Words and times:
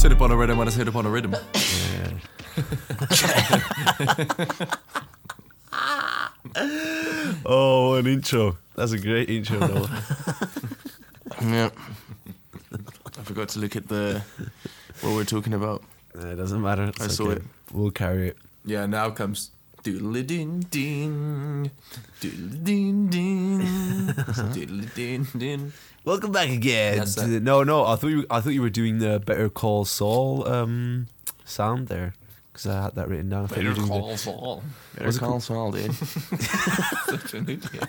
Sit 0.00 0.12
up 0.12 0.22
on 0.22 0.30
a 0.30 0.34
rhythm 0.34 0.56
when 0.56 0.66
I 0.66 0.70
sit 0.70 0.88
up 0.88 0.96
on 0.96 1.04
a 1.04 1.10
rhythm. 1.10 1.36
Oh, 7.44 7.94
an 7.96 8.06
intro. 8.06 8.56
That's 8.76 8.92
a 8.92 8.98
great 8.98 9.28
intro, 9.28 9.58
though. 9.58 9.86
Yeah. 11.42 11.68
I 13.18 13.22
forgot 13.24 13.50
to 13.50 13.58
look 13.58 13.76
at 13.76 13.88
the 13.88 14.22
what 15.02 15.14
we're 15.14 15.24
talking 15.24 15.52
about. 15.52 15.82
it 16.14 16.36
doesn't 16.36 16.62
matter. 16.62 16.84
It's 16.84 17.02
I 17.02 17.08
saw 17.08 17.30
it. 17.32 17.42
We'll 17.70 17.90
carry 17.90 18.28
it. 18.28 18.38
Yeah, 18.64 18.86
now 18.86 19.10
comes 19.10 19.50
doodly 19.82 20.26
ding 20.26 20.60
ding, 20.70 21.70
doodly 22.20 22.64
ding 22.64 23.06
ding, 23.08 23.60
doodly 24.54 24.94
ding 24.94 25.26
ding. 25.36 25.72
Welcome 26.04 26.32
back 26.32 26.48
again. 26.50 26.98
That's 26.98 27.14
to 27.16 27.24
it. 27.24 27.28
the- 27.28 27.40
no, 27.40 27.62
no. 27.62 27.84
I 27.86 27.96
thought 27.96 28.08
you. 28.08 28.26
I 28.30 28.40
thought 28.40 28.50
you 28.50 28.62
were 28.62 28.70
doing 28.70 28.98
the 28.98 29.20
Better 29.20 29.48
Call 29.48 29.84
Saul 29.84 30.46
um, 30.48 31.06
sound 31.44 31.88
there 31.88 32.14
because 32.52 32.66
I 32.66 32.82
had 32.84 32.94
that 32.94 33.08
written 33.08 33.28
down. 33.28 33.44
I 33.44 33.46
thought 33.48 33.62
you 33.62 33.68
were 33.68 33.74
doing 33.74 33.88
the- 33.88 34.16
Saul. 34.16 34.62
Better 34.96 35.18
call 35.18 35.40
Saul, 35.40 35.72
dude. 35.72 35.94
Such 35.94 37.34
an 37.34 37.48
idiot. 37.48 37.84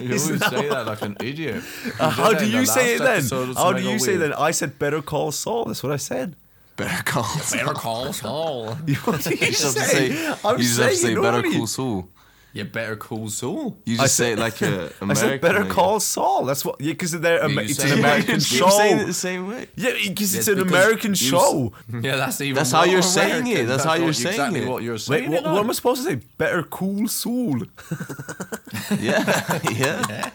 You 0.00 0.14
It's 0.14 0.24
always 0.26 0.40
not- 0.40 0.50
say 0.50 0.68
that 0.68 0.86
like 0.86 1.02
an 1.02 1.16
idiot. 1.20 1.62
Uh, 1.98 2.08
how 2.10 2.28
did 2.30 2.38
that 2.38 2.40
do 2.40 2.44
in 2.46 2.52
you 2.52 2.60
the 2.60 2.66
say 2.66 2.94
it 2.94 3.00
last 3.00 3.06
then? 3.06 3.16
episode 3.18 3.48
of 3.50 3.56
How 3.56 3.70
do 3.72 3.76
Mega 3.76 3.90
you 3.90 3.98
say 3.98 4.16
Weird. 4.16 4.20
then? 4.32 4.32
I 4.38 4.50
said 4.52 4.78
Better 4.78 5.02
Call 5.02 5.32
Saul. 5.32 5.64
That's 5.66 5.82
what 5.82 5.92
I 5.92 5.96
said. 5.96 6.36
Better 6.76 7.02
call 7.04 7.24
Saul. 7.24 7.58
Better 7.58 7.74
call 7.74 8.12
Saul. 8.12 8.66
What 8.74 8.86
you 8.88 8.94
You 9.40 9.52
just 9.52 9.62
have 9.62 9.74
to 9.74 9.90
say? 9.90 10.34
I'm 10.44 10.56
you 10.58 10.62
just 10.64 10.80
have 10.80 10.90
to 10.90 10.96
say 10.96 11.14
Better. 11.14 11.42
Call 11.42 11.66
Saul. 11.66 12.08
You 12.54 12.62
better 12.64 12.94
call 12.94 13.28
Saul. 13.30 13.76
You 13.84 13.96
I 13.96 14.04
just 14.04 14.14
say 14.14 14.32
it 14.32 14.38
like 14.38 14.62
a 14.62 14.66
American. 15.00 15.10
I 15.10 15.14
said 15.14 15.40
Better 15.40 15.64
Call 15.64 15.98
Saul. 15.98 16.44
That's 16.44 16.64
what. 16.64 16.80
Yeah, 16.80 16.92
because 16.92 17.10
they're 17.10 17.44
it's 17.60 17.82
an. 17.82 17.98
American 17.98 18.34
You're 18.34 18.40
show. 18.40 18.68
saying 18.68 18.98
it 19.00 19.06
the 19.06 19.12
same 19.12 19.48
way. 19.48 19.66
Yeah, 19.74 19.90
because 20.06 20.36
it's 20.36 20.46
an 20.46 20.60
American 20.60 21.14
show. 21.14 21.72
Yeah, 21.92 22.16
that's 22.16 22.40
even. 22.40 22.54
That's 22.54 22.70
how 22.70 22.84
you're 22.84 23.02
saying 23.02 23.48
it. 23.48 23.66
That's 23.66 23.82
how 23.82 23.94
you're 23.94 24.12
saying 24.12 24.34
exactly 24.34 24.60
it. 24.62 24.68
what 24.68 24.84
you're 24.84 24.94
Wait, 24.94 25.00
saying. 25.00 25.32
what, 25.32 25.44
what 25.44 25.58
am 25.58 25.70
I 25.70 25.72
supposed 25.72 26.04
to 26.04 26.10
say? 26.10 26.20
Better 26.38 26.62
Call 26.62 27.08
Saul. 27.08 27.62
Yeah, 29.00 29.60
yeah. 29.72 30.30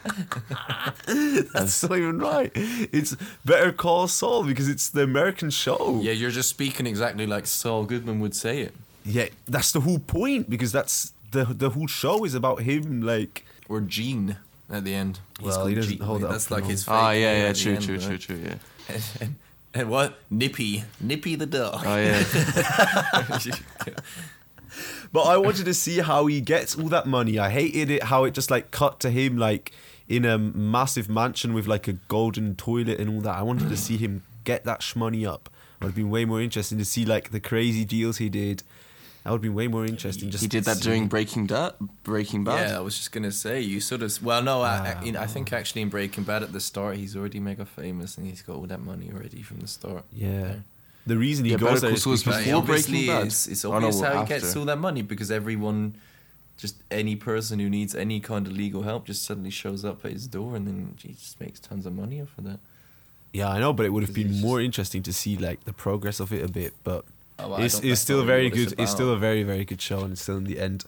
That's 1.53 1.83
not 1.83 1.97
even 1.97 2.19
right. 2.19 2.51
It's 2.55 3.15
Better 3.45 3.71
Call 3.71 4.07
Saul 4.07 4.43
because 4.43 4.67
it's 4.67 4.89
the 4.89 5.03
American 5.03 5.49
show. 5.51 5.99
Yeah, 6.01 6.13
you're 6.13 6.31
just 6.31 6.49
speaking 6.49 6.85
exactly 6.87 7.27
like 7.27 7.45
Saul 7.45 7.85
Goodman 7.85 8.19
would 8.19 8.35
say 8.35 8.61
it. 8.61 8.73
Yeah, 9.05 9.27
that's 9.47 9.71
the 9.71 9.81
whole 9.81 9.99
point 9.99 10.49
because 10.49 10.71
that's 10.71 11.13
the 11.31 11.45
the 11.45 11.69
whole 11.71 11.87
show 11.87 12.23
is 12.25 12.33
about 12.35 12.61
him. 12.61 13.01
Like, 13.01 13.45
Or 13.67 13.81
Gene 13.81 14.37
at 14.69 14.83
the 14.83 14.93
end. 14.93 15.19
He's 15.39 15.47
Well, 15.47 15.65
he 15.67 15.75
doesn't 15.75 15.97
Gene. 15.97 16.01
hold 16.01 16.21
it 16.21 16.25
up 16.25 16.31
That's 16.31 16.47
for 16.47 16.55
like 16.55 16.65
his. 16.65 16.87
Ah, 16.87 16.91
fake 16.91 17.17
Oh 17.17 17.19
yeah, 17.19 17.37
yeah. 17.47 17.53
True, 17.53 17.73
end, 17.73 17.83
true, 17.83 17.95
right? 17.95 18.03
true, 18.03 18.17
true. 18.17 18.39
Yeah. 18.43 18.55
And, 18.87 19.03
and, 19.21 19.35
and 19.73 19.89
what? 19.89 20.17
Nippy, 20.29 20.83
Nippy 20.99 21.35
the 21.35 21.45
dog. 21.45 21.83
Oh 21.85 21.95
yeah. 21.95 22.23
but 25.11 25.21
I 25.21 25.37
wanted 25.37 25.65
to 25.65 25.73
see 25.73 25.99
how 25.99 26.25
he 26.27 26.41
gets 26.41 26.77
all 26.77 26.89
that 26.89 27.05
money. 27.07 27.39
I 27.39 27.49
hated 27.49 27.89
it 27.89 28.03
how 28.03 28.23
it 28.23 28.33
just 28.33 28.51
like 28.51 28.71
cut 28.71 28.99
to 29.01 29.09
him 29.09 29.37
like 29.37 29.71
in 30.07 30.25
a 30.25 30.37
massive 30.37 31.09
mansion 31.09 31.53
with 31.53 31.67
like 31.67 31.87
a 31.87 31.93
golden 31.93 32.55
toilet 32.55 32.99
and 32.99 33.09
all 33.09 33.21
that. 33.21 33.35
I 33.35 33.43
wanted 33.43 33.69
to 33.69 33.77
see 33.77 33.97
him 33.97 34.23
get 34.43 34.63
that 34.65 34.81
shmoney 34.81 35.27
up. 35.27 35.49
It 35.79 35.85
would 35.85 35.89
have 35.89 35.95
been 35.95 36.09
way 36.09 36.25
more 36.25 36.41
interesting 36.41 36.77
to 36.79 36.85
see 36.85 37.05
like 37.05 37.31
the 37.31 37.39
crazy 37.39 37.85
deals 37.85 38.17
he 38.17 38.29
did. 38.29 38.63
That 39.23 39.31
would 39.31 39.41
be 39.41 39.49
way 39.49 39.67
more 39.67 39.85
interesting. 39.85 40.29
Just 40.29 40.41
He 40.43 40.47
did 40.47 40.63
that 40.63 40.77
see- 40.77 40.83
during 40.83 41.07
Breaking 41.07 41.45
Bad. 41.45 41.73
Breaking 42.03 42.43
Bad. 42.45 42.69
Yeah, 42.69 42.77
I 42.77 42.79
was 42.81 42.95
just 42.97 43.11
gonna 43.11 43.31
say 43.31 43.59
you 43.61 43.79
sort 43.81 44.01
of. 44.01 44.23
Well, 44.23 44.41
no, 44.41 44.61
I, 44.61 44.95
I, 44.99 45.03
you 45.03 45.11
know, 45.11 45.19
I 45.19 45.27
think 45.27 45.51
actually 45.51 45.81
in 45.81 45.89
Breaking 45.89 46.23
Bad 46.23 46.41
at 46.43 46.53
the 46.53 46.59
start 46.61 46.95
he's 46.97 47.15
already 47.15 47.39
mega 47.39 47.65
famous 47.65 48.17
and 48.17 48.25
he's 48.27 48.41
got 48.41 48.55
all 48.55 48.65
that 48.67 48.79
money 48.81 49.11
already 49.13 49.41
from 49.41 49.59
the 49.59 49.67
start. 49.67 50.05
Yeah. 50.13 50.29
yeah. 50.29 50.53
The 51.05 51.17
reason 51.17 51.45
he 51.45 51.51
Yeah, 51.51 51.57
goes 51.57 51.69
Better 51.69 51.79
there 51.81 51.89
Call 51.89 51.95
is 51.97 52.03
Saul 52.03 52.13
is 52.13 52.23
because- 52.23 52.45
Before 52.45 52.61
Breaking 52.63 53.07
Bad? 53.07 53.25
it's, 53.27 53.47
it's 53.47 53.65
obvious 53.65 53.99
well, 53.99 54.13
how 54.13 54.21
he 54.23 54.27
gets 54.27 54.55
all 54.55 54.65
that 54.65 54.77
money 54.77 55.01
because 55.01 55.31
everyone, 55.31 55.95
just 56.57 56.75
any 56.91 57.15
person 57.15 57.59
who 57.59 57.69
needs 57.69 57.95
any 57.95 58.19
kind 58.19 58.47
of 58.47 58.53
legal 58.53 58.83
help, 58.83 59.05
just 59.05 59.23
suddenly 59.23 59.49
shows 59.49 59.83
up 59.83 60.05
at 60.05 60.11
his 60.13 60.27
door 60.27 60.55
and 60.55 60.65
then 60.67 60.95
he 61.01 61.13
just 61.13 61.39
makes 61.41 61.59
tons 61.59 61.85
of 61.85 61.93
money 61.95 62.21
off 62.21 62.37
of 62.37 62.43
that. 62.45 62.59
Yeah, 63.33 63.49
I 63.49 63.59
know, 63.59 63.73
but 63.73 63.85
it 63.85 63.89
would 63.89 64.03
have 64.03 64.13
been 64.13 64.29
he's 64.29 64.41
more 64.41 64.59
interesting 64.61 65.03
to 65.03 65.13
see 65.13 65.35
like 65.37 65.63
the 65.65 65.73
progress 65.73 66.19
of 66.19 66.31
it 66.33 66.43
a 66.43 66.47
bit. 66.51 66.73
But 66.83 67.05
Oh, 67.39 67.49
well, 67.49 67.61
it's, 67.61 67.79
it's 67.79 68.01
still 68.01 68.21
a 68.21 68.25
very 68.25 68.49
what 68.49 68.57
it's 68.57 68.73
good. 68.73 68.81
It's 68.81 68.91
still 68.91 69.11
a 69.13 69.17
very 69.17 69.43
very 69.43 69.65
good 69.65 69.81
show, 69.81 70.01
and 70.01 70.11
it's 70.11 70.21
still 70.21 70.37
in 70.37 70.43
the 70.43 70.59
end, 70.59 70.83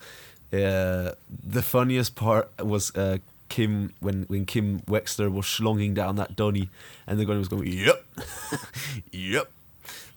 uh, 0.54 1.12
the 1.30 1.62
funniest 1.62 2.16
part 2.16 2.50
was 2.64 2.96
uh, 2.96 3.18
Kim 3.50 3.94
when 4.00 4.24
when 4.24 4.46
Kim 4.46 4.82
Wexler 4.82 5.32
was 5.32 5.46
schlonging 5.46 5.94
down 5.94 6.16
that 6.18 6.36
Donny, 6.36 6.70
and 7.08 7.20
the 7.20 7.26
guy 7.26 7.38
was 7.38 7.48
going, 7.48 7.68
"Yep, 7.68 8.06
yep." 9.12 9.50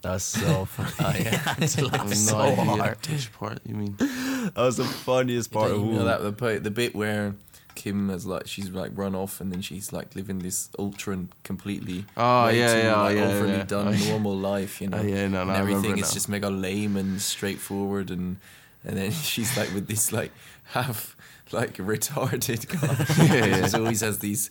That's 0.03 0.25
so 0.25 0.65
funny. 0.67 0.91
Oh, 1.00 1.19
yeah. 1.19 1.43
I 1.47 1.61
had 1.61 1.69
to 1.69 1.87
laugh 1.87 2.12
so 2.12 2.55
hard. 2.55 2.99
which 3.09 3.33
part 3.33 3.61
you 3.66 3.75
mean. 3.75 3.97
That 4.45 4.56
was 4.56 4.77
the 4.77 4.84
funniest 4.84 5.51
part 5.51 5.71
of 5.71 5.81
you 5.81 5.93
know 5.93 6.05
that 6.05 6.21
the, 6.21 6.59
the 6.59 6.71
bit 6.71 6.95
where 6.95 7.34
Kim 7.75 8.09
has 8.09 8.25
like 8.27 8.47
she's 8.47 8.71
like 8.71 8.93
run 8.95 9.15
off 9.15 9.41
and 9.41 9.53
then 9.53 9.61
she's 9.62 9.93
like 9.93 10.15
living 10.15 10.39
this 10.41 10.69
ultra 10.79 11.12
and 11.15 11.29
completely 11.43 12.05
Oh, 12.17 12.47
way 12.47 12.59
yeah, 12.59 12.73
too, 12.73 12.79
yeah, 12.79 13.01
like, 13.01 13.17
yeah, 13.17 13.25
overly 13.25 13.53
yeah. 13.53 13.65
done 13.65 13.89
Oh, 13.89 14.05
normal 14.09 14.37
life, 14.37 14.81
you 14.81 14.89
know. 14.89 14.99
Oh, 14.99 15.03
yeah, 15.03 15.27
no, 15.29 15.45
no, 15.45 15.51
and 15.53 15.61
everything 15.61 15.99
is 15.99 16.13
just 16.13 16.29
mega 16.29 16.51
lame 16.51 16.97
and 16.97 17.21
straightforward 17.21 18.11
and 18.11 18.37
and 18.84 18.97
then 18.97 19.11
she's 19.31 19.57
like 19.57 19.73
with 19.75 19.87
this 19.89 20.13
like 20.13 20.31
half 20.65 21.17
like 21.53 21.75
retarded 21.75 22.67
guy. 22.81 23.25
Yeah, 23.34 23.47
yeah. 23.47 23.67
She 23.69 23.77
always 23.77 24.01
has 24.01 24.19
these 24.19 24.51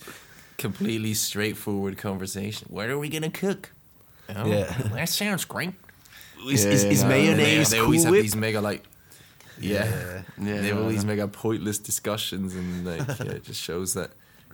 completely 0.58 1.14
straightforward 1.14 1.98
conversation. 1.98 2.68
Where 2.70 2.90
are 2.92 3.00
we 3.00 3.10
gonna 3.10 3.30
cook? 3.32 3.72
Oh, 4.36 4.46
Yeah. 4.46 4.66
that 4.94 5.10
sounds 5.10 5.46
great. 5.46 5.72
Is, 6.48 6.64
Yeah, 6.66 6.72
is, 6.72 6.84
yeah, 6.84 6.90
is 6.92 7.04
no, 7.04 7.10
no, 7.10 7.16
no. 7.16 7.22
And 7.22 7.40
they, 7.40 7.44
mayonnaise 7.44 7.74
cool 7.74 7.84
always 7.84 8.04
have 8.04 8.12
whip? 8.12 8.22
these 8.22 8.36
mega 8.36 8.62
like 8.62 8.84
yeah, 9.60 10.24
Yeah, 10.42 10.62
they 10.62 10.68
have 10.68 10.78
all 10.78 10.84
no, 10.84 10.90
these 10.90 11.06
mega 11.06 11.28
pointless 11.28 11.78
discussions 11.80 12.56
and 12.56 12.86
like 12.86 13.00
yeah, 13.20 13.32
it 13.34 13.44
just 13.46 13.62
shows 13.62 13.94
that 13.94 14.12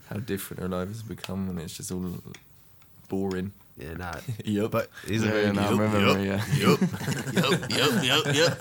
how 0.10 0.18
different 0.18 0.62
our 0.64 0.70
life 0.70 0.88
has 0.88 1.02
become 1.04 1.50
and 1.50 1.60
it's 1.60 1.78
just 1.78 1.92
all 1.92 2.16
boring. 3.08 3.52
Yeah, 3.78 3.94
nah. 3.94 4.14
Yep. 4.46 4.72
But 4.72 4.90
is 5.08 5.24
Yeah, 5.24 5.30
it 5.30 5.32
very 5.32 5.44
yeah, 5.46 5.52
no, 5.54 5.62
I 5.62 5.64
yup, 5.70 5.80
remember, 5.80 6.24
yup, 6.24 6.26
yeah. 6.26 6.56
yup, 6.58 6.82
yup, 7.70 8.04
yup, 8.04 8.36
yup. 8.36 8.60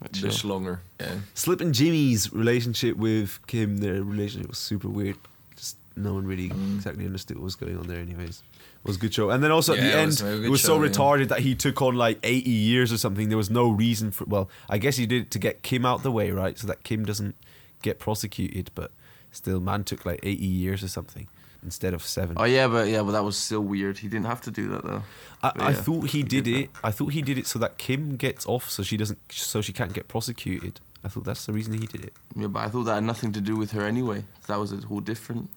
But 0.00 0.12
the 0.12 0.18
chill. 0.18 0.30
schlonger. 0.30 0.78
Yeah. 1.00 1.14
Slippin' 1.34 1.72
Jimmy's 1.72 2.32
relationship 2.32 2.96
with 2.96 3.38
Kim, 3.46 3.78
their 3.78 4.02
relationship 4.02 4.48
was 4.48 4.58
super 4.58 4.88
weird. 4.88 5.16
Just 5.56 5.76
no 5.96 6.14
one 6.14 6.26
really 6.26 6.48
Mm. 6.50 6.76
exactly 6.76 7.04
understood 7.04 7.36
what 7.36 7.44
was 7.44 7.54
going 7.56 7.78
on 7.78 7.86
there. 7.86 7.98
Anyways, 8.00 8.42
it 8.51 8.51
was 8.84 8.96
a 8.96 8.98
good 8.98 9.14
show. 9.14 9.30
And 9.30 9.42
then 9.42 9.50
also 9.50 9.72
at 9.74 9.78
Yeah, 9.78 9.84
the 9.84 9.90
it 9.90 10.00
end, 10.00 10.06
was 10.08 10.20
it 10.22 10.40
good 10.40 10.50
was 10.50 10.62
so 10.62 10.76
show, 10.78 10.82
yeah. 10.82 10.90
retarded 10.90 11.28
that 11.28 11.40
he 11.40 11.54
took 11.54 11.80
on 11.82 11.94
like 11.96 12.18
eighty 12.22 12.50
years 12.50 12.92
or 12.92 12.98
something. 12.98 13.28
There 13.28 13.38
was 13.38 13.50
no 13.50 13.70
reason 13.70 14.10
for. 14.10 14.24
Well, 14.24 14.48
I 14.68 14.78
guess 14.78 14.96
he 14.96 15.06
did 15.06 15.22
it 15.22 15.30
to 15.32 15.38
get 15.38 15.62
Kim 15.62 15.84
out 15.86 16.02
the 16.02 16.10
way, 16.12 16.30
right? 16.30 16.58
So 16.58 16.66
that 16.66 16.82
Kim 16.84 17.04
doesn't 17.04 17.36
get 17.82 17.98
prosecuted. 17.98 18.70
But 18.74 18.90
still, 19.30 19.60
man 19.60 19.84
took 19.84 20.04
like 20.04 20.20
eighty 20.22 20.46
years 20.46 20.82
or 20.82 20.88
something 20.88 21.28
instead 21.64 21.94
of 21.94 22.02
seven. 22.02 22.36
Oh 22.38 22.44
yeah, 22.44 22.66
but 22.66 22.88
yeah, 22.88 23.02
but 23.02 23.12
that 23.12 23.22
was 23.24 23.36
still 23.36 23.60
weird. 23.60 23.98
He 23.98 24.08
didn't 24.08 24.26
have 24.26 24.40
to 24.42 24.50
do 24.50 24.68
that 24.70 24.84
though. 24.84 25.02
I, 25.44 25.52
But 25.54 25.62
I 25.62 25.72
thought 25.74 26.10
he 26.10 26.18
he 26.18 26.22
did 26.24 26.44
did 26.44 26.56
it. 26.64 26.70
I 26.82 26.90
thought 26.90 27.12
he 27.12 27.22
did 27.22 27.38
it 27.38 27.46
so 27.46 27.58
that 27.60 27.78
Kim 27.78 28.16
gets 28.16 28.46
off, 28.46 28.68
so 28.70 28.82
she 28.82 28.96
doesn't, 28.96 29.18
so 29.30 29.60
she 29.60 29.72
can't 29.72 29.92
get 29.92 30.08
prosecuted. 30.08 30.80
I 31.04 31.08
thought 31.08 31.24
that's 31.24 31.46
the 31.46 31.52
reason 31.52 31.72
he 31.74 31.86
did 31.86 32.04
it. 32.04 32.12
Yeah, 32.36 32.46
but 32.46 32.60
I 32.60 32.68
thought 32.68 32.84
that 32.84 32.94
had 32.94 33.04
nothing 33.04 33.32
to 33.32 33.40
do 33.40 33.56
with 33.56 33.72
her 33.72 33.82
anyway. 33.84 34.24
That 34.46 34.58
was 34.60 34.72
a 34.72 34.76
whole 34.76 35.00
different 35.00 35.50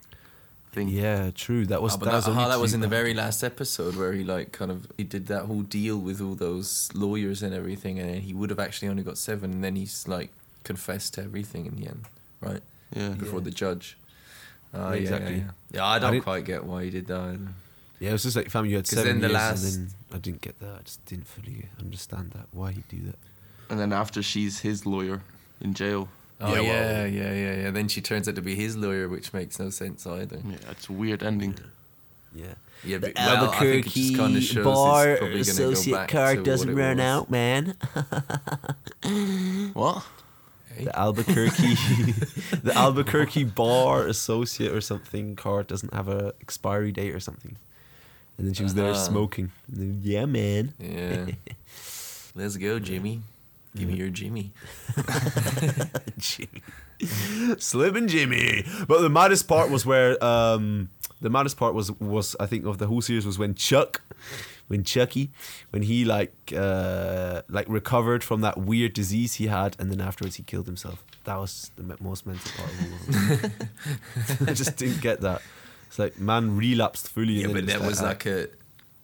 thing. 0.75 0.87
Yeah, 0.89 1.31
true. 1.33 1.65
That 1.65 1.81
was 1.81 1.93
Oh, 1.93 1.97
but 1.97 2.05
that, 2.05 2.11
that, 2.11 2.27
was 2.29 2.35
how 2.37 2.47
that 2.49 2.59
was 2.59 2.73
in 2.73 2.81
the 2.81 2.87
very 2.99 3.13
last 3.13 3.43
episode 3.43 3.95
where 3.95 4.13
he 4.13 4.23
like 4.23 4.51
kind 4.51 4.69
of 4.71 4.79
he 4.97 5.03
did 5.03 5.27
that 5.27 5.43
whole 5.45 5.61
deal 5.79 5.97
with 5.97 6.19
all 6.21 6.35
those 6.35 6.89
lawyers 6.93 7.41
and 7.41 7.53
everything, 7.53 7.99
and 7.99 8.21
he 8.27 8.33
would 8.33 8.49
have 8.49 8.59
actually 8.59 8.89
only 8.89 9.03
got 9.03 9.17
seven, 9.17 9.51
and 9.55 9.63
then 9.63 9.75
he's 9.75 10.07
like 10.07 10.29
confessed 10.63 11.13
to 11.15 11.21
everything 11.23 11.65
in 11.65 11.75
the 11.79 11.87
end, 11.87 12.03
right 12.41 12.61
Yeah. 12.95 13.09
before 13.23 13.39
Yeah. 13.39 13.45
the 13.45 13.51
judge. 13.51 13.97
Uh, 14.73 14.77
Yeah, 14.77 14.85
yeah, 14.89 14.95
exactly. 15.01 15.31
Yeah, 15.35 15.37
yeah. 15.39 15.51
yeah 15.77 15.85
I 15.85 15.99
don't 15.99 16.11
didn't- 16.11 16.23
quite 16.23 16.45
get 16.45 16.63
why 16.65 16.83
he 16.85 16.89
did 16.89 17.07
that. 17.07 17.19
either. 17.21 17.47
Yeah, 17.99 18.09
it 18.09 18.13
was 18.13 18.23
just 18.23 18.35
like 18.35 18.49
family. 18.49 18.71
You 18.71 18.75
had 18.77 18.87
seven 18.87 19.05
then 19.05 19.21
the 19.21 19.27
years, 19.29 19.33
last- 19.33 19.63
and 19.75 19.87
then 19.87 19.93
I 20.13 20.17
didn't 20.17 20.41
get 20.41 20.59
that. 20.59 20.75
I 20.79 20.81
just 20.83 21.05
didn't 21.05 21.27
fully 21.27 21.69
understand 21.79 22.31
that. 22.31 22.47
Why 22.51 22.71
he 22.73 22.83
do 22.89 22.99
that? 23.09 23.19
And 23.69 23.79
then 23.79 23.93
after 23.93 24.21
she's 24.21 24.59
his 24.59 24.85
lawyer 24.85 25.21
in 25.61 25.73
jail. 25.73 26.09
Oh 26.41 26.53
Yeah, 26.53 26.59
yeah, 26.61 26.69
well- 26.69 27.07
yeah, 27.07 27.33
yeah, 27.33 27.55
yeah, 27.63 27.71
Then 27.71 27.87
she 27.87 28.01
turns 28.01 28.27
out 28.27 28.35
to 28.35 28.41
be 28.41 28.55
his 28.55 28.75
lawyer, 28.75 29.07
which 29.07 29.33
makes 29.33 29.57
no 29.59 29.69
sense 29.69 30.05
either. 30.05 30.39
Yeah, 30.45 30.57
it's 30.71 30.89
a 30.89 30.93
weird 30.93 31.23
ending. 31.23 31.57
Yeah. 32.33 32.55
Yeah, 32.83 32.97
The 32.97 33.07
but 33.07 33.15
well, 33.15 33.49
I 33.51 33.59
think 33.59 33.87
it 33.87 33.93
just 33.93 34.15
kind 34.15 34.35
Albuquerque 34.35 34.57
of 34.59 34.63
bar 34.65 35.09
it's 35.09 35.19
probably 35.19 35.33
gonna 35.43 35.57
go 35.57 35.71
associate 35.71 36.07
card 36.09 36.43
doesn't 36.43 36.75
run 36.75 36.97
was. 36.97 37.05
out, 37.05 37.29
man. 37.31 37.75
What? 39.73 40.03
Hey? 40.75 40.83
The 40.85 40.99
Albuquerque, 40.99 41.73
the 42.63 42.73
Albuquerque 42.75 43.43
bar 43.45 44.07
associate 44.07 44.73
or 44.73 44.81
something 44.81 45.35
card 45.35 45.67
doesn't 45.67 45.93
have 45.93 46.07
a 46.09 46.33
expiry 46.41 46.91
date 46.91 47.15
or 47.15 47.19
something. 47.19 47.55
And 48.37 48.45
then 48.47 48.53
she 48.53 48.63
was 48.63 48.73
there 48.73 48.91
Uh-huh. 48.91 48.99
smoking. 48.99 49.51
And 49.71 49.77
then, 49.77 49.99
yeah, 50.03 50.25
man. 50.25 50.73
Yeah. 50.79 51.27
Let's 52.35 52.57
go, 52.57 52.79
Jimmy. 52.79 53.21
Give 53.75 53.87
me 53.89 53.95
your 53.95 54.09
Jimmy. 54.09 54.51
Jimmy. 56.17 56.61
Slim 57.57 57.95
and 57.95 58.07
Jimmy. 58.09 58.65
But 58.87 59.01
the 59.01 59.09
maddest 59.09 59.47
part 59.47 59.69
was 59.69 59.85
where 59.85 60.21
um, 60.23 60.89
the 61.21 61.29
maddest 61.29 61.57
part 61.57 61.73
was 61.73 61.91
was 61.99 62.35
I 62.39 62.45
think 62.45 62.65
of 62.65 62.77
the 62.77 62.87
whole 62.87 63.01
series 63.01 63.25
was 63.25 63.37
when 63.37 63.53
Chuck, 63.53 64.01
when 64.67 64.83
Chucky, 64.83 65.31
when 65.71 65.81
he 65.83 66.05
like 66.05 66.33
uh 66.55 67.41
like 67.49 67.67
recovered 67.67 68.23
from 68.23 68.41
that 68.41 68.57
weird 68.57 68.93
disease 68.93 69.35
he 69.35 69.47
had, 69.47 69.75
and 69.77 69.91
then 69.91 69.99
afterwards 69.99 70.35
he 70.37 70.43
killed 70.43 70.67
himself. 70.67 71.03
That 71.25 71.37
was 71.37 71.71
the 71.75 71.97
most 72.01 72.25
mental 72.25 72.51
part 72.55 72.69
of 72.71 72.79
all 72.81 73.45
of. 74.43 74.49
I 74.49 74.53
just 74.53 74.77
didn't 74.77 75.01
get 75.01 75.21
that. 75.21 75.41
It's 75.87 75.99
like 75.99 76.19
man 76.19 76.55
relapsed 76.55 77.09
fully. 77.09 77.41
Yeah, 77.41 77.47
but 77.47 77.65
that 77.67 77.81
was 77.81 78.01
like 78.01 78.25
a 78.25 78.47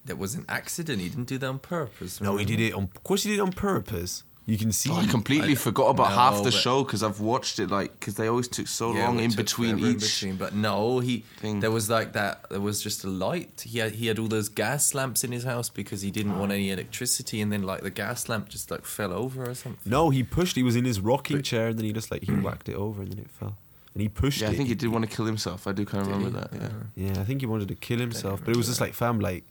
that 0.05 0.17
was 0.17 0.35
an 0.35 0.45
accident. 0.49 1.01
He 1.01 1.09
didn't 1.09 1.27
do 1.27 1.37
that 1.37 1.47
on 1.47 1.59
purpose. 1.59 2.21
no, 2.21 2.37
he 2.37 2.45
did 2.45 2.59
it 2.59 2.73
on. 2.73 2.83
Of 2.95 3.03
course, 3.03 3.23
he 3.23 3.31
did 3.31 3.39
it 3.39 3.41
on 3.41 3.51
purpose. 3.51 4.23
You 4.47 4.57
can 4.57 4.71
see. 4.71 4.89
Oh, 4.91 4.95
I 4.95 5.05
completely 5.05 5.51
I- 5.51 5.55
forgot 5.55 5.89
about 5.91 6.09
no, 6.09 6.15
half 6.15 6.43
the 6.43 6.51
show 6.51 6.83
because 6.83 7.03
I've 7.03 7.19
watched 7.19 7.59
it 7.59 7.69
like 7.69 7.91
because 7.99 8.15
they 8.15 8.27
always 8.27 8.47
took 8.47 8.67
so 8.67 8.91
Yeah, 8.93 9.05
long 9.07 9.19
in 9.19 9.31
between 9.31 9.77
forever 9.77 9.89
in 9.91 9.95
each. 9.97 10.01
between, 10.01 10.35
but 10.35 10.55
no, 10.55 10.99
he 10.99 11.19
thing. 11.37 11.59
there 11.59 11.69
was 11.71 11.89
like 11.91 12.13
that. 12.13 12.49
There 12.49 12.59
was 12.59 12.81
just 12.81 13.03
a 13.03 13.07
light. 13.07 13.63
He 13.67 13.77
had 13.79 13.93
he 13.93 14.07
had 14.07 14.17
all 14.17 14.27
those 14.27 14.49
gas 14.49 14.93
lamps 14.95 15.23
in 15.23 15.31
his 15.31 15.43
house 15.43 15.69
because 15.69 16.01
he 16.01 16.09
didn't 16.11 16.39
want 16.39 16.51
any 16.51 16.71
electricity, 16.71 17.39
and 17.39 17.51
then 17.51 17.61
like 17.63 17.81
the 17.83 17.91
gas 17.91 18.27
lamp 18.29 18.49
just 18.49 18.71
like 18.71 18.83
fell 18.83 19.13
over 19.13 19.47
or 19.49 19.53
something. 19.53 19.89
no, 19.89 20.09
he 20.09 20.23
pushed. 20.23 20.55
He 20.55 20.63
was 20.63 20.75
in 20.75 20.85
his 20.85 20.99
rocking 20.99 21.37
But- 21.37 21.45
chair, 21.45 21.67
and 21.67 21.77
then 21.77 21.85
he 21.85 21.93
just 21.93 22.09
like 22.11 22.23
he 22.23 22.31
whacked 22.47 22.67
it 22.67 22.75
over, 22.75 23.03
and 23.03 23.11
then 23.11 23.19
it 23.19 23.29
fell. 23.29 23.57
And 23.93 24.01
he 24.01 24.09
pushed 24.09 24.41
Yeah, 24.41 24.49
I 24.49 24.55
think 24.55 24.69
he 24.69 24.75
did 24.75 24.87
want 24.89 25.07
to 25.07 25.15
kill 25.15 25.25
himself. 25.25 25.67
I 25.67 25.71
do 25.73 25.85
kind 25.85 26.01
of 26.01 26.07
Did 26.07 26.15
remember 26.17 26.47
he? 26.51 26.57
that. 26.57 26.71
Yeah. 26.95 27.13
Yeah, 27.13 27.21
I 27.21 27.25
think 27.25 27.41
he 27.41 27.45
wanted 27.45 27.67
to 27.67 27.75
kill 27.75 27.99
himself, 27.99 28.39
but 28.39 28.47
it 28.49 28.55
remember 28.55 28.57
was 28.59 28.67
just 28.67 28.79
that. 28.79 28.85
like 28.85 28.93
fam, 28.95 29.19
like 29.19 29.43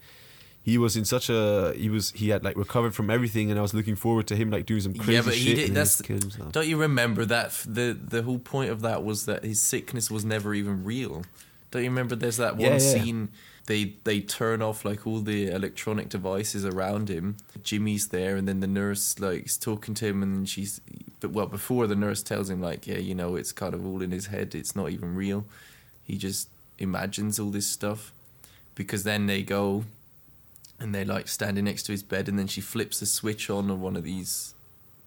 he 0.62 0.77
was 0.79 0.97
in 0.97 1.05
such 1.05 1.31
a 1.31 1.73
he 1.77 1.89
was 1.89 2.11
he 2.12 2.29
had 2.29 2.45
like 2.45 2.57
recovered 2.57 2.95
from 2.95 3.11
everything, 3.11 3.51
and 3.51 3.59
I 3.59 3.62
was 3.62 3.75
looking 3.75 3.97
forward 3.97 4.27
to 4.29 4.37
him 4.37 4.51
like 4.51 4.67
doing 4.67 4.81
some 4.83 4.95
crazy 4.95 5.12
yeah, 5.15 5.23
but 5.23 5.35
shit. 5.35 5.43
he 5.47 5.55
did. 5.67 5.75
That's 5.75 5.99
don't 5.99 6.67
you 6.69 6.77
remember 6.77 7.25
that 7.25 7.53
the 7.67 7.97
the 8.01 8.23
whole 8.23 8.39
point 8.39 8.71
of 8.71 8.83
that 8.83 9.03
was 9.05 9.27
that 9.27 9.43
his 9.45 9.61
sickness 9.61 10.11
was 10.11 10.25
never 10.25 10.55
even 10.55 10.85
real. 10.85 11.25
Don't 11.71 11.83
you 11.85 11.89
remember? 11.91 12.17
There's 12.17 12.37
that 12.39 12.55
one 12.57 12.62
Yeah, 12.67 12.73
yeah. 12.73 12.79
scene. 12.79 13.29
They 13.67 13.95
they 14.05 14.21
turn 14.21 14.61
off 14.61 14.85
like 14.85 15.07
all 15.07 15.21
the 15.21 15.49
electronic 15.49 16.09
devices 16.09 16.65
around 16.65 17.09
him. 17.09 17.37
Jimmy's 17.62 18.09
there, 18.09 18.37
and 18.37 18.49
then 18.49 18.61
the 18.61 18.67
nurse 18.67 19.19
like 19.21 19.47
is 19.47 19.57
talking 19.57 19.95
to 19.95 20.07
him, 20.07 20.23
and 20.23 20.35
then 20.35 20.45
she's. 20.45 20.81
But 21.21 21.31
well, 21.31 21.47
before 21.47 21.87
the 21.87 21.95
nurse 21.95 22.23
tells 22.23 22.51
him 22.51 22.61
like, 22.61 22.87
yeah, 22.87 22.99
you 22.99 23.15
know, 23.15 23.37
it's 23.37 23.53
kind 23.53 23.73
of 23.75 23.87
all 23.87 24.03
in 24.03 24.11
his 24.11 24.27
head. 24.27 24.55
It's 24.55 24.75
not 24.75 24.91
even 24.91 25.15
real. 25.15 25.45
He 26.05 26.17
just 26.17 26.49
imagines 26.79 27.39
all 27.39 27.51
this 27.51 27.67
stuff, 27.67 28.11
because 28.75 29.05
then 29.05 29.27
they 29.27 29.43
go 29.43 29.85
and 30.81 30.94
they're 30.94 31.05
like 31.05 31.29
standing 31.29 31.65
next 31.67 31.85
to 31.85 31.93
his 31.93 32.03
bed, 32.03 32.29
and 32.29 32.38
then 32.38 32.47
she 32.47 32.61
flips 32.61 33.00
a 33.03 33.06
switch 33.06 33.49
on 33.50 33.71
of 33.71 33.81
one 33.81 33.97
of 33.97 34.05
these 34.05 34.55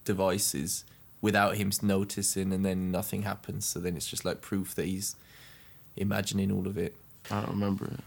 devices 0.06 0.86
without 1.22 1.56
him 1.58 1.72
noticing, 1.81 2.54
and 2.54 2.64
then 2.66 2.92
nothing 2.92 3.24
happens. 3.24 3.66
So 3.66 3.80
then 3.80 3.96
it's 3.98 4.08
just 4.08 4.24
like 4.25 4.42
proof 4.42 4.75
that 4.75 4.86
he's 4.86 5.16
imagining 5.96 6.52
all 6.52 6.68
of 6.68 6.78
it. 6.78 6.96
I 7.31 7.42
don't 7.42 7.52
remember 7.52 7.86
it. 7.86 8.00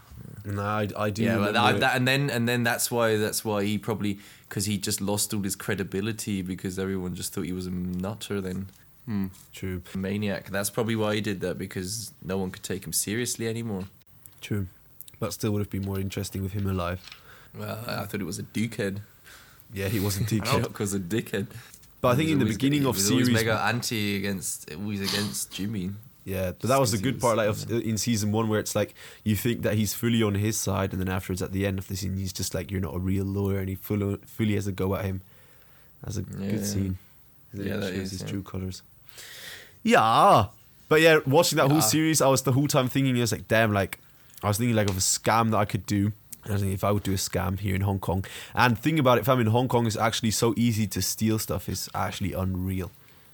No, 0.45 0.61
I, 0.63 0.87
I 0.97 1.09
do. 1.09 1.23
yeah, 1.23 1.37
but 1.37 1.53
that, 1.53 1.75
it. 1.75 1.79
that, 1.81 1.95
and 1.95 2.07
then 2.07 2.29
and 2.29 2.47
then 2.47 2.63
that's 2.63 2.89
why 2.89 3.17
that's 3.17 3.43
why 3.43 3.63
he 3.63 3.77
probably 3.77 4.19
because 4.47 4.65
he 4.65 4.77
just 4.77 5.01
lost 5.01 5.33
all 5.33 5.41
his 5.41 5.55
credibility 5.55 6.41
because 6.41 6.79
everyone 6.79 7.15
just 7.15 7.33
thought 7.33 7.41
he 7.45 7.51
was 7.53 7.67
a 7.67 7.71
nutter 7.71 8.39
then 8.41 8.67
Hmm. 9.05 9.27
true, 9.53 9.81
maniac. 9.95 10.49
That's 10.49 10.69
probably 10.69 10.95
why 10.97 11.15
he 11.15 11.21
did 11.21 11.39
that 11.39 11.57
because 11.57 12.11
no 12.21 12.37
one 12.37 12.51
could 12.51 12.63
take 12.63 12.85
him 12.85 12.91
seriously 12.91 13.47
anymore. 13.47 13.85
true. 14.41 14.67
But 15.19 15.31
still 15.33 15.51
would 15.53 15.59
have 15.59 15.69
been 15.69 15.85
more 15.85 15.97
interesting 15.99 16.43
with 16.43 16.51
him 16.51 16.69
alive. 16.69 16.99
Well, 17.57 17.83
I 17.87 18.05
thought 18.05 18.21
it 18.21 18.25
was 18.25 18.39
a 18.39 18.43
dickhead. 18.43 18.99
Yeah, 19.73 19.87
he 19.89 19.99
wasn't 19.99 20.29
too 20.29 20.39
Chuck 20.41 20.77
was 20.79 20.93
a 20.93 20.99
dickhead. 20.99 21.47
But 21.99 22.09
I 22.09 22.15
think 22.15 22.29
in 22.29 22.39
the 22.39 22.45
beginning 22.45 22.81
he 22.83 22.87
of 22.87 22.95
was 22.95 23.07
series, 23.07 23.29
mega 23.29 23.59
anti 23.61 24.15
against 24.17 24.71
always 24.73 25.01
against 25.01 25.51
Jimmy. 25.51 25.91
yeah, 26.25 26.51
but 26.59 26.67
that 26.69 26.79
was 26.79 26.91
the 26.91 26.99
good 26.99 27.19
part, 27.19 27.37
like 27.37 27.49
of, 27.49 27.69
in 27.71 27.97
season 27.97 28.31
one, 28.31 28.47
where 28.49 28.59
it's 28.59 28.75
like 28.75 28.93
you 29.23 29.35
think 29.35 29.63
that 29.63 29.73
he's 29.73 29.93
fully 29.95 30.21
on 30.21 30.35
his 30.35 30.57
side, 30.59 30.91
and 30.93 31.01
then 31.01 31.09
afterwards, 31.09 31.41
at 31.41 31.51
the 31.53 31.65
end 31.65 31.79
of 31.79 31.87
the 31.87 31.95
scene, 31.95 32.15
he's 32.17 32.31
just 32.31 32.53
like, 32.53 32.69
"You're 32.71 32.81
not 32.81 32.95
a 32.95 32.99
real 32.99 33.25
lawyer," 33.25 33.57
and 33.59 33.67
he 33.67 33.75
fully, 33.75 34.17
fully 34.27 34.53
has 34.55 34.67
a 34.67 34.71
go 34.71 34.93
at 34.95 35.05
him. 35.05 35.21
That's 36.03 36.17
a 36.17 36.21
Yeah. 36.39 36.51
good 36.51 36.65
scene. 36.65 36.97
Yeah, 37.53 37.77
that 37.77 37.93
shows 37.93 37.97
is, 37.97 38.11
his 38.11 38.21
yeah. 38.21 38.27
true 38.27 38.43
colors. 38.43 38.83
Yeah, 39.83 40.45
but 40.89 41.01
yeah, 41.01 41.19
watching 41.25 41.57
that 41.57 41.69
whole 41.71 41.81
series, 41.81 42.21
I 42.21 42.27
was 42.27 42.43
the 42.43 42.51
whole 42.51 42.67
time 42.67 42.89
thinking, 42.89 43.17
I 43.17 43.21
was 43.21 43.31
like, 43.31 43.47
damn, 43.47 43.73
like 43.73 43.99
I 44.43 44.47
was 44.49 44.57
thinking 44.57 44.75
like 44.75 44.89
of 44.89 44.97
a 44.97 45.01
scam 45.01 45.51
that 45.51 45.57
I 45.57 45.65
could 45.65 45.85
do. 45.85 46.11
And 46.47 46.53
I 46.53 46.53
was 46.53 46.61
thinking 46.61 46.73
if 46.73 46.83
I 46.83 46.91
would 46.91 47.03
do 47.03 47.11
a 47.13 47.15
scam 47.17 47.59
here 47.59 47.75
in 47.75 47.81
Hong 47.81 47.99
Kong, 47.99 48.25
and 48.55 48.77
think 48.79 48.99
about 48.99 49.17
it, 49.17 49.21
if 49.21 49.29
I'm 49.29 49.39
in 49.41 49.47
Hong 49.47 49.67
Kong, 49.67 49.85
it's 49.85 49.97
actually 49.97 50.31
so 50.31 50.53
easy 50.55 50.87
to 50.87 51.01
steal 51.01 51.39
stuff. 51.39 51.67
It's 51.69 51.89
actually 51.93 52.33
unreal, 52.33 52.91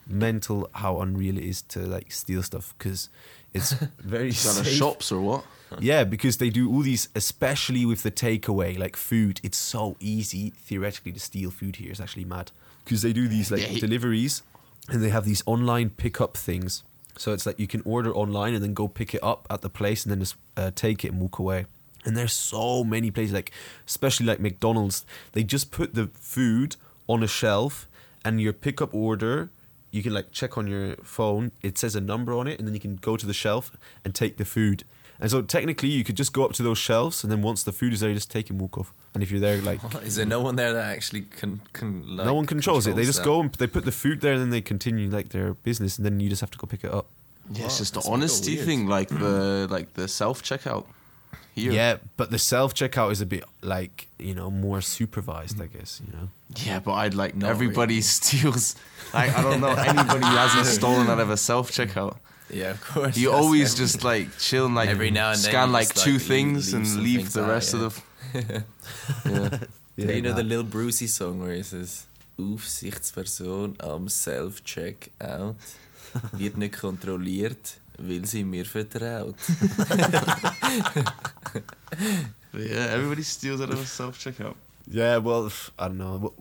mental 0.08 0.70
how 0.74 1.00
unreal 1.00 1.38
it 1.38 1.44
is 1.44 1.62
to 1.64 1.80
like 1.80 2.12
steal 2.12 2.44
stuff 2.44 2.74
because 2.78 3.10
it's 3.54 3.74
very 4.00 4.30
Is 4.30 4.44
that 4.44 4.62
a 4.62 4.66
safe. 4.66 4.74
shops 4.78 5.12
or 5.12 5.22
what? 5.22 5.46
Yeah, 5.80 6.04
because 6.04 6.38
they 6.38 6.52
do 6.52 6.72
all 6.72 6.82
these, 6.82 7.10
especially 7.16 7.84
with 7.86 8.04
the 8.04 8.12
takeaway, 8.12 8.78
like 8.78 8.96
food. 8.96 9.40
It's 9.42 9.58
so 9.58 9.96
easy 10.00 10.52
theoretically 10.52 11.12
to 11.14 11.20
steal 11.20 11.50
food 11.50 11.78
here. 11.78 11.90
It's 11.90 12.00
actually 12.00 12.26
mad 12.26 12.52
because 12.86 13.02
they 13.02 13.12
do 13.14 13.28
these 13.28 13.50
like 13.52 13.62
Yeah, 13.74 13.80
deliveries, 13.80 14.44
and 14.90 15.04
they 15.04 15.10
have 15.10 15.26
these 15.26 15.42
online 15.48 15.90
pickup 15.90 16.38
things. 16.38 16.84
So 17.18 17.32
it's 17.34 17.46
like 17.48 17.60
you 17.60 17.68
can 17.68 17.82
order 17.86 18.14
online 18.14 18.54
and 18.56 18.64
then 18.64 18.74
go 18.76 18.88
pick 18.88 19.14
it 19.16 19.24
up 19.24 19.48
at 19.50 19.62
the 19.62 19.70
place 19.70 20.04
and 20.04 20.12
then 20.12 20.20
just 20.20 20.36
uh, 20.58 20.72
take 20.76 21.04
it 21.06 21.12
and 21.12 21.20
walk 21.22 21.40
away. 21.40 21.66
And 22.06 22.18
there's 22.18 22.34
so 22.34 22.84
many 22.84 23.12
places, 23.12 23.34
like 23.34 23.52
especially 23.88 24.26
like 24.26 24.40
McDonald's, 24.40 25.06
they 25.32 25.44
just 25.44 25.72
put 25.72 25.94
the 25.96 26.08
food 26.14 26.76
on 27.08 27.24
a 27.24 27.28
shelf, 27.28 27.88
and 28.26 28.42
your 28.42 28.54
pickup 28.54 28.94
order, 28.94 29.50
you 29.92 30.02
can 30.02 30.14
like 30.14 30.32
check 30.32 30.58
on 30.58 30.68
your 30.68 30.96
phone. 30.98 31.52
It 31.62 31.78
says 31.78 31.96
a 31.96 32.02
number 32.02 32.34
on 32.34 32.48
it, 32.48 32.60
and 32.60 32.68
then 32.68 32.74
you 32.74 32.80
can 32.80 32.96
go 32.98 33.16
to 33.18 33.26
the 33.26 33.34
shelf 33.34 33.72
and 34.04 34.14
take 34.14 34.38
the 34.38 34.46
food. 34.46 34.84
And 35.20 35.30
so 35.30 35.42
technically, 35.42 35.90
you 35.90 36.04
could 36.04 36.18
just 36.18 36.34
go 36.34 36.44
up 36.44 36.54
to 36.54 36.64
those 36.64 36.78
shelves, 36.78 37.24
and 37.24 37.32
then 37.32 37.42
once 37.42 37.64
the 37.64 37.72
food 37.72 37.94
is 37.94 38.00
there, 38.00 38.10
you 38.10 38.16
just 38.16 38.32
take 38.32 38.50
and 38.50 38.60
walk 38.60 38.78
off. 38.78 38.92
And 39.14 39.22
if 39.22 39.30
you're 39.32 39.40
there, 39.40 39.62
like 39.62 39.80
Is 40.04 40.16
there 40.16 40.26
no 40.26 40.42
one 40.42 40.56
there 40.56 40.74
that 40.74 40.86
actually 40.86 41.22
can 41.22 41.62
can 41.72 42.18
like, 42.18 42.26
no 42.26 42.34
one 42.34 42.46
controls, 42.46 42.88
it. 42.88 42.96
They 42.96 43.06
just 43.06 43.20
that? 43.20 43.26
go 43.26 43.40
and 43.42 43.54
they 43.54 43.68
put 43.68 43.86
the 43.86 43.92
food 43.92 44.22
there, 44.22 44.34
and 44.34 44.42
then 44.42 44.50
they 44.50 44.62
continue 44.62 45.10
like 45.10 45.30
their 45.30 45.54
business, 45.54 45.98
and 45.98 46.06
then 46.06 46.20
you 46.20 46.30
just 46.30 46.42
have 46.42 46.52
to 46.52 46.58
go 46.58 46.68
pick 46.68 46.84
it 46.84 46.92
up. 46.92 47.06
Yeah, 47.52 47.66
it's 47.66 47.78
just 47.78 47.94
the 47.94 48.00
that's 48.00 48.10
honesty 48.10 48.56
thing, 48.56 48.88
like 48.88 49.10
the 49.10 49.68
like 49.76 49.94
the 49.94 50.08
self 50.08 50.42
checkout. 50.42 50.86
Here. 51.56 51.72
Yeah, 51.72 51.98
but 52.18 52.32
the 52.32 52.40
self 52.40 52.74
checkout 52.74 53.12
is 53.12 53.22
a 53.22 53.26
bit 53.26 53.44
like 53.62 54.08
you 54.18 54.34
know 54.34 54.50
more 54.50 54.82
supervised, 54.82 55.62
I 55.62 55.68
guess. 55.68 56.02
You 56.06 56.12
know. 56.14 56.30
Yeah, 56.66 56.80
but 56.80 56.94
I'd 56.94 57.14
like 57.14 57.36
Not 57.36 57.50
everybody 57.50 57.96
really. 57.96 58.02
steals. 58.02 58.76
Like 59.14 59.38
I 59.38 59.44
don't 59.44 59.62
know 59.62 59.68
anybody 59.78 60.26
who 60.26 60.36
hasn't 60.36 60.66
stolen 60.66 61.08
out 61.08 61.20
of 61.20 61.30
a 61.30 61.38
self 61.38 61.70
checkout. 61.72 62.18
Yeah, 62.50 62.72
of 62.72 62.82
course. 62.84 63.16
You 63.18 63.32
always 63.32 63.74
every- 63.74 63.86
just 63.86 64.04
like 64.04 64.28
chill 64.40 64.66
and 64.66 64.74
like 64.76 64.90
Every 64.90 65.12
now 65.12 65.30
and 65.32 65.38
then 65.40 65.52
scan 65.52 65.68
you 65.68 65.74
like 65.74 65.94
just, 65.94 66.04
two 66.06 66.14
like, 66.14 66.22
things 66.22 66.74
leave- 66.74 66.82
leave 66.84 66.94
and 66.96 67.04
leave 67.04 67.20
things 67.20 67.34
the 67.34 67.44
out, 67.44 67.50
rest 67.50 67.74
yeah. 67.74 67.86
of 67.86 68.04
the. 68.34 68.64
yeah. 69.30 69.60
Yeah, 69.96 70.12
you 70.16 70.22
know 70.24 70.32
nah. 70.32 70.38
the 70.38 70.44
little 70.44 70.64
Brucey 70.64 71.06
song 71.08 71.40
where 71.42 71.54
he 71.54 71.62
says 71.62 72.08
Aufsichtsperson 72.40 73.76
am 73.84 74.10
Self-Checkout 74.10 75.56
wird 76.34 76.58
nicht 76.58 76.74
kontrolliert, 76.80 77.78
weil 78.08 78.26
sie 78.26 78.44
mir 78.44 78.66
vertraut. 78.66 79.36
Yeah, 82.54 82.94
everybody 82.94 83.24
steals 83.24 83.62
out 83.62 83.72
of 83.72 83.82
a 83.82 83.86
self 83.86 84.20
checkout. 84.20 84.56
Yeah, 84.86 85.18
well, 85.18 85.52
I 85.80 85.88
don't 85.88 85.98
know. 85.98 86.34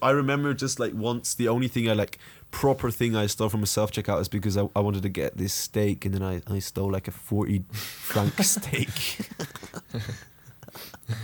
I 0.00 0.10
remember 0.10 0.54
just 0.54 0.78
like 0.78 0.94
once 0.94 1.34
the 1.34 1.48
only 1.48 1.68
thing 1.68 1.90
I 1.90 1.94
like 1.94 2.18
proper 2.50 2.90
thing 2.90 3.16
I 3.16 3.26
stole 3.26 3.48
from 3.48 3.62
a 3.62 3.66
self 3.66 3.90
checkout 3.90 4.20
is 4.20 4.28
because 4.28 4.56
I, 4.56 4.68
I 4.76 4.80
wanted 4.80 5.02
to 5.02 5.08
get 5.08 5.36
this 5.36 5.52
steak 5.52 6.04
and 6.04 6.14
then 6.14 6.22
I, 6.22 6.42
I 6.46 6.60
stole 6.60 6.90
like 6.90 7.08
a 7.08 7.10
40 7.10 7.64
franc 7.72 8.34
steak. 8.42 8.88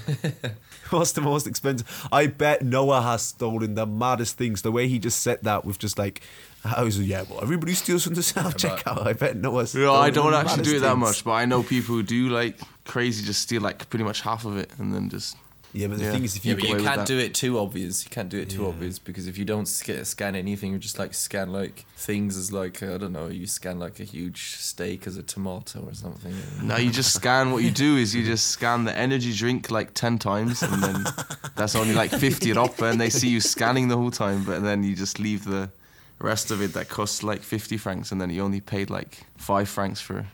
What's 0.91 1.13
the 1.13 1.21
most 1.21 1.47
expensive? 1.47 2.09
I 2.11 2.27
bet 2.29 2.63
Noah 2.63 3.03
has 3.03 3.23
stolen 3.23 3.75
the 3.75 3.87
maddest 3.87 4.39
things. 4.39 4.63
The 4.63 4.73
way 4.73 4.89
he 4.89 4.99
just 4.99 5.21
said 5.23 5.43
that 5.43 5.65
with 5.65 5.79
just 5.79 5.99
like, 5.99 6.23
I 6.65 6.83
was 6.83 6.99
yeah, 7.01 7.25
well, 7.29 7.43
everybody 7.43 7.75
steals 7.75 8.05
from 8.05 8.15
the 8.15 8.23
self 8.23 8.55
checkout. 8.57 9.07
I 9.07 9.13
bet 9.13 9.37
Noah's. 9.37 9.75
Yeah, 9.75 9.93
I 9.93 10.11
don't 10.11 10.35
actually 10.35 10.65
do 10.65 10.77
it 10.77 10.81
that 10.81 10.91
things. 10.91 11.01
much, 11.01 11.25
but 11.25 11.33
I 11.33 11.45
know 11.45 11.63
people 11.63 11.95
who 11.95 12.03
do 12.03 12.29
like 12.29 12.59
crazy 12.85 13.25
just 13.25 13.43
steal 13.43 13.63
like 13.63 13.89
pretty 13.91 14.05
much 14.05 14.23
half 14.23 14.45
of 14.45 14.57
it 14.57 14.71
and 14.79 14.95
then 14.95 15.11
just 15.11 15.37
Yeah, 15.79 15.87
but 15.87 15.99
the 15.99 16.05
Yeah. 16.07 16.13
thing 16.13 16.25
is, 16.25 16.35
if 16.35 16.45
you 16.45 16.55
but 16.57 16.63
get 16.65 16.71
you 16.81 16.85
can't 16.85 17.07
do 17.07 17.19
it 17.19 17.35
too 17.35 17.57
obvious. 17.59 18.03
You 18.05 18.11
can't 18.11 18.29
do 18.29 18.39
it 18.39 18.51
too 18.51 18.63
Yeah. 18.63 18.69
obvious 18.69 18.99
because 18.99 19.29
if 19.29 19.39
you 19.39 19.45
don't 19.45 19.67
sca- 19.69 20.05
scan 20.05 20.35
anything, 20.35 20.73
you 20.73 20.79
just 20.79 20.99
like 20.99 21.15
scan 21.15 21.53
like 21.53 21.85
things 21.97 22.37
as 22.37 22.51
like 22.51 22.83
I 22.83 22.97
don't 22.99 23.13
know. 23.13 23.29
You 23.29 23.47
scan 23.47 23.79
like 23.79 24.01
a 24.01 24.05
huge 24.05 24.57
steak 24.59 25.07
as 25.07 25.17
a 25.17 25.23
tomato 25.23 25.79
or 25.89 25.95
something. 25.95 26.35
No, 26.63 26.77
you 26.79 26.91
just 26.91 27.13
scan. 27.15 27.53
What 27.53 27.63
you 27.63 27.71
do 27.71 27.97
is 27.97 28.13
you 28.13 28.25
just 28.25 28.47
scan 28.49 28.87
the 28.87 28.97
energy 29.07 29.33
drink 29.33 29.71
like 29.71 29.95
ten 29.95 30.19
times, 30.19 30.63
and 30.65 30.83
then 30.83 31.07
that's 31.55 31.77
only 31.77 31.95
like 31.95 32.11
fifty 32.11 32.51
up, 32.57 32.81
and 32.83 33.01
they 33.01 33.11
see 33.11 33.29
you 33.29 33.41
scanning 33.41 33.87
the 33.87 33.97
whole 33.97 34.11
time. 34.11 34.43
But 34.45 34.63
then 34.65 34.83
you 34.83 34.97
just 34.97 35.21
leave 35.21 35.45
the 35.45 35.71
rest 36.19 36.51
of 36.51 36.61
it 36.61 36.73
that 36.73 36.89
costs 36.89 37.23
like 37.23 37.43
fifty 37.43 37.77
francs, 37.77 38.11
and 38.11 38.21
then 38.21 38.31
you 38.31 38.43
only 38.43 38.61
paid 38.61 38.91
like 38.91 39.19
five 39.37 39.69
francs 39.69 40.01
for 40.01 40.27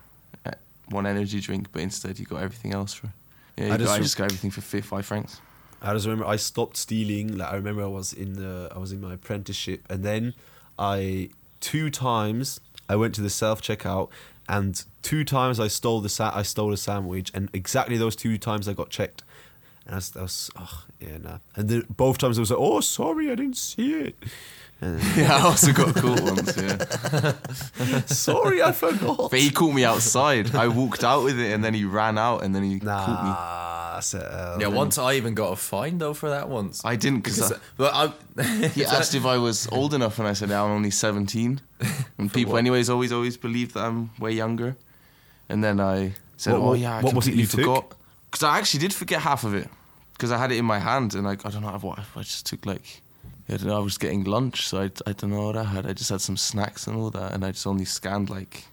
uh, 0.47 0.53
one 0.89 1.05
energy 1.07 1.41
drink, 1.41 1.69
but 1.71 1.83
instead 1.83 2.19
you 2.19 2.25
got 2.25 2.41
everything 2.43 2.73
else 2.73 2.95
for. 2.95 3.11
Yeah, 3.57 3.67
I 3.67 3.69
got, 3.71 3.79
just 3.81 3.93
I 3.93 3.99
just 4.01 4.17
got 4.17 4.25
everything 4.25 4.51
for 4.51 4.61
fi- 4.61 4.81
five 4.81 5.07
francs. 5.07 5.41
I 5.83 5.93
just 5.93 6.07
remember 6.07 6.27
I 6.27 6.37
stopped 6.37 6.77
stealing. 6.77 7.37
Like 7.37 7.53
I 7.53 7.57
remember 7.57 7.83
I 7.83 7.87
was 7.87 8.13
in 8.13 8.35
the 8.35 8.71
I 8.75 8.79
was 8.79 8.93
in 8.93 9.01
my 9.01 9.15
apprenticeship, 9.15 9.83
and 9.89 10.03
then 10.03 10.35
I 10.79 11.31
two 11.61 11.91
times 11.91 12.61
I 12.89 12.97
went 12.97 13.15
to 13.17 13.21
the 13.21 13.31
self 13.31 13.63
checkout, 13.63 14.09
and 14.49 14.83
two 15.03 15.25
times 15.25 15.61
I 15.61 15.69
stole 15.69 16.01
the 16.01 16.09
sa- 16.09 16.33
I 16.35 16.43
stole 16.43 16.73
a 16.73 16.77
sandwich, 16.77 17.31
and 17.35 17.49
exactly 17.53 17.97
those 17.97 18.17
two 18.17 18.39
times 18.39 18.69
I 18.69 18.73
got 18.73 18.91
checked. 18.91 19.23
And 19.87 19.95
I 19.95 19.97
was, 19.97 20.17
I 20.17 20.23
was 20.23 20.51
oh, 20.59 20.85
yeah, 20.99 21.19
nah. 21.19 21.39
And 21.57 21.69
then 21.69 21.85
both 21.91 22.17
times 22.19 22.39
I 22.39 22.41
was 22.41 22.51
like, 22.51 22.61
oh, 22.61 22.81
sorry, 22.81 23.31
I 23.31 23.35
didn't 23.35 23.59
see 23.59 23.93
it. 23.93 24.17
And 24.85 25.01
Yeah, 25.17 25.37
I 25.37 25.41
also 25.41 25.73
got 25.73 25.95
caught 25.97 26.21
once. 26.21 26.57
Yeah, 26.59 28.03
sorry, 28.07 28.63
I 28.63 28.73
forgot. 28.73 29.31
but 29.31 29.41
he 29.41 29.51
caught 29.51 29.73
me 29.73 29.83
outside. 29.85 30.55
I 30.55 30.69
walked 30.69 31.03
out 31.05 31.25
with 31.25 31.39
it, 31.39 31.53
and 31.55 31.65
then 31.65 31.73
he 31.73 31.85
ran 31.85 32.19
out, 32.19 32.43
and 32.45 32.55
then 32.55 32.63
he 32.65 32.79
caught 32.81 33.23
me. 33.25 33.31
Nah, 33.31 33.95
that's 33.95 34.13
it, 34.13 34.23
uh, 34.23 34.59
Yeah, 34.61 34.67
once 34.69 34.99
I 34.99 35.15
even 35.15 35.33
got 35.35 35.53
a 35.53 35.57
fine 35.57 35.97
though 35.99 36.13
for 36.13 36.29
that 36.29 36.51
once. 36.51 36.85
I 36.85 36.97
didn't 36.97 37.21
because 37.25 37.49
Because, 37.49 37.61
but 37.79 37.95
I, 37.95 38.69
he 38.69 38.85
asked 38.99 39.15
if 39.15 39.25
I 39.25 39.39
was 39.39 39.67
old 39.69 39.95
enough, 39.95 40.19
and 40.19 40.29
I 40.29 40.35
said 40.35 40.51
I'm 40.51 40.71
only 40.71 40.91
17. 40.91 41.61
And 42.19 42.33
people, 42.33 42.53
what? 42.53 42.59
anyways, 42.59 42.91
always 42.91 43.11
always 43.13 43.37
believe 43.39 43.73
that 43.73 43.85
I'm 43.85 44.11
way 44.19 44.33
younger. 44.33 44.77
And 45.49 45.65
then 45.65 45.81
I 45.81 46.13
said, 46.37 46.53
What- 46.53 46.59
"Oh 46.61 46.67
what- 46.71 46.79
yeah, 46.79 46.97
I 46.99 47.01
what 47.01 47.15
was 47.15 47.27
it 47.27 47.31
completely 47.33 47.43
you 47.43 47.47
forgot." 47.47 47.95
Because 48.31 48.43
I 48.43 48.59
actually 48.59 48.81
did 48.81 48.93
forget 48.93 49.21
half 49.23 49.45
of 49.45 49.55
it 49.55 49.69
because 50.13 50.31
I 50.31 50.37
had 50.39 50.51
it 50.53 50.59
in 50.59 50.65
my 50.67 50.79
hand, 50.79 51.15
and 51.15 51.25
like 51.25 51.47
I 51.47 51.51
don't 51.51 51.63
know 51.63 51.71
what 51.81 51.99
I 52.17 52.21
just 52.23 52.45
took 52.47 52.67
like. 52.67 53.01
I 53.49 53.57
don't 53.57 53.67
know. 53.67 53.77
I 53.77 53.81
was 53.81 53.99
getting 53.99 54.25
lunch, 54.25 54.67
so 54.69 54.81
I, 54.81 54.91
I 55.07 55.13
don't 55.13 55.31
know 55.31 55.47
what 55.47 55.57
I 55.57 55.65
had. 55.65 55.87
I 55.87 55.93
just 55.93 56.11
had 56.11 56.21
some 56.23 56.37
snacks 56.37 56.87
and 56.87 56.97
all 56.97 57.11
that, 57.11 57.33
and 57.33 57.45
I 57.45 57.51
just 57.53 57.67
only 57.67 57.85
scanned 57.85 58.31
like 58.31 58.65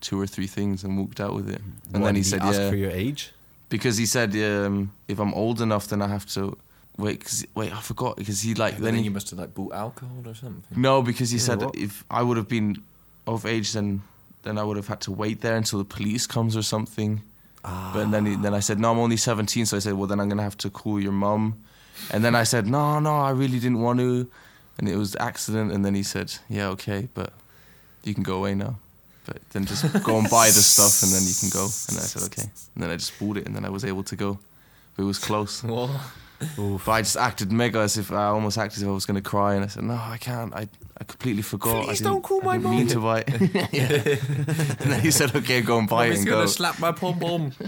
two 0.00 0.20
or 0.20 0.26
three 0.26 0.46
things 0.46 0.84
and 0.84 0.96
walked 0.98 1.20
out 1.20 1.34
with 1.34 1.48
it. 1.50 1.60
And 1.92 2.02
What, 2.02 2.06
then 2.08 2.14
he 2.16 2.22
did 2.22 2.28
said, 2.30 2.42
ask 2.42 2.60
"Yeah," 2.60 2.70
for 2.70 2.76
your 2.76 2.90
age. 2.92 3.32
because 3.68 3.96
he 3.96 4.06
said, 4.06 4.34
um, 4.36 4.92
"If 5.08 5.18
I'm 5.18 5.34
old 5.34 5.60
enough, 5.60 5.88
then 5.88 6.00
I 6.02 6.08
have 6.08 6.26
to 6.34 6.56
wait." 6.96 7.24
Cause, 7.24 7.44
wait, 7.56 7.72
I 7.74 7.80
forgot 7.80 8.16
because 8.16 8.40
he 8.42 8.54
like 8.54 8.74
then, 8.74 8.84
then 8.84 8.94
he, 8.96 9.02
you 9.02 9.10
must 9.10 9.30
have 9.30 9.38
like 9.40 9.52
bought 9.54 9.72
alcohol 9.72 10.22
or 10.24 10.34
something. 10.34 10.80
no, 10.80 11.02
because 11.02 11.30
he 11.30 11.38
Yeah, 11.38 11.44
said 11.44 11.60
what? 11.62 11.74
if 11.76 12.04
I 12.10 12.22
would 12.22 12.36
have 12.36 12.48
been 12.48 12.76
of 13.26 13.44
age, 13.46 13.72
then 13.72 14.02
then 14.44 14.58
I 14.58 14.62
would 14.62 14.76
have 14.76 14.86
had 14.88 15.00
to 15.02 15.10
wait 15.12 15.40
there 15.40 15.56
until 15.56 15.78
the 15.80 15.84
police 15.96 16.26
comes 16.28 16.56
or 16.56 16.62
something. 16.62 17.22
Ah. 17.64 17.90
But 17.94 18.10
then 18.10 18.26
he, 18.26 18.36
then 18.36 18.54
I 18.54 18.60
said 18.60 18.78
no, 18.78 18.92
I'm 18.92 18.98
only 18.98 19.16
17, 19.16 19.66
so 19.66 19.76
I 19.76 19.80
said 19.80 19.94
well 19.94 20.06
then 20.06 20.20
I'm 20.20 20.28
gonna 20.28 20.42
have 20.42 20.58
to 20.58 20.70
call 20.70 21.00
your 21.00 21.12
mum, 21.12 21.54
and 22.10 22.24
then 22.24 22.34
I 22.34 22.44
said 22.44 22.66
no, 22.66 22.98
no, 22.98 23.16
I 23.16 23.30
really 23.30 23.58
didn't 23.58 23.80
want 23.80 23.98
to, 24.00 24.28
and 24.78 24.88
it 24.88 24.96
was 24.96 25.16
accident. 25.20 25.72
And 25.72 25.84
then 25.84 25.94
he 25.94 26.02
said 26.02 26.34
yeah, 26.48 26.68
okay, 26.68 27.08
but 27.14 27.32
you 28.04 28.14
can 28.14 28.22
go 28.22 28.36
away 28.36 28.54
now. 28.54 28.76
But 29.26 29.38
then 29.50 29.64
just 29.64 29.84
go 30.04 30.18
and 30.18 30.28
buy 30.28 30.48
the 30.48 30.60
stuff, 30.60 31.02
and 31.02 31.10
then 31.12 31.22
you 31.26 31.34
can 31.40 31.48
go. 31.48 31.64
And 31.64 31.96
I 31.98 32.02
said 32.02 32.22
okay, 32.24 32.42
and 32.74 32.82
then 32.82 32.90
I 32.90 32.96
just 32.96 33.18
bought 33.18 33.36
it, 33.38 33.46
and 33.46 33.56
then 33.56 33.64
I 33.64 33.70
was 33.70 33.84
able 33.84 34.02
to 34.04 34.16
go. 34.16 34.38
But 34.96 35.04
it 35.04 35.06
was 35.06 35.18
close. 35.18 35.62
What? 35.64 35.90
Oof. 36.58 36.84
But 36.84 36.92
I 36.92 37.02
just 37.02 37.16
acted 37.16 37.52
mega 37.52 37.78
as 37.80 37.96
if 37.96 38.12
I 38.12 38.26
almost 38.26 38.58
acted 38.58 38.78
as 38.78 38.82
if 38.82 38.88
I 38.88 38.92
was 38.92 39.06
going 39.06 39.22
to 39.22 39.28
cry, 39.28 39.54
and 39.54 39.64
I 39.64 39.68
said, 39.68 39.84
"No, 39.84 39.94
I 39.94 40.18
can't. 40.18 40.52
I, 40.54 40.68
I 40.98 41.04
completely 41.04 41.42
forgot. 41.42 41.76
I 41.76 41.84
Please 41.84 41.98
didn't, 41.98 42.12
don't 42.12 42.22
call 42.22 42.40
I 42.42 42.44
my 42.44 42.56
didn't 42.58 42.70
mean 42.70 42.86
to 42.88 43.00
buy 43.00 43.20
it." 43.26 43.28
and 44.80 44.90
then 44.92 45.00
he 45.00 45.10
said, 45.10 45.34
"Okay, 45.34 45.62
go 45.62 45.78
and 45.78 45.88
buy 45.88 46.06
it 46.06 46.16
He's 46.16 46.24
gonna 46.24 46.48
slap 46.48 46.78
my 46.78 46.92
pom 46.92 47.18
pom. 47.18 47.52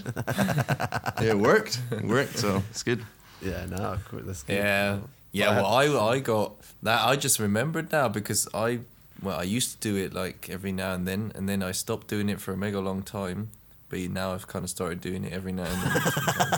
it 1.22 1.38
worked. 1.38 1.80
It 1.90 2.04
worked. 2.04 2.38
So 2.38 2.62
it's 2.70 2.82
good. 2.82 3.04
Yeah, 3.42 3.66
no, 3.66 3.98
that's 4.12 4.42
good. 4.42 4.56
Yeah, 4.56 4.98
yeah. 5.32 5.56
Well, 5.56 5.66
I 5.66 6.14
I 6.14 6.18
got 6.20 6.54
that. 6.82 7.04
I 7.06 7.16
just 7.16 7.38
remembered 7.38 7.92
now 7.92 8.08
because 8.08 8.48
I 8.54 8.80
well 9.22 9.38
I 9.38 9.42
used 9.44 9.72
to 9.72 9.88
do 9.88 9.96
it 9.96 10.14
like 10.14 10.48
every 10.50 10.72
now 10.72 10.94
and 10.94 11.06
then, 11.06 11.32
and 11.34 11.48
then 11.48 11.62
I 11.62 11.72
stopped 11.72 12.08
doing 12.08 12.28
it 12.28 12.40
for 12.40 12.52
a 12.52 12.56
mega 12.56 12.80
long 12.80 13.02
time. 13.02 13.50
But 13.88 14.00
now 14.10 14.32
I've 14.34 14.48
kind 14.48 14.64
of 14.64 14.70
started 14.70 15.00
doing 15.00 15.24
it 15.24 15.32
every 15.32 15.52
now 15.52 15.62
and 15.62 15.82
then 15.82 16.02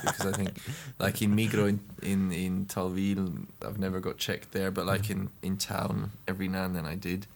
because 0.03 0.27
I 0.27 0.33
think, 0.33 0.59
like 0.99 1.21
in 1.21 1.37
Migro 1.37 1.69
in 1.69 1.81
in, 2.03 2.33
in 2.33 2.65
Thalwil, 2.67 3.45
I've 3.67 3.79
never 3.79 4.01
got 4.01 4.17
checked 4.17 4.53
there, 4.53 4.71
but 4.71 4.87
like 4.87 5.11
in, 5.11 5.29
in 5.43 5.59
town, 5.59 6.13
every 6.27 6.49
now 6.49 6.65
and 6.65 6.75
then 6.75 6.87
I 6.87 6.95
did, 6.95 7.27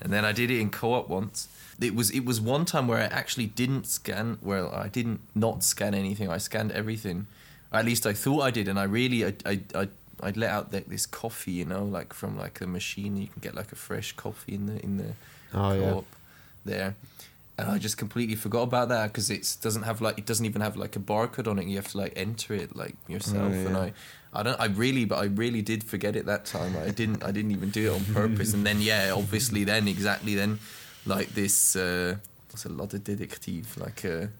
and 0.00 0.10
then 0.12 0.24
I 0.24 0.32
did 0.32 0.50
it 0.50 0.58
in 0.58 0.70
co-op 0.70 1.10
once. 1.10 1.48
It 1.78 1.94
was 1.94 2.10
it 2.10 2.24
was 2.24 2.40
one 2.40 2.64
time 2.64 2.88
where 2.88 2.98
I 2.98 3.04
actually 3.04 3.46
didn't 3.46 3.86
scan. 3.86 4.38
Well, 4.40 4.72
I 4.74 4.88
didn't 4.88 5.20
not 5.34 5.62
scan 5.62 5.94
anything. 5.94 6.30
I 6.30 6.38
scanned 6.38 6.72
everything. 6.72 7.26
At 7.72 7.84
least 7.84 8.06
I 8.06 8.12
thought 8.14 8.40
I 8.42 8.50
did, 8.50 8.68
and 8.68 8.78
I 8.78 8.84
really 8.84 9.24
I 9.26 9.32
I. 9.46 9.60
I 9.74 9.88
I'd 10.20 10.36
let 10.36 10.50
out 10.50 10.72
like 10.72 10.88
this 10.88 11.06
coffee, 11.06 11.52
you 11.52 11.64
know, 11.64 11.84
like 11.84 12.12
from 12.12 12.36
like 12.36 12.58
the 12.58 12.66
machine. 12.66 13.16
You 13.16 13.28
can 13.28 13.40
get 13.40 13.54
like 13.54 13.70
a 13.70 13.76
fresh 13.76 14.10
coffee 14.16 14.54
in 14.54 14.66
the 14.66 14.82
in 14.82 14.96
the 14.96 15.12
Oh, 15.54 15.72
yeah. 15.74 16.00
there, 16.64 16.96
and 17.56 17.68
I 17.70 17.78
just 17.78 17.96
completely 17.98 18.34
forgot 18.34 18.62
about 18.62 18.88
that 18.88 19.12
because 19.12 19.30
it 19.30 19.56
doesn't 19.62 19.84
have 19.84 20.00
like 20.00 20.18
it 20.18 20.26
doesn't 20.26 20.44
even 20.44 20.60
have 20.60 20.76
like 20.76 20.96
a 20.96 20.98
barcode 20.98 21.46
on 21.46 21.56
it. 21.60 21.68
You 21.68 21.76
have 21.76 21.86
to 21.92 21.98
like 21.98 22.14
enter 22.16 22.52
it 22.52 22.74
like 22.74 22.96
yourself, 23.06 23.54
Oh, 23.54 23.66
and. 23.68 23.76
I, 23.76 23.92
I 24.34 24.42
don't, 24.42 24.60
I 24.60 24.66
really, 24.66 25.04
but 25.04 25.18
I 25.20 25.26
really 25.26 25.62
did 25.62 25.84
forget 25.84 26.16
it 26.16 26.26
that 26.26 26.44
time. 26.46 26.76
I 26.76 26.90
didn't, 26.90 27.22
I 27.22 27.30
didn't 27.30 27.52
even 27.52 27.70
do 27.70 27.92
it 27.92 27.94
on 27.94 28.04
purpose. 28.12 28.52
and 28.54 28.66
then 28.66 28.80
yeah, 28.82 29.12
obviously 29.14 29.62
then 29.62 29.86
exactly 29.86 30.34
then, 30.34 30.58
like 31.06 31.28
this. 31.28 31.76
uh 31.76 32.16
What's 32.50 32.64
a 32.64 32.70
lot 32.70 32.92
of 32.92 33.04
detective, 33.04 33.76
like 33.78 34.02
a 34.02 34.30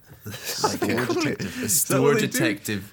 like 0.64 0.82
a, 0.82 1.36
a 1.64 1.68
store 1.68 2.00
what 2.02 2.14
they 2.14 2.22
do? 2.22 2.26
detective. 2.26 2.92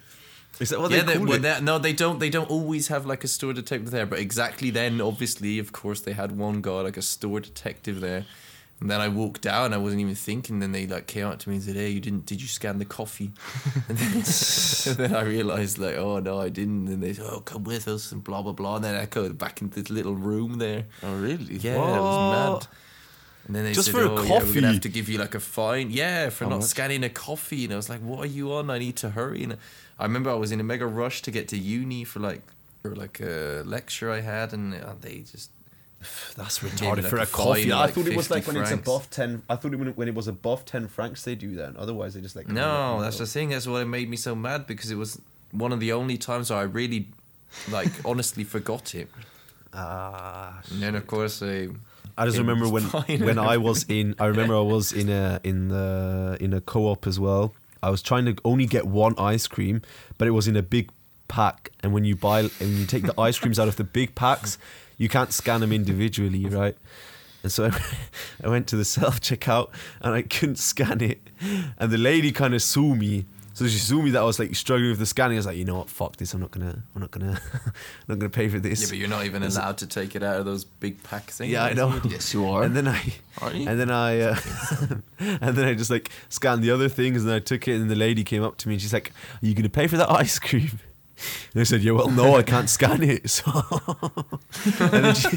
Is 0.59 0.69
that 0.69 0.79
what 0.79 0.91
yeah, 0.91 1.01
they 1.01 1.13
they, 1.13 1.17
call 1.17 1.27
well, 1.27 1.35
it? 1.35 1.41
they- 1.41 1.61
no, 1.61 1.77
they 1.79 1.93
don't. 1.93 2.19
They 2.19 2.29
don't 2.29 2.49
always 2.49 2.87
have 2.87 3.05
like 3.05 3.23
a 3.23 3.27
store 3.27 3.53
detective 3.53 3.91
there, 3.91 4.05
but 4.05 4.19
exactly 4.19 4.69
then, 4.69 5.01
obviously, 5.01 5.59
of 5.59 5.71
course, 5.73 5.99
they 6.01 6.13
had 6.13 6.37
one 6.37 6.61
guy 6.61 6.81
like 6.81 6.97
a 6.97 7.01
store 7.01 7.39
detective 7.39 7.99
there. 7.99 8.25
And 8.81 8.91
then 8.91 8.99
I 8.99 9.07
walked 9.07 9.41
down. 9.41 9.73
I 9.73 9.77
wasn't 9.77 10.01
even 10.01 10.15
thinking. 10.15 10.59
Then 10.59 10.73
they 10.73 10.85
like 10.85 11.07
came 11.07 11.25
up 11.27 11.39
to 11.39 11.49
me 11.49 11.55
and 11.55 11.63
said, 11.63 11.75
"Hey, 11.75 11.89
you 11.89 12.01
didn't? 12.01 12.25
Did 12.25 12.41
you 12.41 12.47
scan 12.47 12.77
the 12.77 12.83
coffee?" 12.85 13.31
and, 13.87 13.97
then, 13.97 14.11
and 14.15 14.97
then 14.97 15.15
I 15.15 15.21
realized 15.21 15.77
like, 15.77 15.95
"Oh 15.95 16.19
no, 16.19 16.41
I 16.41 16.49
didn't." 16.49 16.89
And 16.89 17.01
they 17.01 17.13
said, 17.13 17.25
"Oh, 17.29 17.39
come 17.39 17.63
with 17.63 17.87
us," 17.87 18.11
and 18.11 18.21
blah 18.21 18.41
blah 18.41 18.51
blah. 18.51 18.75
And 18.75 18.83
then 18.83 18.95
I 18.95 19.05
go 19.05 19.29
back 19.31 19.61
into 19.61 19.81
this 19.81 19.89
little 19.89 20.15
room 20.15 20.57
there. 20.57 20.87
Oh 21.03 21.15
really? 21.15 21.55
Yeah, 21.55 21.75
it 21.75 22.01
was 22.01 22.63
mad. 22.63 22.67
And 23.45 23.55
then 23.55 23.63
they 23.63 23.73
Just 23.73 23.91
said, 23.91 23.95
for 23.95 24.03
a 24.05 24.09
"Oh, 24.09 24.23
yeah, 24.23 24.31
we're 24.31 24.39
coffee?" 24.39 24.53
gonna 24.55 24.73
have 24.73 24.81
to 24.81 24.89
give 24.89 25.07
you 25.07 25.17
like 25.19 25.35
a 25.35 25.39
fine." 25.39 25.91
Yeah, 25.91 26.29
for 26.29 26.45
How 26.45 26.49
not 26.51 26.55
much? 26.61 26.65
scanning 26.69 27.03
a 27.03 27.09
coffee. 27.09 27.65
And 27.65 27.73
I 27.73 27.75
was 27.75 27.89
like, 27.89 27.99
"What 28.01 28.19
are 28.19 28.27
you 28.27 28.51
on? 28.53 28.69
I 28.69 28.79
need 28.79 28.95
to 28.97 29.11
hurry." 29.11 29.43
And 29.43 29.57
I 29.99 30.03
remember 30.03 30.29
I 30.31 30.33
was 30.35 30.51
in 30.51 30.59
a 30.59 30.63
mega 30.63 30.87
rush 30.87 31.21
to 31.23 31.31
get 31.31 31.47
to 31.49 31.57
uni 31.57 32.03
for 32.05 32.19
like 32.19 32.41
for 32.81 32.95
like 32.95 33.19
a 33.19 33.61
lecture 33.65 34.11
I 34.11 34.21
had, 34.21 34.51
and 34.53 34.73
uh, 34.73 34.93
they 34.99 35.19
just 35.31 35.51
That's 36.35 36.59
retarded 36.59 37.03
like 37.03 37.05
for 37.11 37.17
a 37.17 37.23
a 37.23 37.25
coffee. 37.27 37.69
of 37.71 37.79
I 37.79 37.87
thought 37.87 38.07
it 38.07 38.15
was 38.15 38.29
like 38.31 38.47
when 38.47 38.57
it's 38.57 38.71
above 38.71 39.09
ten. 39.11 39.43
I 39.47 39.55
thought 39.57 39.73
it 39.73 39.77
when, 39.77 39.89
when 39.89 40.07
it 40.07 40.15
was 40.15 40.27
above 40.27 40.65
ten 40.65 40.87
francs 40.87 41.23
they 41.23 41.35
do 41.35 41.55
that. 41.57 41.75
Otherwise 41.77 42.15
they 42.15 42.21
just 42.21 42.35
like 42.35 42.47
no. 42.47 42.99
That's 43.01 43.19
the 43.19 43.27
thing. 43.27 43.49
That's 43.49 43.67
what 43.67 43.81
it 43.81 43.85
made 43.85 44.09
me 44.09 44.17
so 44.17 44.33
mad 44.35 44.65
because 44.65 44.89
it 44.91 44.97
was 44.97 45.19
one 45.51 45.71
of 45.71 45.79
the 45.79 45.93
only 45.93 46.17
times 46.17 46.49
where 46.49 46.59
I 46.59 46.63
really 46.63 47.07
like 47.69 47.91
honestly 48.05 48.43
forgot 48.43 48.95
it. 48.95 49.07
Ah, 49.73 50.61
And 50.71 50.81
then 50.81 50.95
of 50.95 51.05
course 51.05 51.41
I. 51.43 51.67
I 52.17 52.25
just 52.25 52.37
remember 52.37 52.67
when 52.69 52.83
when 52.83 53.37
I 53.37 53.57
was 53.57 53.85
in. 53.89 54.15
I 54.19 54.25
remember 54.27 54.55
I 54.55 54.61
was 54.61 54.93
in 54.93 55.09
a 55.09 55.39
in 55.43 55.67
the 55.69 56.37
in 56.39 56.53
a 56.53 56.61
co-op 56.61 57.07
as 57.07 57.19
well. 57.19 57.53
I 57.83 57.89
was 57.89 58.01
trying 58.01 58.25
to 58.25 58.35
only 58.43 58.65
get 58.65 58.87
one 58.87 59.13
ice 59.17 59.47
cream, 59.47 59.81
but 60.17 60.27
it 60.27 60.31
was 60.31 60.47
in 60.47 60.55
a 60.55 60.63
big 60.63 60.89
pack. 61.27 61.71
And 61.81 61.93
when 61.93 62.05
you 62.05 62.15
buy 62.15 62.39
and 62.39 62.69
you 62.77 62.85
take 62.85 63.03
the 63.03 63.19
ice 63.19 63.37
creams 63.37 63.59
out 63.59 63.67
of 63.67 63.75
the 63.75 63.83
big 63.83 64.15
packs, 64.15 64.57
you 64.97 65.09
can't 65.09 65.31
scan 65.31 65.61
them 65.61 65.71
individually, 65.71 66.45
right? 66.45 66.75
And 67.43 67.51
so 67.51 67.69
I 68.43 68.47
went 68.47 68.67
to 68.67 68.75
the 68.75 68.85
self 68.85 69.21
checkout 69.21 69.69
and 70.01 70.13
I 70.13 70.23
couldn't 70.23 70.57
scan 70.57 71.01
it. 71.01 71.21
And 71.77 71.91
the 71.91 71.97
lady 71.97 72.31
kind 72.31 72.55
of 72.55 72.63
saw 72.63 72.95
me. 72.95 73.25
So 73.55 73.65
she 73.67 73.77
saw 73.77 74.01
me 74.01 74.09
that 74.11 74.19
I 74.19 74.23
was 74.25 74.37
like 74.37 74.53
struggling 74.53 74.89
with 74.89 74.99
the 74.99 75.05
scanning. 75.05 75.37
I 75.37 75.39
was 75.39 75.45
like, 75.45 75.55
you 75.55 75.63
know 75.63 75.75
what, 75.77 75.89
fuck 75.89 76.17
this. 76.17 76.33
I'm 76.33 76.41
not 76.41 76.51
gonna, 76.51 76.83
I'm 76.93 77.01
not 77.01 77.09
gonna, 77.11 77.39
I'm 77.53 77.71
not 78.09 78.19
gonna 78.19 78.29
pay 78.29 78.49
for 78.49 78.59
this. 78.59 78.81
Yeah, 78.81 78.87
but 78.89 78.97
you're 78.97 79.07
not 79.07 79.23
even 79.25 79.43
Is 79.43 79.55
it- 79.55 79.59
allowed 79.61 79.77
to 79.77 79.87
take 79.87 80.13
it 80.13 80.23
out 80.23 80.35
of 80.35 80.45
those 80.45 80.65
big 80.65 81.01
pack 81.03 81.31
things. 81.31 81.51
Yeah, 81.53 81.63
I 81.63 81.71
know. 81.73 82.01
Yes, 82.05 82.33
you 82.33 82.45
are. 82.49 82.63
And 82.63 82.75
then 82.75 82.85
I, 82.87 83.13
Aren't 83.41 83.55
you? 83.55 83.69
and 83.69 83.79
then 83.79 83.89
I, 83.89 84.19
uh, 84.19 84.35
and 85.19 85.55
then 85.57 85.65
I 85.69 85.73
just 85.73 85.89
like 85.89 86.11
scanned 86.27 86.63
the 86.63 86.71
other 86.71 86.89
things, 86.89 87.21
and 87.21 87.29
then 87.29 87.37
I 87.37 87.39
took 87.39 87.65
it, 87.69 87.79
and 87.79 87.89
the 87.89 87.95
lady 87.95 88.25
came 88.25 88.43
up 88.43 88.57
to 88.57 88.67
me, 88.67 88.75
and 88.75 88.81
she's 88.81 88.91
like, 88.93 89.13
"Are 89.41 89.45
you 89.45 89.55
gonna 89.55 89.69
pay 89.69 89.87
for 89.87 89.95
that 89.97 90.11
ice 90.11 90.37
cream?" 90.37 90.79
And 91.53 91.61
I 91.61 91.63
said, 91.63 91.81
"Yeah, 91.81 91.93
well, 91.93 92.09
no, 92.11 92.35
I 92.35 92.43
can't 92.43 92.69
scan 92.69 93.01
it." 93.03 93.29
So, 93.29 93.49
and 94.81 95.05
then 95.05 95.15
she, 95.15 95.29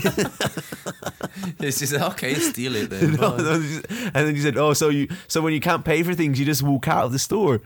It's 1.61 1.79
just 1.79 1.95
okay, 1.95 2.35
steal 2.35 2.75
it 2.75 2.91
then. 2.91 3.13
no, 3.15 3.37
no, 3.37 3.53
and 3.53 4.13
then 4.13 4.35
she 4.35 4.41
said, 4.41 4.57
"Oh, 4.57 4.73
so 4.73 4.89
you, 4.89 5.09
so 5.29 5.41
when 5.41 5.53
you 5.55 5.61
can't 5.61 5.85
pay 5.85 6.03
for 6.03 6.15
things, 6.15 6.39
you 6.41 6.45
just 6.47 6.63
walk 6.65 6.89
out 6.89 7.05
of 7.05 7.13
the 7.13 7.19
store." 7.21 7.61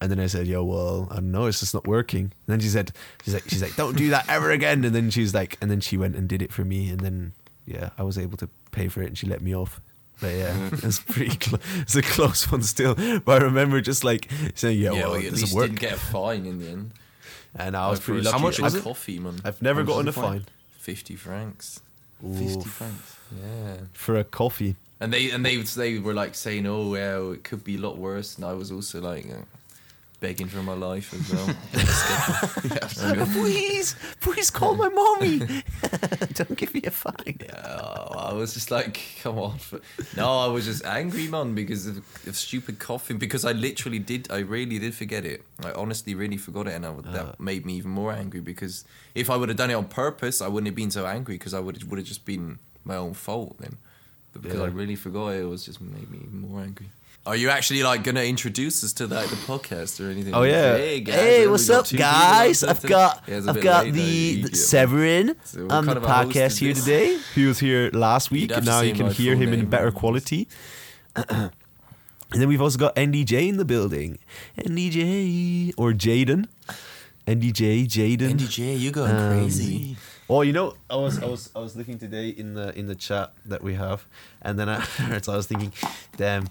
And 0.00 0.10
then 0.10 0.20
I 0.20 0.26
said, 0.26 0.46
"Yo, 0.46 0.62
well, 0.62 1.08
I 1.10 1.16
don't 1.16 1.30
know, 1.32 1.46
it's 1.46 1.60
just 1.60 1.72
not 1.72 1.86
working." 1.86 2.24
And 2.24 2.32
then 2.46 2.60
she 2.60 2.68
said, 2.68 2.92
"She's 3.24 3.34
like, 3.34 3.44
she's 3.48 3.62
like, 3.62 3.76
don't 3.76 3.96
do 3.96 4.10
that 4.10 4.28
ever 4.28 4.50
again." 4.50 4.84
And 4.84 4.94
then 4.94 5.10
she's 5.10 5.32
like, 5.34 5.56
and 5.60 5.70
then 5.70 5.80
she 5.80 5.96
went 5.96 6.16
and 6.16 6.28
did 6.28 6.42
it 6.42 6.52
for 6.52 6.64
me, 6.64 6.90
and 6.90 7.00
then 7.00 7.32
yeah, 7.64 7.90
I 7.98 8.02
was 8.02 8.18
able 8.18 8.36
to 8.38 8.48
pay 8.72 8.88
for 8.88 9.02
it, 9.02 9.06
and 9.06 9.18
she 9.18 9.26
let 9.26 9.40
me 9.40 9.54
off. 9.54 9.80
But 10.20 10.34
yeah, 10.34 10.68
it's 10.72 11.00
pretty. 11.00 11.36
Cl- 11.42 11.60
it's 11.80 11.96
a 11.96 12.02
close 12.02 12.50
one 12.50 12.62
still. 12.62 12.94
But 12.94 13.42
I 13.42 13.44
remember 13.46 13.80
just 13.80 14.04
like 14.04 14.30
saying, 14.54 14.78
"Yeah, 14.78 14.92
yeah, 14.92 15.00
well, 15.00 15.10
well, 15.12 15.20
it 15.20 15.26
at 15.26 15.32
least 15.32 15.54
work." 15.54 15.66
didn't 15.66 15.80
get 15.80 15.92
a 15.92 15.96
fine 15.96 16.46
in 16.46 16.58
the 16.58 16.68
end. 16.68 16.90
and 17.54 17.76
I 17.76 17.88
was 17.90 18.00
pretty 18.00 18.22
lucky. 18.22 18.36
How 18.36 18.42
much 18.42 18.60
was 18.60 18.74
I've, 18.74 18.80
it? 18.80 18.84
Coffee, 18.84 19.18
man. 19.18 19.40
I've 19.44 19.62
never 19.62 19.82
gotten 19.82 20.08
a 20.08 20.12
fine 20.12 20.44
Fifty 20.78 21.16
francs. 21.16 21.80
Fifty 22.20 22.68
francs. 22.68 23.16
Yeah. 23.42 23.76
for 23.92 24.16
a 24.16 24.24
coffee. 24.24 24.76
And 25.00 25.12
they 25.12 25.30
and 25.30 25.44
they 25.44 25.56
they 25.56 25.98
were 25.98 26.14
like 26.14 26.34
saying, 26.34 26.66
"Oh, 26.66 26.90
well, 26.90 27.32
it 27.32 27.44
could 27.44 27.64
be 27.64 27.76
a 27.76 27.78
lot 27.80 27.98
worse." 27.98 28.36
And 28.36 28.44
I 28.44 28.52
was 28.54 28.70
also 28.70 29.00
like, 29.00 29.26
uh, 29.26 29.42
begging 30.26 30.48
for 30.48 30.60
my 30.60 30.74
life 30.74 31.14
as 31.14 31.24
well. 31.32 33.26
please, 33.26 33.94
please 34.20 34.50
call 34.50 34.74
my 34.74 34.88
mommy. 34.88 35.38
Don't 36.34 36.56
give 36.56 36.74
me 36.74 36.82
a 36.84 36.90
fine. 36.90 37.38
Yeah, 37.40 38.08
I 38.30 38.32
was 38.32 38.52
just 38.52 38.72
like, 38.72 39.00
come 39.22 39.38
on. 39.38 39.60
No, 40.16 40.40
I 40.40 40.48
was 40.48 40.64
just 40.64 40.84
angry, 40.84 41.28
man, 41.28 41.54
because 41.54 41.86
of, 41.86 41.98
of 42.26 42.34
stupid 42.34 42.80
coughing. 42.80 43.18
Because 43.18 43.44
I 43.44 43.52
literally 43.52 44.00
did, 44.00 44.28
I 44.28 44.38
really 44.38 44.80
did 44.80 44.96
forget 44.96 45.24
it. 45.24 45.44
I 45.62 45.70
honestly 45.82 46.16
really 46.16 46.38
forgot 46.38 46.66
it, 46.66 46.72
and 46.72 46.84
I, 46.84 46.92
that 47.12 47.26
uh. 47.26 47.32
made 47.38 47.64
me 47.64 47.74
even 47.74 47.92
more 47.92 48.12
angry. 48.12 48.40
Because 48.40 48.84
if 49.14 49.30
I 49.30 49.36
would 49.36 49.48
have 49.48 49.58
done 49.58 49.70
it 49.70 49.74
on 49.74 49.86
purpose, 49.86 50.42
I 50.42 50.48
wouldn't 50.48 50.66
have 50.66 50.74
been 50.74 50.90
so 50.90 51.06
angry. 51.06 51.36
Because 51.38 51.54
I 51.54 51.60
would 51.60 51.88
would 51.88 51.98
have 52.00 52.08
just 52.08 52.24
been 52.24 52.58
my 52.84 52.96
own 52.96 53.14
fault 53.14 53.58
then. 53.60 53.76
But 54.32 54.42
because 54.42 54.60
I 54.60 54.66
really 54.66 54.96
forgot 54.96 55.28
it, 55.28 55.42
it 55.42 55.44
was 55.44 55.64
just 55.64 55.80
made 55.80 56.10
me 56.10 56.18
even 56.26 56.40
more 56.40 56.62
angry. 56.62 56.88
Are 57.26 57.34
you 57.34 57.50
actually 57.50 57.82
like 57.82 58.04
gonna 58.04 58.22
introduce 58.22 58.84
us 58.84 58.92
to 58.94 59.08
that 59.08 59.28
the 59.28 59.34
podcast 59.34 59.98
or 60.00 60.10
anything? 60.10 60.32
Oh 60.32 60.44
yeah. 60.44 60.76
Hey, 60.76 61.00
guys, 61.00 61.14
hey 61.16 61.46
we 61.48 61.54
up, 61.54 61.84
two 61.84 61.96
people 61.96 62.06
on 62.06 62.12
guys? 62.12 62.62
I've 62.62 62.82
got 62.82 63.24
Yeah, 63.26 63.40
I've 63.48 63.60
got 63.60 63.86
late, 63.86 63.94
the, 63.94 64.42
the. 64.42 64.56
Severin 64.56 65.34
So 65.42 65.62
on 65.68 65.86
the 65.86 65.94
kind 65.94 65.96
of 65.98 66.04
a 66.04 66.08
host 66.08 66.28
podcast 66.28 66.58
here 66.58 66.72
today. 66.72 67.18
He 67.34 67.46
was 67.46 67.58
here 67.58 67.90
last 67.92 68.30
week, 68.30 68.52
and 68.52 68.64
now 68.64 68.80
you 68.80 68.94
can 68.94 69.10
hear 69.10 69.34
him 69.34 69.52
in 69.52 69.68
better 69.68 69.90
quality. 69.90 70.46
and 71.16 71.50
then 72.30 72.46
we've 72.46 72.62
also 72.62 72.78
got 72.78 72.94
NDJ 72.94 73.48
in 73.48 73.56
the 73.56 73.64
building. 73.64 74.18
NDJ 74.56 75.74
or 75.76 75.92
Jaden. 75.92 76.46
NDJ, 77.26 77.88
Jaden. 77.88 78.38
NDJ, 78.38 78.80
you're 78.80 78.92
going 78.92 79.10
Um, 79.10 79.40
crazy? 79.40 79.96
Oh, 80.28 80.42
you 80.42 80.52
know, 80.52 80.74
I 80.90 80.96
was 80.96 81.22
I 81.22 81.26
was 81.26 81.50
I 81.54 81.60
was 81.60 81.76
looking 81.76 81.98
today 81.98 82.28
in 82.28 82.54
the 82.54 82.76
in 82.78 82.86
the 82.86 82.94
chat 82.96 83.32
that 83.44 83.62
we 83.62 83.74
have, 83.74 84.06
and 84.42 84.58
then 84.58 84.68
afterwards 84.68 85.28
I 85.32 85.36
was 85.36 85.46
thinking, 85.46 85.72
damn, 86.16 86.48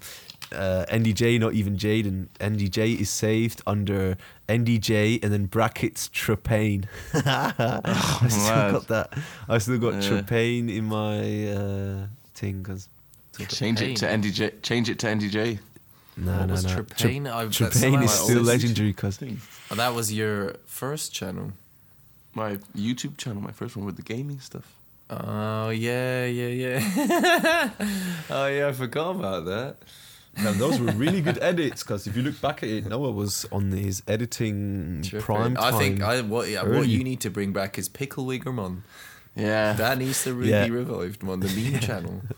uh, 0.52 0.84
NDJ, 0.88 1.38
not 1.40 1.54
even 1.54 1.76
Jaden. 1.76 2.28
NDJ 2.40 3.00
is 3.00 3.10
saved 3.10 3.62
under 3.66 4.16
NDJ 4.48 5.22
and 5.22 5.32
then 5.32 5.46
brackets 5.46 6.08
Trepane. 6.08 6.84
I 7.14 8.26
still 8.28 8.42
mad. 8.54 8.72
got 8.72 8.88
that. 8.88 9.18
I 9.48 9.58
still 9.58 9.78
got 9.78 9.94
Yeah. 9.94 10.08
Trepane 10.22 10.74
in 10.74 10.84
my 10.84 11.48
uh, 11.52 12.06
thing 12.34 12.62
because. 12.62 12.88
Change 13.48 13.82
it 13.82 13.96
to 13.98 14.06
NDJ. 14.06 14.62
Change 14.62 14.88
it 14.88 14.98
to 15.00 15.06
NDJ. 15.08 15.58
No, 16.16 16.32
What 16.38 16.46
no, 16.46 16.52
was 16.52 16.64
no. 16.64 16.70
Trepane? 16.70 17.30
I- 17.30 17.44
that's 17.44 17.58
Trepane 17.58 17.72
somehow 17.74 18.02
is 18.02 18.10
still 18.12 18.42
legendary 18.42 18.90
because 18.92 19.20
Oh, 19.70 19.74
that 19.74 19.94
was 19.94 20.10
your 20.12 20.54
first 20.64 21.12
channel. 21.12 21.52
My 22.32 22.56
YouTube 22.74 23.18
channel, 23.18 23.42
my 23.42 23.50
first 23.52 23.76
one 23.76 23.84
with 23.84 23.96
the 23.96 24.02
gaming 24.02 24.40
stuff. 24.40 24.72
Oh 25.10 25.68
yeah, 25.70 26.24
yeah, 26.26 26.48
yeah. 26.80 27.70
oh 28.30 28.46
yeah, 28.46 28.68
I 28.68 28.72
forgot 28.72 29.10
about 29.16 29.44
that. 29.44 29.76
Now, 30.42 30.52
those 30.52 30.78
were 30.78 30.92
really 30.92 31.20
good 31.22 31.38
edits 31.42 31.82
because 31.82 32.06
if 32.06 32.14
you 32.16 32.22
look 32.22 32.40
back 32.40 32.62
at 32.62 32.68
it, 32.68 32.86
Noah 32.86 33.10
was 33.10 33.46
on 33.50 33.70
his 33.72 34.02
editing 34.06 35.02
prime 35.20 35.54
time. 35.54 35.74
I 35.74 35.78
think 35.78 36.02
I 36.02 36.20
what 36.20 36.48
yeah, 36.48 36.62
what 36.62 36.70
early. 36.72 36.88
you 36.88 37.02
need 37.04 37.20
to 37.20 37.30
bring 37.30 37.52
back 37.52 37.78
is 37.78 37.88
Pickle 37.88 38.26
Wigger 38.26 38.54
man. 38.54 38.82
Yeah. 39.34 39.72
That 39.74 39.98
needs 39.98 40.22
to 40.24 40.34
really 40.34 40.50
Yeah. 40.50 40.64
be 40.66 40.70
revived, 40.72 41.22
man. 41.22 41.40
The 41.40 41.48
meme 41.48 41.80
channel. 41.88 42.22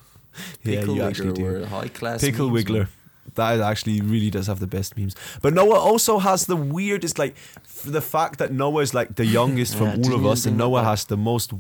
Yeah, 0.62 0.80
Pickle 0.80 0.94
you 0.94 1.02
Wigger 1.02 1.08
actually 1.08 1.32
do. 1.32 1.42
were 1.44 1.66
high 1.66 1.88
class. 1.88 2.20
Pickle 2.20 2.48
memes, 2.50 2.64
Wiggler. 2.64 2.74
man. 2.74 2.88
That 3.34 3.60
actually 3.60 4.00
really 4.00 4.30
does 4.30 4.46
have 4.46 4.60
the 4.60 4.66
best 4.68 4.96
memes. 4.96 5.16
But 5.42 5.52
Noah 5.52 5.78
also 5.78 6.18
has 6.18 6.46
the 6.46 6.54
weirdest, 6.56 7.18
like, 7.18 7.34
f- 7.64 7.82
the 7.84 8.00
fact 8.00 8.38
that 8.38 8.52
Noah 8.52 8.82
is 8.82 8.94
like 8.94 9.16
the 9.16 9.26
youngest 9.26 9.72
Yeah, 9.74 9.78
from 9.80 9.88
all 9.88 9.96
didn't 9.96 10.12
of 10.12 10.20
even 10.20 10.30
us, 10.32 10.46
and 10.46 10.52
think 10.54 10.58
Noah 10.58 10.82
that. 10.82 10.88
has 10.88 11.04
the 11.06 11.16
most 11.16 11.52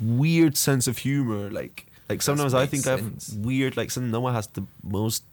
weird 0.00 0.56
sense 0.56 0.86
of 0.86 0.98
humor. 0.98 1.50
Like, 1.50 1.86
like 2.08 2.22
sometimes 2.22 2.54
I 2.54 2.60
makes 2.60 2.70
think 2.70 2.86
I 2.86 2.90
have 2.92 3.12
weird, 3.44 3.76
like, 3.76 3.90
some 3.90 4.10
Noah 4.10 4.32
has 4.32 4.46
the 4.48 4.64
most 4.82 5.24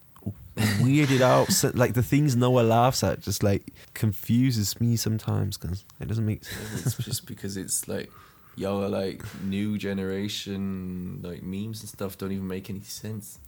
weirded 0.59 1.21
out, 1.21 1.47
se- 1.51 1.71
like 1.73 1.93
the 1.93 2.03
things 2.03 2.35
Noah 2.35 2.61
laughs 2.61 3.03
at, 3.03 3.21
just 3.21 3.43
like 3.43 3.73
confuses 3.93 4.79
me 4.79 4.95
sometimes 4.95 5.57
because 5.57 5.83
it 5.99 6.07
doesn't 6.07 6.25
make 6.25 6.43
sense. 6.43 6.85
It's 6.87 6.97
just 7.05 7.25
because 7.25 7.57
it's 7.57 7.87
like 7.87 8.11
yo, 8.55 8.79
like 8.87 9.23
new 9.43 9.77
generation 9.77 11.21
like 11.23 11.41
memes 11.43 11.81
and 11.81 11.89
stuff 11.89 12.17
don't 12.17 12.31
even 12.31 12.47
make 12.47 12.69
any 12.69 12.81
sense. 12.81 13.39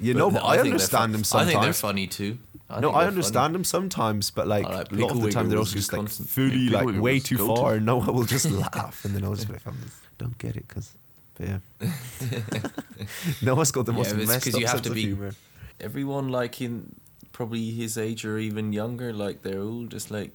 You 0.00 0.14
know, 0.14 0.30
but 0.30 0.42
I, 0.44 0.54
think 0.54 0.64
they're 0.64 0.72
understand 0.72 1.12
fu- 1.12 1.22
them 1.22 1.40
I 1.40 1.44
think 1.44 1.60
they're 1.62 1.72
funny 1.72 2.06
too. 2.08 2.38
I 2.68 2.80
no, 2.80 2.90
I 2.90 3.06
understand 3.06 3.34
funny. 3.44 3.52
them 3.52 3.64
sometimes, 3.64 4.30
but 4.30 4.48
like, 4.48 4.64
like 4.64 4.90
a 4.90 4.94
lot 4.94 5.10
of 5.12 5.22
the 5.22 5.30
time 5.30 5.48
they're 5.48 5.58
also 5.58 5.76
just 5.76 5.92
like 5.92 6.00
constant. 6.00 6.28
fully 6.28 6.56
Yeah, 6.56 6.78
like 6.78 6.86
Pickle 6.86 7.02
way 7.02 7.20
too 7.20 7.36
go-to. 7.36 7.60
far, 7.60 7.74
and 7.74 7.86
Noah 7.86 8.10
will 8.10 8.24
just 8.24 8.50
laugh, 8.50 9.04
and 9.04 9.14
then 9.14 9.22
I'll 9.24 9.34
just 9.34 9.46
be 9.46 9.52
like, 9.54 9.66
"I'm 9.66 9.76
don't 10.18 10.36
get 10.38 10.56
it, 10.56 10.66
because 10.66 10.92
yeah, 11.38 11.58
Noah's 13.42 13.70
got 13.70 13.86
the 13.86 13.92
most 13.92 14.10
but 14.10 14.20
it's 14.20 14.28
messed 14.30 14.44
'cause 14.46 14.54
up 14.54 14.60
you 14.60 14.66
have 14.66 14.76
sense 14.76 14.84
to 14.84 14.90
of 14.90 14.94
be- 14.94 15.02
humor. 15.02 15.34
Everyone 15.84 16.28
like 16.28 16.60
in 16.60 16.94
probably 17.32 17.70
his 17.70 17.98
age 17.98 18.24
or 18.24 18.38
even 18.38 18.72
younger, 18.72 19.12
like 19.12 19.42
they're 19.42 19.60
all 19.60 19.84
just 19.84 20.10
like 20.10 20.30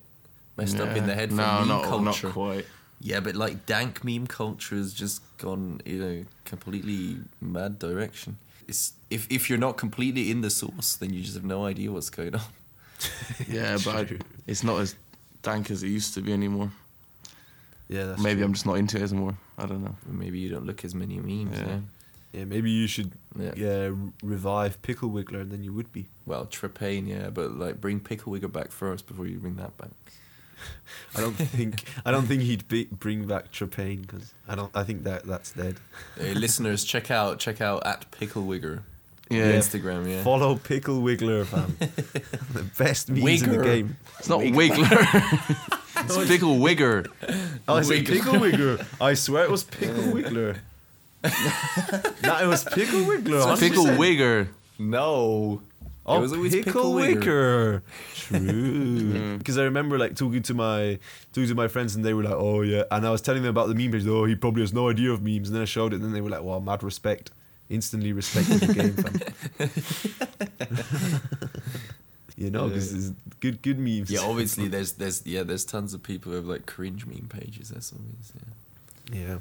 messed 0.57 0.79
up 0.79 0.95
in 0.95 1.07
the 1.07 1.15
head 1.15 1.29
from 1.29 1.37
no, 1.37 1.59
meme 1.59 1.67
not, 1.67 1.83
culture. 1.85 2.27
Not 2.27 2.33
quite. 2.33 2.65
Yeah, 3.01 3.21
but 3.21 3.35
like 3.35 3.65
dank 3.65 4.03
meme 4.03 4.27
culture 4.27 4.75
has 4.75 4.93
just 4.93 5.21
gone 5.37 5.81
in 5.85 6.03
a 6.03 6.49
completely 6.49 7.17
mad 7.41 7.79
direction. 7.79 8.37
It's 8.67 8.93
if 9.09 9.25
if 9.31 9.49
you're 9.49 9.59
not 9.67 9.77
completely 9.77 10.29
in 10.29 10.41
the 10.41 10.49
source, 10.49 10.95
then 10.97 11.13
you 11.13 11.21
just 11.23 11.35
have 11.35 11.45
no 11.45 11.65
idea 11.65 11.91
what's 11.91 12.09
going 12.09 12.35
on. 12.35 12.41
Yeah, 13.47 13.77
but 13.85 13.95
I, 13.95 14.17
it's 14.45 14.61
not 14.63 14.81
as 14.81 14.93
dank 15.41 15.71
as 15.71 15.83
it 15.83 15.87
used 15.87 16.13
to 16.15 16.21
be 16.21 16.33
anymore. 16.33 16.69
Yeah, 17.87 18.05
that's 18.05 18.21
Maybe 18.21 18.39
true. 18.39 18.45
I'm 18.45 18.53
just 18.53 18.65
not 18.65 18.73
into 18.73 18.97
it 18.97 19.03
anymore. 19.03 19.37
I 19.57 19.65
don't 19.65 19.83
know. 19.83 19.95
Maybe 20.05 20.39
you 20.39 20.49
don't 20.49 20.65
look 20.65 20.83
as 20.83 20.93
many 20.93 21.17
memes. 21.17 21.57
Yeah. 21.57 21.67
Yeah. 21.67 21.79
Yeah, 22.33 22.45
maybe 22.45 22.69
you 22.69 22.85
should 22.87 23.11
Yeah. 23.39 23.53
yeah, 23.55 23.89
r- 23.89 23.95
revive 24.21 24.81
Pickle 24.81 25.09
Wiggler, 25.09 25.41
and 25.41 25.51
then 25.51 25.63
you 25.63 25.73
would 25.73 25.91
be. 25.91 26.05
Well, 26.25 26.45
Trepane, 26.45 27.07
yeah, 27.07 27.29
but 27.29 27.57
like 27.57 27.81
bring 27.81 27.99
Pickle 27.99 28.33
Wigger 28.33 28.51
back 28.51 28.71
first 28.71 29.07
before 29.07 29.25
you 29.25 29.37
bring 29.37 29.55
that 29.55 29.75
back. 29.77 29.89
I 31.15 31.21
don't 31.21 31.33
think 31.33 31.85
I 32.05 32.11
don't 32.11 32.27
think 32.27 32.41
he'd 32.43 32.67
be, 32.67 32.85
bring 32.91 33.25
back 33.25 33.51
Trepane 33.51 34.01
because 34.01 34.33
I 34.47 34.55
don't. 34.55 34.69
I 34.75 34.83
think 34.83 35.03
that 35.05 35.23
that's 35.25 35.53
dead. 35.53 35.77
Hey, 36.17 36.33
listeners, 36.33 36.83
check 36.83 37.09
out 37.09 37.39
check 37.39 37.61
out 37.61 37.85
at 37.85 38.09
Pickle 38.11 38.43
Wigger. 38.43 38.81
Yeah, 39.29 39.49
Yeah. 39.49 39.57
Instagram, 39.57 40.09
yeah. 40.09 40.23
Follow 40.23 40.55
Pickle 40.55 41.01
Wiggler, 41.01 41.45
fam. 41.45 41.77
the 42.53 42.63
best 42.77 43.09
memes 43.09 43.43
in 43.43 43.51
the 43.51 43.63
game. 43.63 43.97
it's 44.17 44.27
not 44.27 44.39
Wiggler. 44.41 44.89
it's 46.03 46.27
Pickle 46.27 46.57
Wigger. 46.57 47.07
Oh, 47.67 47.75
I 47.75 47.81
said 47.83 48.05
Pickle 48.05 48.33
Wiggler. 48.33 48.83
I 48.99 49.13
swear 49.13 49.43
it 49.45 49.51
was 49.51 49.63
Pickle 49.63 50.03
Wiggler. 50.13 50.57
No, 51.23 52.39
it 52.41 52.47
was 52.47 52.63
Pickle 52.63 53.01
Wiggler. 53.01 53.51
It's 53.51 53.59
Pickle 53.59 53.85
100%. 53.85 53.97
Wigger. 53.97 54.47
No. 54.77 55.61
Oh, 56.05 56.17
it 56.17 56.21
was 56.21 56.33
always 56.33 56.55
Pickle, 56.55 56.71
Pickle 56.71 56.93
Wicker. 56.93 57.83
True. 58.15 58.39
Mm. 58.39 59.37
Because 59.37 59.57
I 59.57 59.63
remember 59.63 59.99
like 59.99 60.15
talking 60.15 60.41
to 60.43 60.53
my 60.53 60.97
talking 61.33 61.49
to 61.49 61.55
my 61.55 61.67
friends 61.67 61.95
and 61.95 62.03
they 62.03 62.13
were 62.13 62.23
like, 62.23 62.33
"Oh 62.35 62.61
yeah," 62.61 62.83
and 62.89 63.05
I 63.05 63.11
was 63.11 63.21
telling 63.21 63.43
them 63.43 63.49
about 63.49 63.67
the 63.67 63.75
meme 63.75 63.91
page. 63.91 64.07
Oh, 64.07 64.25
he 64.25 64.35
probably 64.35 64.61
has 64.61 64.73
no 64.73 64.89
idea 64.89 65.11
of 65.11 65.21
memes. 65.21 65.49
And 65.49 65.55
then 65.55 65.61
I 65.61 65.65
showed 65.65 65.93
it, 65.93 65.97
and 65.97 66.05
then 66.05 66.13
they 66.13 66.21
were 66.21 66.29
like, 66.29 66.41
"Wow, 66.41 66.59
mad 66.59 66.81
respect." 66.83 67.31
Instantly 67.69 68.13
respected 68.13 68.61
the 68.61 68.73
game, 68.73 68.93
fam. 68.93 69.19
you 72.37 72.49
know, 72.49 72.67
because 72.67 72.91
it's 72.93 73.11
good, 73.39 73.61
good 73.61 73.77
memes. 73.77 74.09
Yeah, 74.09 74.21
obviously 74.21 74.67
there's 74.67 74.93
there's 74.93 75.23
yeah 75.27 75.43
there's 75.43 75.65
tons 75.65 75.93
of 75.93 76.01
people 76.01 76.31
who 76.31 76.37
have 76.37 76.47
like 76.47 76.65
cringe 76.65 77.05
meme 77.05 77.29
pages. 77.29 77.69
That's 77.69 77.93
obvious. 77.93 78.33
Yeah. 79.11 79.19
Yeah. 79.19 79.37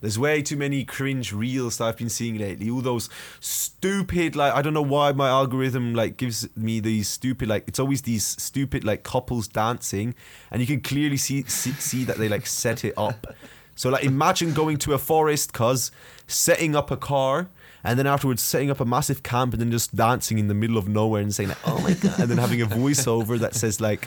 There's 0.00 0.18
way 0.18 0.42
too 0.42 0.56
many 0.56 0.84
cringe 0.84 1.32
reels 1.32 1.78
that 1.78 1.84
I've 1.84 1.96
been 1.96 2.08
seeing 2.08 2.38
lately. 2.38 2.70
All 2.70 2.80
those 2.80 3.08
stupid, 3.40 4.36
like 4.36 4.52
I 4.54 4.62
don't 4.62 4.74
know 4.74 4.82
why 4.82 5.12
my 5.12 5.28
algorithm 5.28 5.94
like 5.94 6.16
gives 6.16 6.48
me 6.56 6.80
these 6.80 7.08
stupid, 7.08 7.48
like 7.48 7.64
it's 7.66 7.78
always 7.78 8.02
these 8.02 8.24
stupid 8.26 8.84
like 8.84 9.02
couples 9.02 9.48
dancing, 9.48 10.14
and 10.50 10.60
you 10.60 10.66
can 10.66 10.80
clearly 10.80 11.16
see 11.16 11.44
see, 11.44 11.72
see 11.72 12.04
that 12.04 12.18
they 12.18 12.28
like 12.28 12.46
set 12.46 12.84
it 12.84 12.94
up. 12.96 13.26
So 13.74 13.90
like 13.90 14.04
imagine 14.04 14.52
going 14.52 14.76
to 14.78 14.94
a 14.94 14.98
forest, 14.98 15.52
cause 15.52 15.90
setting 16.26 16.76
up 16.76 16.90
a 16.90 16.96
car, 16.96 17.48
and 17.82 17.98
then 17.98 18.06
afterwards 18.06 18.42
setting 18.42 18.70
up 18.70 18.80
a 18.80 18.84
massive 18.84 19.22
camp, 19.22 19.52
and 19.54 19.60
then 19.60 19.70
just 19.70 19.96
dancing 19.96 20.38
in 20.38 20.48
the 20.48 20.54
middle 20.54 20.78
of 20.78 20.88
nowhere 20.88 21.22
and 21.22 21.34
saying 21.34 21.48
like, 21.48 21.58
"Oh 21.66 21.80
my 21.80 21.94
god," 21.94 22.20
and 22.20 22.30
then 22.30 22.38
having 22.38 22.62
a 22.62 22.66
voiceover 22.66 23.38
that 23.38 23.54
says 23.54 23.80
like. 23.80 24.06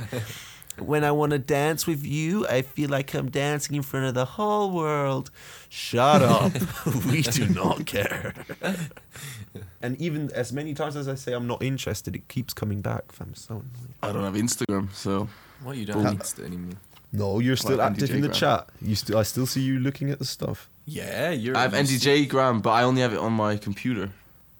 When 0.79 1.03
I 1.03 1.11
want 1.11 1.31
to 1.31 1.39
dance 1.39 1.87
with 1.87 2.05
you, 2.05 2.45
I 2.47 2.61
feel 2.61 2.89
like 2.89 3.13
I'm 3.13 3.29
dancing 3.29 3.75
in 3.75 3.81
front 3.81 4.07
of 4.07 4.13
the 4.13 4.25
whole 4.25 4.71
world. 4.71 5.31
Shut 5.69 6.21
up. 6.21 6.51
we 7.07 7.21
do 7.21 7.47
not 7.47 7.85
care. 7.85 8.33
and 9.81 9.99
even 10.01 10.31
as 10.33 10.51
many 10.51 10.73
times 10.73 10.95
as 10.95 11.07
I 11.07 11.15
say 11.15 11.33
I'm 11.33 11.47
not 11.47 11.63
interested, 11.63 12.15
it 12.15 12.27
keeps 12.27 12.53
coming 12.53 12.81
back. 12.81 13.11
Fam, 13.11 13.33
so 13.35 13.55
annoying. 13.55 13.93
I 14.03 14.11
don't 14.11 14.23
have 14.23 14.33
Instagram, 14.33 14.91
so 14.93 15.29
Well, 15.63 15.73
you 15.73 15.85
don't 15.85 16.03
Boom. 16.03 16.11
need 16.11 16.21
it 16.21 16.39
anymore. 16.39 16.75
No, 17.13 17.39
you're 17.39 17.55
still 17.55 17.77
Like 17.77 17.91
active 17.91 18.11
in 18.11 18.21
the 18.21 18.29
NDJ 18.29 18.33
chat. 18.33 18.69
You 18.81 18.95
still, 18.95 19.17
I 19.17 19.23
still 19.23 19.45
see 19.45 19.61
you 19.61 19.79
looking 19.79 20.09
at 20.09 20.19
the 20.19 20.25
stuff. 20.25 20.69
Yeah, 20.85 21.31
you're. 21.31 21.55
I 21.55 21.61
have 21.61 21.71
NDJ 21.73 22.27
Gram, 22.27 22.59
but 22.61 22.71
I 22.71 22.83
only 22.83 23.01
have 23.01 23.13
it 23.13 23.19
on 23.19 23.33
my 23.33 23.55
computer. 23.57 24.11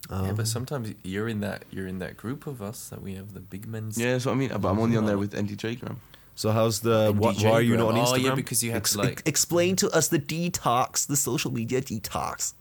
Yeah, 0.09 0.17
Um, 0.29 0.35
but 0.35 0.47
sometimes 0.47 0.93
you're 1.03 1.27
in 1.27 1.39
that 1.41 1.65
you're 1.71 1.87
in 1.87 1.99
that 1.99 2.15
group 2.15 2.45
of 2.47 2.61
us 2.61 2.89
that 2.89 3.01
we 3.01 3.15
have 3.15 3.33
the 3.33 3.39
big 3.39 3.67
men's. 3.67 3.97
Yeah, 3.97 4.11
that's 4.13 4.25
what 4.25 4.33
I 4.33 4.35
mean. 4.35 4.49
But 4.49 4.67
I'm 4.69 4.79
only 4.79 4.97
on 4.97 5.05
there 5.05 5.17
with 5.17 5.33
NDJ 5.33 5.79
Gram. 5.79 5.99
so 6.35 6.51
how's 6.51 6.81
the? 6.81 7.11
Why, 7.17 7.33
why 7.33 7.51
are 7.51 7.61
you 7.61 7.75
not 7.77 7.89
on. 7.89 7.95
Instagram? 7.95 8.11
Oh, 8.11 8.15
yeah, 8.15 8.35
because 8.35 8.63
you 8.63 8.71
had 8.71 8.85
to, 8.85 8.97
like- 8.97 9.23
explain 9.25 9.75
to 9.77 9.89
us 9.91 10.07
the 10.09 10.19
detox, 10.19 11.07
the 11.07 11.15
social 11.17 11.51
media 11.51 11.81
detox. 11.81 12.53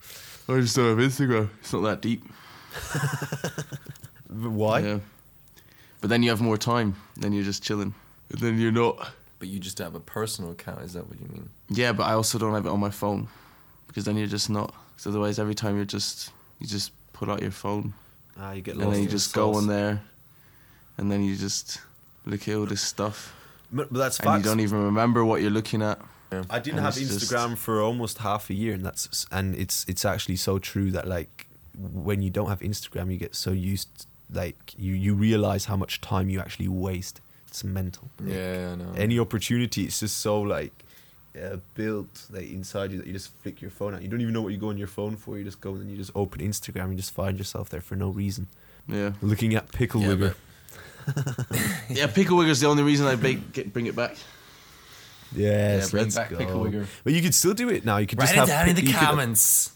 I 0.48 0.60
just 0.60 0.76
don't 0.76 0.88
have 0.98 1.10
Instagram. 1.10 1.50
It's 1.60 1.72
not 1.72 1.82
that 1.82 2.00
deep. 2.00 2.22
Why? 4.28 4.80
Yeah. 4.80 4.98
But 6.00 6.10
then 6.10 6.22
you 6.22 6.30
have 6.30 6.40
more 6.40 6.58
time. 6.58 6.96
Then 7.16 7.32
you're 7.32 7.44
just 7.44 7.62
chilling. 7.62 7.94
And 8.30 8.40
then 8.40 8.58
you're 8.58 8.72
not. 8.72 9.10
But 9.38 9.48
you 9.48 9.58
just 9.58 9.78
have 9.78 9.94
a 9.94 10.00
personal 10.00 10.50
account. 10.52 10.82
Is 10.82 10.92
that 10.94 11.08
what 11.08 11.20
you 11.20 11.28
mean? 11.28 11.48
Yeah, 11.68 11.92
but 11.92 12.04
I 12.04 12.12
also 12.12 12.38
don't 12.38 12.52
have 12.54 12.66
it 12.66 12.70
on 12.70 12.80
my 12.80 12.90
phone 12.90 13.28
because 13.86 14.04
then 14.04 14.16
you're 14.16 14.26
just 14.26 14.50
not. 14.50 14.74
Because 14.92 15.06
otherwise, 15.08 15.38
every 15.38 15.54
time 15.54 15.76
you're 15.76 15.84
just 15.84 16.30
you 16.60 16.66
just 16.66 16.92
pull 17.14 17.30
out 17.30 17.40
your 17.40 17.50
phone 17.50 17.94
Ah, 18.38 18.52
you 18.52 18.60
get 18.62 18.74
and 18.76 18.92
then 18.92 19.02
you 19.02 19.08
just 19.08 19.32
the 19.32 19.36
go 19.40 19.52
sauce. 19.52 19.62
on 19.62 19.68
there, 19.68 20.02
and 20.98 21.10
then 21.10 21.22
you 21.24 21.36
just 21.36 21.80
look 22.26 22.46
at 22.48 22.54
all 22.56 22.66
this 22.66 22.82
stuff, 22.82 23.34
But, 23.72 23.92
but 23.92 23.98
that's 23.98 24.18
and 24.20 24.38
you 24.38 24.42
don't 24.50 24.60
even 24.60 24.82
remember 24.84 25.24
what 25.24 25.40
you're 25.40 25.50
looking 25.60 25.80
at. 25.82 25.98
I 26.50 26.58
didn't 26.58 26.78
and 26.78 26.86
have 26.86 26.96
it's 26.96 27.08
just- 27.08 27.32
Instagram 27.32 27.56
for 27.56 27.80
almost 27.80 28.18
half 28.18 28.50
a 28.50 28.54
year, 28.54 28.74
and 28.74 28.84
that's 28.84 29.26
and 29.30 29.54
it's 29.54 29.84
it's 29.88 30.04
actually 30.04 30.36
so 30.36 30.58
true 30.58 30.90
that 30.90 31.06
like 31.06 31.46
when 31.78 32.22
you 32.22 32.30
don't 32.30 32.48
have 32.48 32.60
Instagram, 32.60 33.10
you 33.12 33.18
get 33.18 33.34
so 33.36 33.50
used 33.52 34.06
like 34.32 34.74
you 34.76 34.94
you 34.94 35.14
realize 35.14 35.66
how 35.66 35.76
much 35.76 36.00
time 36.00 36.28
you 36.28 36.40
actually 36.40 36.66
waste. 36.68 37.20
It's 37.46 37.62
mental. 37.62 38.10
Like, 38.18 38.34
Yeah, 38.34 38.70
I 38.72 38.74
know. 38.74 38.92
Any 38.96 39.18
opportunity, 39.20 39.84
it's 39.84 40.00
just 40.00 40.18
so 40.18 40.40
like 40.40 40.72
uh, 41.42 41.56
built 41.74 42.26
like 42.30 42.48
inside 42.50 42.92
you 42.92 42.98
that 42.98 43.06
you 43.06 43.12
just 43.12 43.32
flick 43.42 43.60
your 43.60 43.70
phone 43.70 43.94
out. 43.94 44.02
You 44.02 44.08
don't 44.08 44.20
even 44.20 44.32
know 44.34 44.42
what 44.42 44.52
you 44.52 44.58
go 44.58 44.68
on 44.68 44.78
your 44.78 44.86
phone 44.88 45.16
for. 45.16 45.36
You 45.38 45.44
just 45.44 45.60
go 45.60 45.72
and 45.72 45.80
then 45.82 45.88
you 45.90 45.96
just 45.96 46.12
open 46.14 46.40
Instagram 46.40 46.84
and 46.84 46.96
just 46.96 47.12
find 47.12 47.36
yourself 47.38 47.68
there 47.70 47.80
for 47.80 47.96
no 47.96 48.08
reason, 48.10 48.46
Yeah, 48.88 49.12
looking 49.22 49.54
at 49.54 49.70
pickle 49.72 50.00
Yeah, 50.02 50.08
wigger. 50.08 50.34
yeah. 51.90 52.06
Pickle 52.06 52.38
Wigger's 52.38 52.60
the 52.60 52.66
only 52.66 52.82
reason 52.82 53.06
I 53.06 53.16
ba- 53.16 53.34
get, 53.34 53.72
bring 53.72 53.86
it 53.86 53.94
back. 53.96 54.16
Yes, 55.36 55.86
Yeah, 55.86 55.90
bring 55.90 56.02
let's 56.04 56.14
back 56.16 56.30
go. 56.30 56.38
Pickle 56.38 56.64
Wigger. 56.64 56.86
But 57.02 57.12
you 57.12 57.20
could 57.20 57.34
still 57.34 57.52
do 57.54 57.68
it 57.68 57.84
now. 57.84 57.98
You 57.98 58.06
could 58.06 58.18
Write 58.18 58.26
just 58.26 58.34
it 58.34 58.38
have 58.38 58.48
down 58.48 58.68
in 58.70 58.76
the 58.76 58.82
you 58.82 58.88
could- 58.92 58.96
comments. 59.00 59.72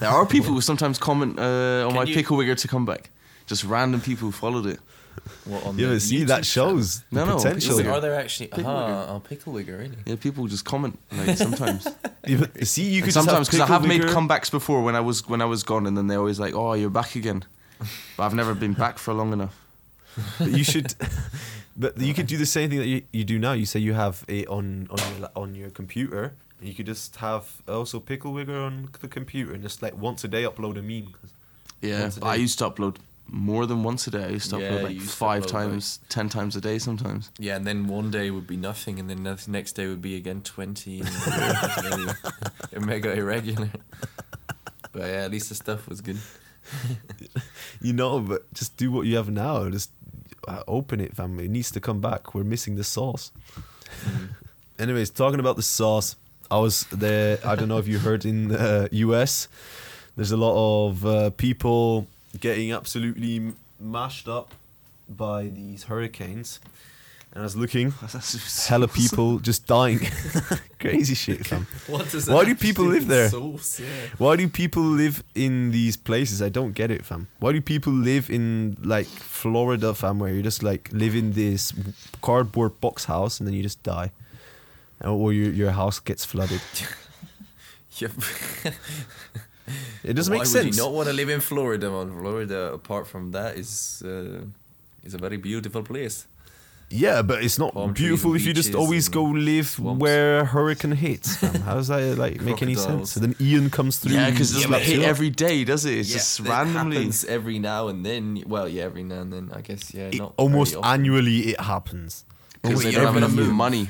There 0.00 0.08
are 0.08 0.26
people 0.26 0.52
who 0.52 0.60
sometimes 0.60 0.98
comment 0.98 1.38
uh, 1.38 1.84
on 1.86 1.88
Can 1.88 1.94
my 1.96 2.02
you- 2.04 2.14
Pickle 2.14 2.36
Wigger 2.36 2.56
to 2.58 2.68
come 2.68 2.84
back. 2.84 3.10
Just 3.46 3.64
random 3.64 4.00
people 4.00 4.26
who 4.26 4.32
followed 4.32 4.66
it. 4.66 4.78
What, 5.44 5.64
on 5.64 5.78
Yeah, 5.78 5.88
the 5.88 5.92
but 5.94 6.02
see, 6.02 6.18
YouTube 6.20 6.26
that 6.28 6.46
shows 6.46 7.00
the 7.10 7.16
No, 7.16 7.24
no, 7.26 7.36
potential. 7.36 7.76
Pickle 7.76 7.92
it- 7.92 7.96
Are 7.96 8.00
there 8.00 8.14
actually? 8.14 8.46
Pickle 8.48 8.66
Aha, 8.66 8.86
Wigger. 8.88 9.08
oh, 9.16 9.20
Pickle 9.20 9.52
Wigger, 9.54 9.78
really? 9.78 9.96
Yeah, 10.06 10.16
people 10.16 10.46
just 10.46 10.64
comment 10.64 10.98
like 11.12 11.36
sometimes. 11.36 11.86
Yeah, 12.26 12.38
but 12.40 12.66
see, 12.66 12.82
you 12.84 13.00
could 13.02 13.12
sometimes 13.14 13.48
because 13.48 13.60
I 13.60 13.66
have 13.66 13.86
made 13.86 14.02
comebacks 14.02 14.50
before 14.50 14.82
when 14.82 14.94
I 14.94 15.00
was 15.00 15.26
when 15.28 15.40
I 15.40 15.46
was 15.46 15.62
gone, 15.62 15.86
and 15.86 15.96
then 15.96 16.08
they're 16.08 16.18
always 16.18 16.38
like, 16.38 16.52
"Oh, 16.54 16.74
you're 16.74 16.90
back 16.90 17.16
again," 17.16 17.42
but 18.16 18.24
I've 18.24 18.34
never 18.34 18.54
been 18.54 18.74
back 18.74 18.98
for 18.98 19.14
long 19.14 19.32
enough. 19.32 19.56
But 20.38 20.50
you 20.50 20.62
should, 20.64 20.94
but 21.76 21.98
you 21.98 22.12
could 22.12 22.26
do 22.26 22.36
the 22.36 22.44
same 22.44 22.68
thing 22.70 22.80
that 22.80 22.86
you, 22.86 23.02
you 23.12 23.24
do 23.24 23.38
now. 23.38 23.52
You 23.52 23.64
say 23.64 23.80
you 23.80 23.94
have 23.94 24.24
it 24.28 24.46
on 24.48 24.88
on 24.90 24.98
your, 25.20 25.28
on 25.36 25.54
your 25.54 25.70
computer. 25.70 26.34
You 26.60 26.74
could 26.74 26.86
just 26.86 27.16
have 27.16 27.44
also 27.68 27.98
Pickle 28.00 28.32
Wigger 28.34 28.66
on 28.66 28.90
the 29.00 29.08
computer 29.08 29.54
and 29.54 29.62
just 29.62 29.80
like 29.80 29.96
once 29.96 30.22
a 30.24 30.28
day 30.28 30.42
upload 30.42 30.76
a 30.76 30.82
meme. 30.82 31.12
'cause- 31.12 31.32
Yeah, 31.80 32.10
but 32.20 32.26
I 32.26 32.34
used 32.34 32.58
to 32.58 32.68
upload 32.68 32.96
more 33.30 33.66
than 33.66 33.82
once 33.82 34.06
a 34.06 34.10
day. 34.10 34.24
I 34.24 34.28
used 34.28 34.50
to 34.50 34.58
Yeah, 34.58 34.70
upload 34.70 34.94
you 34.94 35.00
like 35.00 35.08
five 35.08 35.42
upload, 35.44 35.48
times, 35.50 36.00
ten 36.08 36.28
times 36.28 36.56
a 36.56 36.60
day 36.60 36.78
sometimes. 36.78 37.30
Yeah, 37.38 37.56
and 37.56 37.66
then 37.66 37.86
one 37.86 38.10
day 38.10 38.30
would 38.30 38.46
be 38.46 38.56
nothing, 38.56 38.98
and 38.98 39.08
then 39.08 39.22
the 39.22 39.38
next 39.48 39.72
day 39.72 39.86
would 39.86 40.02
be 40.02 40.16
again 40.16 40.42
20. 40.42 41.00
And 41.00 41.08
then 41.08 42.14
a 42.76 42.80
mega 42.86 43.12
irregular. 43.12 43.70
But 44.92 45.02
yeah, 45.02 45.24
at 45.24 45.30
least 45.30 45.48
the 45.50 45.54
stuff 45.54 45.88
was 45.88 46.00
good. 46.00 46.18
You 47.80 47.92
know, 47.92 48.20
but 48.20 48.52
just 48.52 48.76
do 48.76 48.90
what 48.90 49.06
you 49.06 49.16
have 49.16 49.30
now. 49.30 49.70
Just 49.70 49.90
uh, 50.48 50.62
open 50.66 51.00
it, 51.00 51.14
fam. 51.14 51.38
It 51.38 51.48
needs 51.50 51.70
to 51.70 51.80
come 51.80 52.00
back. 52.00 52.34
We're 52.34 52.44
missing 52.44 52.74
the 52.76 52.84
sauce. 52.84 53.30
Anyways, 54.78 55.10
talking 55.10 55.40
about 55.40 55.56
the 55.56 55.62
sauce, 55.62 56.16
I 56.50 56.58
was 56.58 56.84
there. 56.90 57.38
I 57.44 57.54
don't 57.54 57.68
know 57.68 57.78
if 57.78 57.86
you 57.88 57.98
heard 57.98 58.24
in 58.24 58.48
the 58.48 58.88
US, 58.92 59.48
there's 60.16 60.32
a 60.32 60.36
lot 60.36 60.88
of 60.88 61.06
uh, 61.06 61.30
people 61.30 62.06
getting 62.40 62.72
absolutely 62.72 63.52
mashed 63.80 64.28
up 64.28 64.54
by 65.08 65.44
these 65.48 65.84
hurricanes. 65.84 66.60
And 67.32 67.42
I 67.42 67.44
was 67.44 67.56
looking, 67.56 67.92
hella 68.68 68.88
people 68.88 69.38
just 69.38 69.66
dying. 69.66 70.00
Crazy 70.80 71.14
shit, 71.14 71.46
fam. 71.46 71.66
What 71.86 72.10
does 72.10 72.28
Why 72.28 72.44
do 72.44 72.54
people 72.54 72.86
live 72.86 73.06
there? 73.06 73.28
Sauce, 73.28 73.80
yeah. 73.80 73.86
Why 74.16 74.36
do 74.36 74.48
people 74.48 74.82
live 74.82 75.22
in 75.34 75.70
these 75.70 75.96
places? 75.96 76.40
I 76.40 76.48
don't 76.48 76.72
get 76.72 76.90
it, 76.90 77.04
fam. 77.04 77.28
Why 77.38 77.52
do 77.52 77.60
people 77.60 77.92
live 77.92 78.30
in 78.30 78.76
like 78.82 79.06
Florida, 79.06 79.94
fam, 79.94 80.18
where 80.18 80.32
you 80.32 80.42
just 80.42 80.62
like 80.62 80.88
live 80.92 81.14
in 81.14 81.32
this 81.32 81.72
cardboard 82.22 82.80
box 82.80 83.04
house 83.04 83.40
and 83.40 83.46
then 83.46 83.54
you 83.54 83.62
just 83.62 83.82
die, 83.82 84.10
or 85.04 85.32
your 85.32 85.52
your 85.52 85.70
house 85.72 86.00
gets 86.00 86.24
flooded? 86.24 86.62
Yeah. 87.98 88.08
It 90.04 90.14
doesn't 90.14 90.32
Why 90.32 90.38
make 90.38 90.46
would 90.46 90.62
sense. 90.62 90.76
you 90.76 90.82
not 90.82 90.92
want 90.92 91.08
to 91.08 91.14
live 91.14 91.28
in 91.28 91.40
Florida, 91.40 91.90
man? 91.90 92.18
Florida, 92.20 92.72
apart 92.72 93.06
from 93.06 93.32
that, 93.32 93.56
is 93.56 94.02
uh, 94.04 94.40
is 95.04 95.14
a 95.14 95.18
very 95.18 95.36
beautiful 95.36 95.82
place. 95.82 96.26
Yeah, 96.90 97.20
but 97.20 97.44
it's 97.44 97.58
not 97.58 97.74
Palm 97.74 97.92
beautiful 97.92 98.34
if 98.34 98.46
you 98.46 98.54
just 98.54 98.74
always 98.74 99.10
go 99.10 99.22
live 99.24 99.66
swamps. 99.68 100.00
where 100.00 100.38
a 100.40 100.44
hurricane 100.46 100.92
hits. 100.92 101.36
fam. 101.36 101.60
How 101.60 101.74
does 101.74 101.88
that 101.88 102.16
like 102.16 102.40
make 102.40 102.62
any 102.62 102.74
sense? 102.76 103.12
So 103.12 103.20
then 103.20 103.34
Ian 103.38 103.68
comes 103.68 103.98
through. 103.98 104.14
Yeah, 104.14 104.30
because 104.30 104.56
it 104.56 104.62
doesn't 104.62 104.82
hit 104.84 105.02
every 105.02 105.28
day, 105.28 105.64
does 105.64 105.84
it? 105.84 105.98
It's 105.98 106.08
Yeah, 106.08 106.16
just 106.16 106.40
it 106.40 106.48
randomly. 106.48 106.96
happens 106.96 107.24
every 107.26 107.58
now 107.58 107.88
and 107.88 108.06
then. 108.06 108.42
Well, 108.46 108.66
yeah, 108.66 108.84
every 108.84 109.02
now 109.02 109.20
and 109.20 109.30
then. 109.32 109.50
I 109.54 109.60
guess, 109.60 109.92
yeah, 109.92 110.08
It- 110.08 110.16
not 110.18 110.32
almost 110.38 110.76
annually, 110.82 111.50
it 111.52 111.60
happens. 111.60 112.24
Because 112.62 112.70
Almost 112.70 112.84
they 112.84 112.92
don't 112.92 113.04
have 113.06 113.16
every 113.16 113.18
enough 113.18 113.36
move. 113.36 113.52
money. 113.54 113.88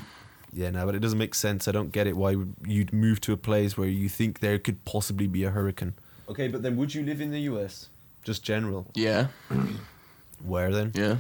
Yeah, 0.59 0.71
no, 0.71 0.85
but 0.87 0.95
it 0.97 0.99
doesn't 0.99 1.19
make 1.19 1.35
sense. 1.37 1.69
I 1.69 1.73
don't 1.73 1.93
get 1.93 2.07
it. 2.09 2.17
Why 2.17 2.35
you'd 2.67 2.93
move 2.93 3.21
to 3.21 3.33
a 3.33 3.37
place 3.37 3.79
where 3.79 3.87
you 3.89 4.09
think 4.09 4.41
there 4.41 4.59
could 4.59 4.79
possibly 4.85 5.29
be 5.29 5.45
a 5.45 5.51
hurricane? 5.51 5.93
Okay, 6.29 6.49
but 6.49 6.63
then 6.65 6.77
would 6.79 6.93
you 6.95 7.03
live 7.05 7.21
in 7.21 7.31
the 7.31 7.43
U.S. 7.53 7.89
Just 8.25 8.43
general? 8.43 8.83
Yeah, 8.95 9.29
Where 10.53 10.73
then? 10.73 10.91
yeah. 10.95 11.17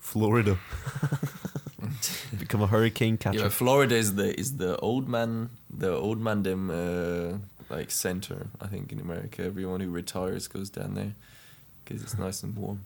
Florida. 0.00 0.58
Become 2.38 2.62
a 2.62 2.66
hurricane 2.66 3.14
Yeah, 3.14 3.22
catcher. 3.32 3.42
but 3.44 3.52
Florida 3.52 3.94
is 3.94 4.14
the 4.14 4.38
is 4.38 4.56
the 4.56 4.76
old 4.78 5.08
man 5.08 5.50
the 5.70 5.90
old 5.92 6.18
man 6.20 6.42
dem 6.42 6.70
uh, 6.70 7.38
like 7.70 7.90
center. 7.90 8.46
I 8.60 8.66
think 8.66 8.92
in 8.92 9.00
America, 9.00 9.42
everyone 9.44 9.80
who 9.80 9.90
retires 9.90 10.48
goes 10.48 10.70
down 10.70 10.94
there 10.94 11.12
because 11.84 12.02
it's 12.02 12.18
nice 12.18 12.42
and 12.42 12.56
warm. 12.56 12.80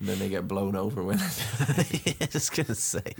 And 0.00 0.08
then 0.08 0.18
they 0.18 0.28
get 0.28 0.46
blown 0.48 0.76
over 0.76 1.02
when 1.02 1.18
yeah, 2.04 2.26
just 2.30 2.54
gonna 2.56 2.74
say. 2.74 3.14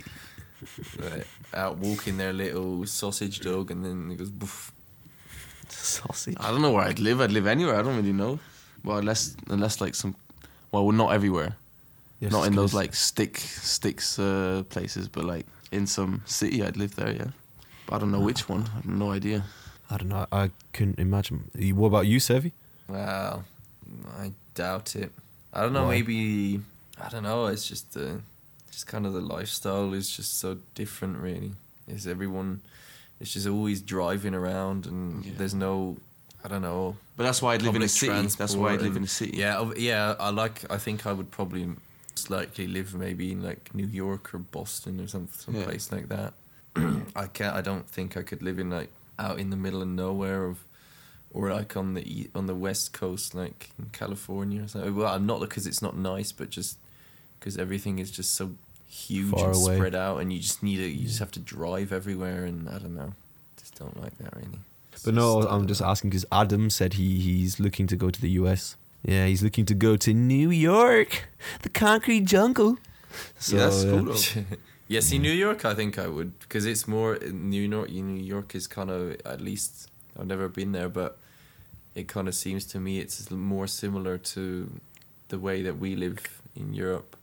They're 0.97 1.23
out 1.53 1.77
walking 1.77 2.17
their 2.17 2.33
little 2.33 2.85
sausage 2.85 3.39
dog, 3.39 3.71
and 3.71 3.83
then 3.85 4.11
it 4.11 4.17
goes 4.17 4.29
boof. 4.29 4.71
Sausage. 5.69 6.35
I 6.39 6.49
don't 6.51 6.61
know 6.61 6.71
where 6.71 6.83
I'd 6.83 6.99
live. 6.99 7.21
I'd 7.21 7.31
live 7.31 7.47
anywhere. 7.47 7.75
I 7.75 7.81
don't 7.81 7.95
really 7.95 8.13
know. 8.13 8.39
Well, 8.83 8.97
unless 8.97 9.35
unless 9.49 9.81
like 9.81 9.95
some, 9.95 10.15
well, 10.71 10.85
we're 10.85 10.93
not 10.93 11.13
everywhere. 11.13 11.55
Yes, 12.19 12.31
not 12.31 12.47
in 12.47 12.55
those 12.55 12.73
like 12.73 12.93
stick 12.95 13.37
sticks 13.37 14.19
uh, 14.19 14.63
places, 14.69 15.07
but 15.07 15.23
like 15.23 15.45
in 15.71 15.87
some 15.87 16.23
city, 16.25 16.63
I'd 16.63 16.77
live 16.77 16.95
there. 16.95 17.11
Yeah, 17.11 17.27
but 17.85 17.95
I 17.95 17.99
don't 17.99 18.11
know 18.11 18.19
which 18.19 18.49
one. 18.49 18.63
I 18.73 18.75
have 18.77 18.85
no 18.85 19.11
idea. 19.11 19.43
I 19.89 19.97
don't 19.97 20.09
know. 20.09 20.27
I 20.31 20.51
couldn't 20.73 20.99
imagine. 20.99 21.49
What 21.73 21.87
about 21.87 22.07
you, 22.07 22.19
Sevi? 22.19 22.51
Well, 22.87 23.43
I 24.17 24.31
doubt 24.53 24.95
it. 24.95 25.11
I 25.53 25.61
don't 25.61 25.73
know. 25.73 25.85
Why? 25.85 25.91
Maybe 25.91 26.61
I 27.01 27.09
don't 27.09 27.23
know. 27.23 27.47
It's 27.47 27.67
just 27.67 27.93
the, 27.93 28.21
just 28.79 28.87
kind 28.87 29.05
of 29.05 29.11
the 29.11 29.19
lifestyle 29.19 29.93
is 29.93 30.09
just 30.09 30.39
so 30.39 30.57
different. 30.73 31.17
Really, 31.17 31.51
is 31.87 32.07
everyone? 32.07 32.61
It's 33.19 33.33
just 33.33 33.45
always 33.47 33.81
driving 33.81 34.33
around, 34.33 34.85
and 34.85 35.25
Yeah. 35.25 35.33
there's 35.37 35.53
no. 35.53 35.97
I 36.45 36.47
don't 36.47 36.61
know. 36.61 36.95
But 37.17 37.23
that's 37.25 37.41
why 37.41 37.53
I'd 37.55 37.61
live 37.61 37.75
in 37.75 37.81
a 37.81 37.89
city. 37.89 38.27
That's 38.37 38.55
why 38.55 38.71
I'd 38.73 38.81
live 38.81 38.95
in 38.95 39.03
a 39.03 39.07
city. 39.07 39.35
Yeah, 39.37 39.69
yeah. 39.75 40.15
I 40.17 40.29
like. 40.29 40.63
I 40.71 40.77
think 40.77 41.05
I 41.05 41.11
would 41.11 41.29
probably 41.29 41.67
likely 42.29 42.67
live 42.67 42.95
maybe 42.95 43.31
in 43.33 43.43
like 43.43 43.73
New 43.75 43.87
York 43.87 44.33
or 44.33 44.37
Boston 44.39 45.01
or 45.01 45.07
some 45.07 45.27
some 45.37 45.55
Yeah. 45.55 45.65
place 45.65 45.91
like 45.91 46.07
that. 46.07 46.33
I 47.23 47.27
can't. 47.27 47.55
I 47.57 47.61
don't 47.61 47.85
think 47.89 48.15
I 48.15 48.21
could 48.23 48.41
live 48.41 48.59
in 48.59 48.69
like 48.69 48.91
out 49.17 49.37
in 49.39 49.49
the 49.49 49.57
middle 49.57 49.81
of 49.81 49.89
nowhere 49.89 50.45
of, 50.45 50.59
or 51.33 51.53
like 51.53 51.75
on 51.75 51.95
the 51.95 52.29
on 52.33 52.45
the 52.47 52.55
west 52.55 52.93
coast 52.93 53.35
like 53.35 53.71
in 53.77 53.89
California 53.91 54.63
or 54.63 54.67
something. 54.69 54.95
Well, 54.95 55.13
I'm 55.13 55.25
not 55.25 55.41
because 55.41 55.67
it's 55.67 55.81
not 55.81 55.97
nice, 55.97 56.31
but 56.31 56.49
just 56.49 56.77
because 57.39 57.57
everything 57.57 57.99
is 57.99 58.11
just 58.11 58.33
so 58.33 58.51
huge 58.89 59.31
Far 59.31 59.51
and 59.51 59.55
away. 59.55 59.75
spread 59.75 59.95
out, 59.95 60.17
and 60.19 60.33
you 60.33 60.39
just 60.39 60.61
need 60.63 60.79
it. 60.79 60.89
You 60.89 61.07
just 61.07 61.19
have 61.19 61.31
to 61.31 61.39
drive 61.39 61.93
everywhere, 61.93 62.43
and 62.45 62.67
I 62.67 62.79
don't 62.79 62.95
know. 62.95 63.13
Just 63.57 63.75
don't 63.77 63.99
like 64.01 64.17
that 64.17 64.35
really. 64.35 64.59
It's 64.91 65.03
But 65.03 65.13
no, 65.13 65.41
just, 65.41 65.51
I 65.51 65.55
I'm 65.55 65.67
just 65.67 65.81
asking 65.81 66.09
because 66.09 66.25
Adam 66.31 66.69
said 66.69 66.93
he 66.93 67.19
he's 67.19 67.59
looking 67.59 67.87
to 67.87 67.95
go 67.95 68.09
to 68.09 68.19
the 68.19 68.31
U.S. 68.41 68.75
Yeah, 69.03 69.27
he's 69.27 69.41
looking 69.41 69.65
to 69.67 69.73
go 69.73 69.95
to 69.95 70.13
New 70.13 70.49
York, 70.49 71.29
the 71.61 71.69
concrete 71.69 72.25
jungle. 72.25 72.77
So, 73.39 73.55
Yeah, 73.55 73.63
that's 73.65 73.83
cool 73.83 74.03
though. 74.13 74.57
yeah, 74.87 74.99
see, 74.99 75.17
New 75.19 75.31
York, 75.31 75.63
I 75.65 75.73
think 75.73 75.97
I 75.97 76.07
would 76.07 76.37
because 76.39 76.65
it's 76.65 76.87
more 76.87 77.17
New 77.31 77.61
York. 77.69 77.89
New 77.89 78.23
York 78.23 78.55
is 78.55 78.67
kind 78.67 78.89
of 78.89 79.15
at 79.25 79.39
least 79.39 79.89
I've 80.19 80.27
never 80.27 80.49
been 80.49 80.71
there, 80.73 80.89
but 80.89 81.17
it 81.95 82.07
kind 82.07 82.27
of 82.27 82.35
seems 82.35 82.65
to 82.65 82.79
me 82.79 82.99
it's 82.99 83.29
more 83.31 83.67
similar 83.67 84.17
to 84.17 84.69
the 85.29 85.37
way 85.39 85.61
that 85.61 85.77
we 85.79 85.95
live 85.95 86.41
in 86.55 86.73
Europe 86.73 87.15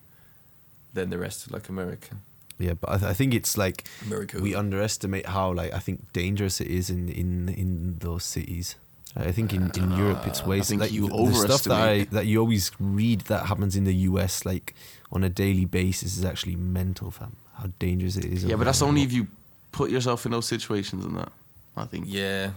than 0.96 1.10
the 1.10 1.18
rest 1.18 1.46
of 1.46 1.52
like 1.52 1.68
America. 1.68 2.16
yeah, 2.58 2.74
but 2.80 2.90
I, 2.90 2.96
th- 2.98 3.10
I 3.12 3.14
think 3.14 3.34
it's 3.34 3.56
like 3.56 3.84
America. 4.06 4.40
we 4.40 4.54
underestimate 4.54 5.26
how 5.26 5.52
like 5.52 5.72
I 5.72 5.78
think 5.78 6.12
dangerous 6.12 6.60
it 6.60 6.68
is 6.68 6.90
in 6.90 7.08
in 7.08 7.48
in 7.62 7.70
those 8.00 8.24
cities. 8.24 8.74
I 9.18 9.32
think 9.32 9.54
in, 9.54 9.70
in 9.80 9.92
uh, 9.92 9.96
Europe 9.96 10.26
it's 10.26 10.44
way 10.44 10.58
I 10.58 10.60
think 10.60 10.80
like 10.82 10.92
you 10.92 11.08
the, 11.08 11.16
the 11.16 11.48
stuff 11.48 11.62
that 11.70 11.80
I 11.80 12.04
that 12.16 12.26
you 12.26 12.40
always 12.40 12.70
read 12.78 13.20
that 13.32 13.46
happens 13.46 13.74
in 13.74 13.84
the 13.84 13.94
US 14.10 14.44
like 14.44 14.74
on 15.10 15.24
a 15.24 15.28
daily 15.28 15.64
basis 15.64 16.18
is 16.18 16.24
actually 16.24 16.56
mental, 16.56 17.10
fam. 17.10 17.36
How 17.54 17.68
dangerous 17.78 18.16
it 18.16 18.26
is. 18.26 18.44
Yeah, 18.44 18.56
but 18.56 18.64
that's 18.64 18.82
only 18.82 19.02
if 19.02 19.12
you 19.12 19.26
put 19.72 19.90
yourself 19.90 20.26
in 20.26 20.32
those 20.32 20.46
situations 20.46 21.04
and 21.04 21.16
that. 21.16 21.32
I 21.76 21.84
think. 21.84 22.06
Yeah. 22.08 22.50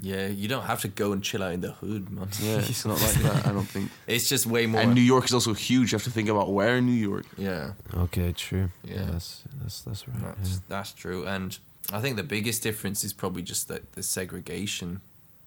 Yeah, 0.00 0.26
you 0.26 0.46
don't 0.46 0.64
have 0.64 0.82
to 0.82 0.88
go 0.88 1.12
and 1.12 1.22
chill 1.22 1.42
out 1.42 1.52
in 1.54 1.62
the 1.62 1.72
hood, 1.72 2.10
man. 2.10 2.28
Yeah, 2.40 2.58
it's 2.58 2.84
not 2.90 3.00
like 3.00 3.14
that. 3.14 3.46
I 3.46 3.52
don't 3.52 3.64
think. 3.66 3.90
It's 4.06 4.28
just 4.28 4.44
way 4.46 4.66
more. 4.66 4.82
And 4.82 4.94
New 4.94 5.00
York 5.00 5.24
is 5.24 5.32
also 5.32 5.54
huge. 5.54 5.92
You 5.92 5.96
have 5.96 6.04
to 6.04 6.10
think 6.10 6.28
about 6.28 6.52
where 6.52 6.76
in 6.76 6.86
New 6.86 6.92
York. 7.10 7.24
yeah, 7.38 7.72
Okay, 7.94 8.32
true. 8.32 8.68
Yeah, 8.84 8.94
Yeah. 8.96 9.04
that's 9.12 9.42
that's 9.62 9.80
that's 9.82 10.08
right. 10.08 10.36
that's, 10.38 10.50
yeah. 10.50 10.56
that's 10.68 10.92
true. 10.92 11.26
And 11.26 11.58
I 11.92 12.00
think 12.02 12.16
the 12.16 12.22
biggest 12.22 12.62
difference 12.62 13.04
is 13.04 13.12
probably 13.14 13.42
just 13.42 13.68
that 13.68 13.92
the 13.92 14.02
segregation, 14.02 15.00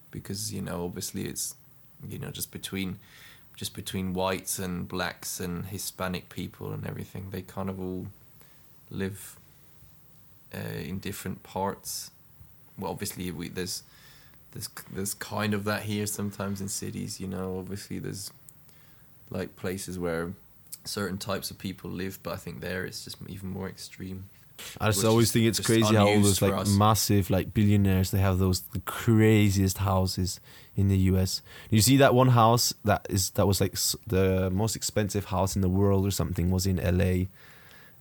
because 0.10 0.52
you 0.52 0.62
know, 0.64 0.84
obviously, 0.86 1.26
it's 1.26 1.54
you 2.10 2.18
know 2.18 2.32
just 2.32 2.52
between 2.52 2.98
just 3.56 3.76
between 3.76 4.14
whites 4.14 4.58
and 4.58 4.88
blacks 4.88 5.40
and 5.40 5.66
Hispanic 5.68 6.30
people 6.30 6.72
and 6.74 6.88
everything. 6.88 7.28
They 7.30 7.42
kind 7.44 7.70
of 7.70 7.80
all 7.80 8.08
live 8.90 9.36
uh, 10.56 10.80
in 10.80 10.98
different 11.00 11.44
parts. 11.44 12.10
Well, 12.80 12.92
obviously, 12.92 13.30
we 13.32 13.50
there's 13.50 13.84
there's 14.52 14.70
there's 14.92 15.14
kind 15.14 15.54
of 15.54 15.64
that 15.66 15.84
here 15.84 16.06
sometimes 16.06 16.62
in 16.62 16.68
cities. 16.68 17.20
You 17.20 17.28
know, 17.28 17.60
obviously 17.60 18.00
there's 18.00 18.32
like 19.30 19.56
places 19.56 20.00
where 20.00 20.34
certain 20.86 21.18
types 21.18 21.52
of 21.52 21.58
people 21.58 21.90
live, 21.90 22.20
but 22.24 22.34
I 22.34 22.38
think 22.38 22.62
there 22.62 22.86
it's 22.86 23.04
just 23.04 23.18
even 23.28 23.50
more 23.50 23.68
extreme. 23.68 24.26
I 24.80 24.88
just 24.88 25.06
always 25.06 25.32
think 25.32 25.46
it's 25.46 25.60
crazy 25.60 25.96
how 25.96 26.08
all 26.08 26.20
those 26.20 26.42
like 26.42 26.54
us. 26.54 26.70
massive 26.70 27.30
like 27.30 27.54
billionaires 27.54 28.12
they 28.12 28.20
have 28.20 28.40
those 28.40 28.62
the 28.74 28.82
craziest 28.82 29.78
houses 29.78 30.40
in 30.76 30.90
the 30.90 30.98
US. 30.98 31.42
You 31.70 31.82
see 31.82 31.98
that 31.98 32.14
one 32.14 32.30
house 32.30 32.74
that 32.84 33.06
is 33.10 33.32
that 33.32 33.48
was 33.48 33.62
like 33.62 33.78
the 34.08 34.50
most 34.50 34.76
expensive 34.76 35.26
house 35.26 35.56
in 35.56 35.62
the 35.62 35.70
world 35.70 36.06
or 36.06 36.12
something 36.12 36.52
was 36.52 36.66
in 36.66 36.78
LA 36.78 37.28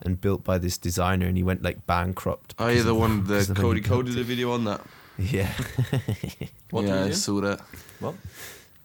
and 0.00 0.20
built 0.20 0.44
by 0.44 0.58
this 0.58 0.78
designer 0.78 1.26
and 1.26 1.36
he 1.36 1.42
went 1.42 1.62
like 1.62 1.86
bankrupt. 1.86 2.54
Oh 2.58 2.68
yeah, 2.68 2.82
the 2.82 2.94
one 2.94 3.24
the 3.24 3.34
because 3.34 3.50
Cody 3.50 3.80
he 3.80 3.88
built 3.88 4.00
Cody 4.00 4.10
did 4.12 4.20
a 4.20 4.24
video 4.24 4.52
on 4.52 4.64
that. 4.64 4.80
It. 5.18 5.32
Yeah. 5.32 5.52
What 6.70 6.84
yeah, 6.84 7.04
I 7.04 7.10
saw 7.12 7.40
that. 7.40 7.60
What? 7.98 8.14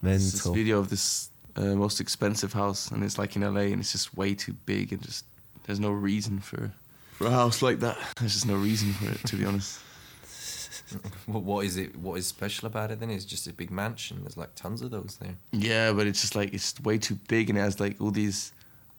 It's 0.03 0.31
this 0.31 0.45
video 0.45 0.79
of 0.79 0.89
this 0.89 1.29
uh, 1.57 1.75
most 1.75 1.99
expensive 1.99 2.53
house, 2.53 2.91
and 2.91 3.03
it's 3.03 3.17
like 3.17 3.35
in 3.35 3.41
LA, 3.41 3.71
and 3.71 3.81
it's 3.81 3.91
just 3.91 4.15
way 4.15 4.33
too 4.35 4.53
big, 4.65 4.93
and 4.93 5.01
just 5.01 5.25
there's 5.65 5.81
no 5.81 5.91
reason 5.91 6.39
for 6.39 6.71
for 7.13 7.27
a 7.27 7.31
house 7.31 7.61
like 7.61 7.79
that. 7.79 7.97
There's 8.19 8.33
just 8.33 8.47
no 8.47 8.55
reason 8.55 8.93
for 8.93 9.11
it, 9.11 9.19
to 9.27 9.35
be 9.35 9.45
honest. 9.45 9.79
What, 11.25 11.41
what 11.41 11.65
is 11.65 11.77
it? 11.77 11.95
What 11.95 12.19
is 12.19 12.27
special 12.27 12.67
about 12.67 12.91
it 12.91 12.99
then? 12.99 13.09
It's 13.09 13.25
just 13.25 13.47
a 13.47 13.53
big 13.53 13.71
mansion. 13.71 14.19
There's 14.21 14.37
like 14.37 14.53
tons 14.53 14.83
of 14.83 14.91
those 14.91 15.17
there. 15.19 15.33
Yeah, 15.51 15.91
but 15.91 16.05
it's 16.05 16.21
just 16.21 16.35
like 16.35 16.53
it's 16.53 16.79
way 16.81 16.99
too 16.99 17.17
big, 17.27 17.49
and 17.49 17.57
it 17.57 17.61
has 17.61 17.79
like 17.79 17.99
all 17.99 18.11
these 18.11 18.51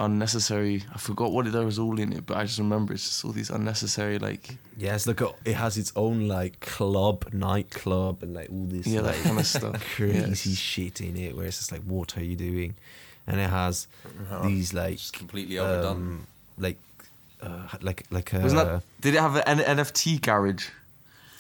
unnecessary. 0.05 0.83
I 0.95 0.99
forgot 0.99 1.33
what 1.33 1.51
there 1.51 1.65
was 1.65 1.79
all 1.79 1.99
in 1.99 2.13
it, 2.13 2.27
but 2.27 2.37
I 2.37 2.45
just 2.45 2.59
remember 2.59 2.93
it's 2.95 3.05
just 3.05 3.25
all 3.25 3.33
these 3.33 3.51
unnecessary 3.51 4.19
like 4.19 4.57
Yes, 4.77 5.07
look, 5.07 5.21
it 5.45 5.55
has 5.55 5.77
its 5.77 5.93
own 5.97 6.29
like 6.29 6.61
club, 6.61 7.27
nightclub, 7.33 8.23
and 8.23 8.35
like 8.35 8.51
all 8.51 8.67
this 8.67 8.87
yeah 8.87 9.01
that 9.03 9.15
like 9.15 9.23
kind 9.23 9.39
of 9.39 9.47
stuff. 9.47 9.85
crazy 9.97 10.51
Yes. 10.51 10.59
shit 10.59 11.01
in 11.01 11.17
it. 11.17 11.37
Where 11.37 11.47
it's 11.47 11.59
just 11.59 11.73
like, 11.73 11.83
what 11.83 12.17
are 12.19 12.25
you 12.25 12.37
doing? 12.37 12.75
And 13.27 13.41
it 13.41 13.49
has 13.51 13.87
these 14.45 14.75
like 14.75 14.99
Just 14.99 15.15
completely 15.15 15.59
overdone. 15.59 15.97
um, 15.97 16.27
like 16.59 16.79
uh, 17.43 17.69
like 17.83 18.05
like 18.11 18.33
a 18.33 18.41
Wasn't 18.41 18.63
that? 18.65 18.83
Did 19.01 19.15
it 19.15 19.21
have 19.21 19.37
an 19.37 19.59
NFT 19.59 20.21
garage? 20.21 20.69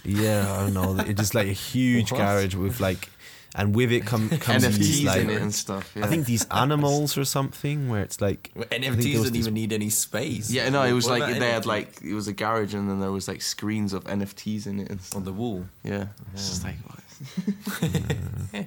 yeah 0.06 0.52
I 0.52 0.60
don't 0.64 0.74
know 0.74 1.02
it's 1.02 1.18
just 1.18 1.34
like 1.34 1.46
a 1.48 1.52
huge 1.52 2.12
What? 2.12 2.18
garage 2.18 2.54
with 2.54 2.78
like 2.78 3.08
and 3.54 3.74
with 3.74 3.92
it 3.92 4.04
come 4.04 4.28
comes 4.38 4.64
NFTs 4.64 4.78
these 4.78 5.04
like 5.04 5.20
in 5.22 5.30
it 5.30 5.42
and 5.42 5.54
stuff. 5.54 5.92
Yeah. 5.94 6.04
I 6.04 6.08
think 6.08 6.26
these 6.26 6.46
animals 6.50 7.16
or 7.16 7.24
something 7.24 7.88
where 7.88 8.02
it's 8.02 8.20
like 8.20 8.50
Well, 8.54 8.64
NFTs 8.66 8.82
there 8.82 8.94
was 8.94 9.02
don't 9.02 9.32
this- 9.32 9.36
even 9.36 9.54
need 9.54 9.72
any 9.72 9.90
space. 9.90 10.50
Yeah, 10.50 10.68
no, 10.70 10.82
it 10.82 10.92
was 10.92 11.04
What 11.04 11.20
like 11.20 11.30
about 11.30 11.40
they 11.40 11.50
had 11.50 11.66
like 11.66 12.02
it 12.02 12.14
was 12.14 12.28
a 12.28 12.32
garage 12.32 12.74
and 12.74 12.88
then 12.88 13.00
there 13.00 13.12
was 13.12 13.28
like 13.28 13.42
screens 13.42 13.92
of 13.92 14.04
NFTs 14.04 14.66
in 14.66 14.80
it 14.80 14.90
and 14.90 15.00
stuff. 15.00 15.18
on 15.18 15.24
the 15.24 15.32
wall. 15.32 15.64
Yeah, 15.82 16.06
it's 16.32 16.48
just 16.48 16.64
like 16.64 16.76
what? 16.86 18.66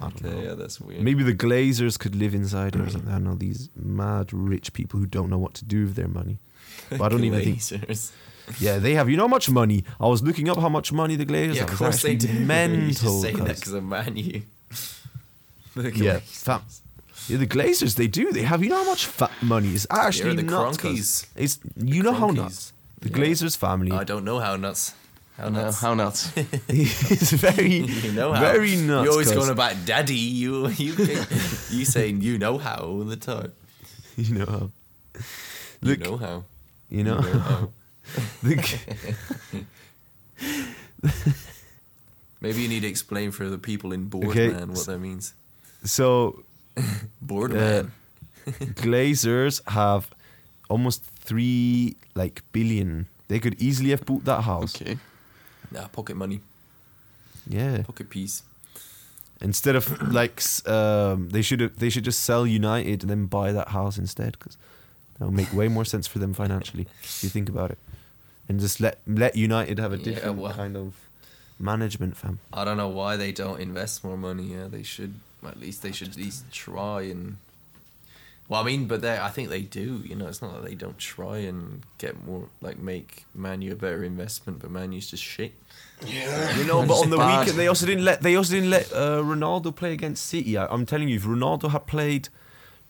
I 0.00 0.08
don't 0.08 0.22
know. 0.22 0.30
Okay, 0.30 0.44
yeah, 0.46 0.54
that's 0.54 0.80
weird. 0.80 1.02
Maybe 1.02 1.22
the 1.22 1.34
Glazers 1.34 1.98
could 1.98 2.16
live 2.16 2.34
inside 2.34 2.74
it 2.74 2.80
or 2.80 2.84
mm. 2.84 2.92
something. 2.92 3.10
I 3.10 3.14
don't 3.14 3.24
know 3.24 3.34
these 3.36 3.68
mad 3.76 4.32
rich 4.32 4.72
people 4.72 4.98
who 4.98 5.06
don't 5.06 5.30
know 5.30 5.38
what 5.38 5.54
to 5.54 5.64
do 5.64 5.84
with 5.84 5.94
their 5.94 6.08
money. 6.08 6.38
But 6.90 7.02
I 7.02 7.08
don't 7.08 7.24
even 7.24 7.40
think. 7.40 7.60
Glazers. 8.46 8.60
Yeah, 8.60 8.78
they 8.78 8.94
have. 8.94 9.08
You 9.10 9.16
know 9.16 9.24
how 9.24 9.28
much 9.28 9.50
money? 9.50 9.84
I 10.00 10.06
was 10.06 10.22
looking 10.22 10.48
up 10.48 10.58
how 10.58 10.68
much 10.68 10.92
money 10.92 11.16
the 11.16 11.26
Glazers 11.26 11.54
Yeah, 11.54 11.60
have. 11.62 11.72
of 11.72 11.78
course 11.78 12.02
they 12.02 12.14
actually 12.14 12.28
do. 12.28 12.38
you 12.40 12.46
Mental. 12.46 12.88
just 12.88 13.22
saying 13.22 13.36
that 13.38 13.46
cuz. 13.48 13.60
because 13.60 13.72
of 13.74 13.84
Man 13.84 14.16
U. 14.16 14.42
The 15.74 15.82
Yeah, 15.82 15.90
Glazers. 16.20 16.20
fam. 16.44 16.62
Yeah, 17.28 17.38
the 17.38 17.46
Glazers 17.46 17.96
they 17.96 18.06
do. 18.06 18.32
They 18.32 18.42
have. 18.42 18.62
You 18.62 18.70
know 18.70 18.82
how 18.84 18.90
much 18.90 19.06
fat 19.06 19.32
money 19.42 19.74
is 19.74 19.86
actually 19.90 20.36
the 20.36 20.42
nuts. 20.42 20.76
Cronkies. 20.78 21.26
It's 21.36 21.58
you 21.76 22.02
know 22.02 22.12
how 22.12 22.28
nuts. 22.28 22.72
The 23.00 23.08
Yeah. 23.10 23.16
Glazers 23.16 23.56
family 23.56 23.92
I 23.92 24.04
don't 24.04 24.24
know 24.24 24.38
how 24.40 24.56
nuts. 24.56 24.92
How 25.36 25.48
No, 25.48 25.62
nuts. 25.62 25.80
how 25.80 25.94
nuts? 25.94 26.30
is 26.68 27.32
very, 27.32 27.78
you 28.04 28.12
know 28.12 28.32
how. 28.32 28.40
very 28.40 28.76
nuts. 28.76 29.04
You're 29.04 29.10
always 29.12 29.28
cuz. 29.28 29.36
going 29.36 29.50
about 29.50 29.74
daddy. 29.84 30.14
You 30.14 30.68
you 30.68 30.92
you 31.70 31.84
saying 31.84 32.20
you 32.22 32.38
know 32.38 32.56
how 32.58 32.76
all 32.84 33.04
the 33.04 33.16
time. 33.16 33.52
You 34.16 34.34
know 34.38 34.46
how. 34.46 34.70
You 35.82 35.96
know 35.96 36.16
how. 36.16 36.44
you 36.88 37.02
know 37.02 37.18
You 37.20 37.32
know 37.34 37.40
how. 37.40 37.68
The- 38.42 39.64
Maybe 42.40 42.60
you 42.62 42.68
need 42.68 42.80
to 42.80 42.88
explain 42.88 43.30
for 43.30 43.48
the 43.48 43.56
people 43.58 43.92
in 43.92 44.08
Boardman 44.08 44.30
Okay, 44.30 44.64
what 44.64 44.86
that 44.86 44.98
means. 44.98 45.32
so 45.84 46.42
Boardman. 47.22 47.92
Glazers 48.84 49.66
have 49.70 50.10
almost 50.68 51.02
three 51.04 51.96
like 52.14 52.42
billion. 52.52 53.06
They 53.28 53.38
could 53.40 53.60
easily 53.60 53.90
have 53.90 54.04
bought 54.04 54.24
that 54.26 54.42
house. 54.42 54.76
Okay. 54.76 54.98
nah, 55.70 55.88
pocket 55.88 56.16
money, 56.16 56.40
Yeah. 57.48 57.82
pocket 57.82 58.10
piece. 58.10 58.42
Instead 59.40 59.76
of 59.76 59.88
like, 60.12 60.42
um, 60.68 61.30
they 61.30 61.40
should. 61.42 61.60
They 61.78 61.88
should 61.88 62.04
just 62.04 62.20
sell 62.22 62.46
United 62.46 63.00
and 63.02 63.10
then 63.10 63.24
buy 63.26 63.52
that 63.52 63.68
house 63.68 63.96
instead, 63.96 64.32
because 64.38 64.58
that 65.18 65.24
would 65.24 65.34
make 65.34 65.52
way 65.54 65.68
more 65.68 65.86
sense 65.86 66.06
for 66.06 66.18
them 66.18 66.34
financially. 66.34 66.86
If 67.02 67.24
you 67.24 67.30
think 67.30 67.48
about 67.48 67.70
it, 67.70 67.78
and 68.48 68.60
just 68.60 68.80
let 68.80 68.98
let 69.06 69.36
United 69.36 69.78
have 69.78 69.92
a 69.92 69.96
Yeah, 69.96 70.04
different 70.04 70.38
well. 70.38 70.52
kind 70.54 70.76
of 70.76 70.94
management, 71.58 72.16
fam. 72.16 72.38
I 72.52 72.64
don't 72.64 72.76
know 72.76 72.88
why 72.88 73.16
they 73.16 73.32
don't 73.32 73.60
invest 73.60 74.04
more 74.04 74.16
money. 74.16 74.44
Yeah, 74.54 74.66
they 74.68 74.82
should. 74.82 75.14
At 75.46 75.60
least 75.60 75.82
they 75.82 75.92
should 75.92 76.08
at 76.08 76.16
least 76.16 76.50
try 76.52 77.02
and. 77.02 77.36
Well, 78.48 78.60
I 78.60 78.64
mean, 78.64 78.86
but 78.86 79.00
they, 79.00 79.18
I 79.18 79.30
think 79.30 79.48
they 79.48 79.62
do. 79.62 80.02
You 80.04 80.14
know, 80.16 80.26
it's 80.28 80.42
not 80.42 80.52
that 80.54 80.64
they 80.68 80.74
don't 80.74 80.98
try 80.98 81.38
and 81.38 81.82
get 81.98 82.26
more 82.26 82.48
like 82.60 82.78
make 82.78 83.24
Manu 83.34 83.72
a 83.72 83.74
better 83.76 84.04
investment, 84.04 84.60
but 84.60 84.70
Manu's 84.70 85.10
just 85.10 85.22
shit. 85.22 85.52
Yeah. 86.06 86.56
You 86.58 86.64
know, 86.64 86.84
but 86.86 86.98
on 87.00 87.08
the 87.10 87.16
Bad. 87.16 87.40
weekend 87.40 87.58
they 87.58 87.68
also 87.68 87.86
didn't 87.86 88.04
let 88.04 88.20
they 88.20 88.36
also 88.36 88.54
didn't 88.54 88.70
let 88.70 88.92
uh, 88.92 89.20
Ronaldo 89.22 89.74
play 89.74 89.92
against 89.92 90.26
City. 90.26 90.58
I, 90.58 90.66
I'm 90.66 90.84
telling 90.84 91.08
you, 91.08 91.16
if 91.16 91.24
Ronaldo 91.24 91.70
had 91.70 91.86
played, 91.86 92.28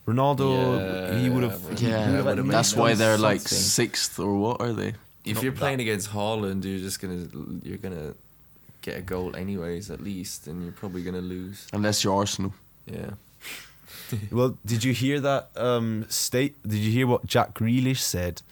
Ronaldo 0.07 1.17
he 1.19 1.29
would 1.29 1.43
have. 1.43 1.61
Yeah, 1.71 1.75
he 1.77 1.85
Yeah, 1.85 2.07
would've 2.09 2.25
would've 2.25 2.45
made 2.45 2.53
that's 2.53 2.75
why 2.75 2.93
they're 2.93 3.17
like 3.17 3.41
sixth 3.47 4.19
or 4.19 4.33
what 4.35 4.59
are 4.61 4.73
they? 4.73 4.93
If 5.25 5.41
you're 5.43 5.51
that- 5.51 5.59
playing 5.59 5.81
against 5.81 6.11
Haaland, 6.11 6.63
you're 6.63 6.79
just 6.79 6.99
gonna 7.01 7.27
you're 7.63 7.77
gonna 7.77 8.13
get 8.81 8.97
a 8.97 9.01
goal 9.01 9.35
anyways, 9.35 9.89
at 9.91 10.01
least, 10.01 10.47
and 10.47 10.63
you're 10.63 10.71
probably 10.71 11.01
gonna 11.03 11.21
lose. 11.21 11.67
Unless 11.73 12.03
you're 12.03 12.15
Arsenal. 12.15 12.53
Yeah. 12.85 13.11
Well, 14.31 14.57
did 14.65 14.83
you 14.83 14.93
hear 14.93 15.19
that 15.21 15.49
um, 15.55 16.05
state? 16.09 16.55
Did 16.61 16.77
you 16.77 16.91
hear 16.91 17.07
what 17.07 17.25
Jack 17.25 17.55
Grealish 17.55 17.99
said? 18.01 18.43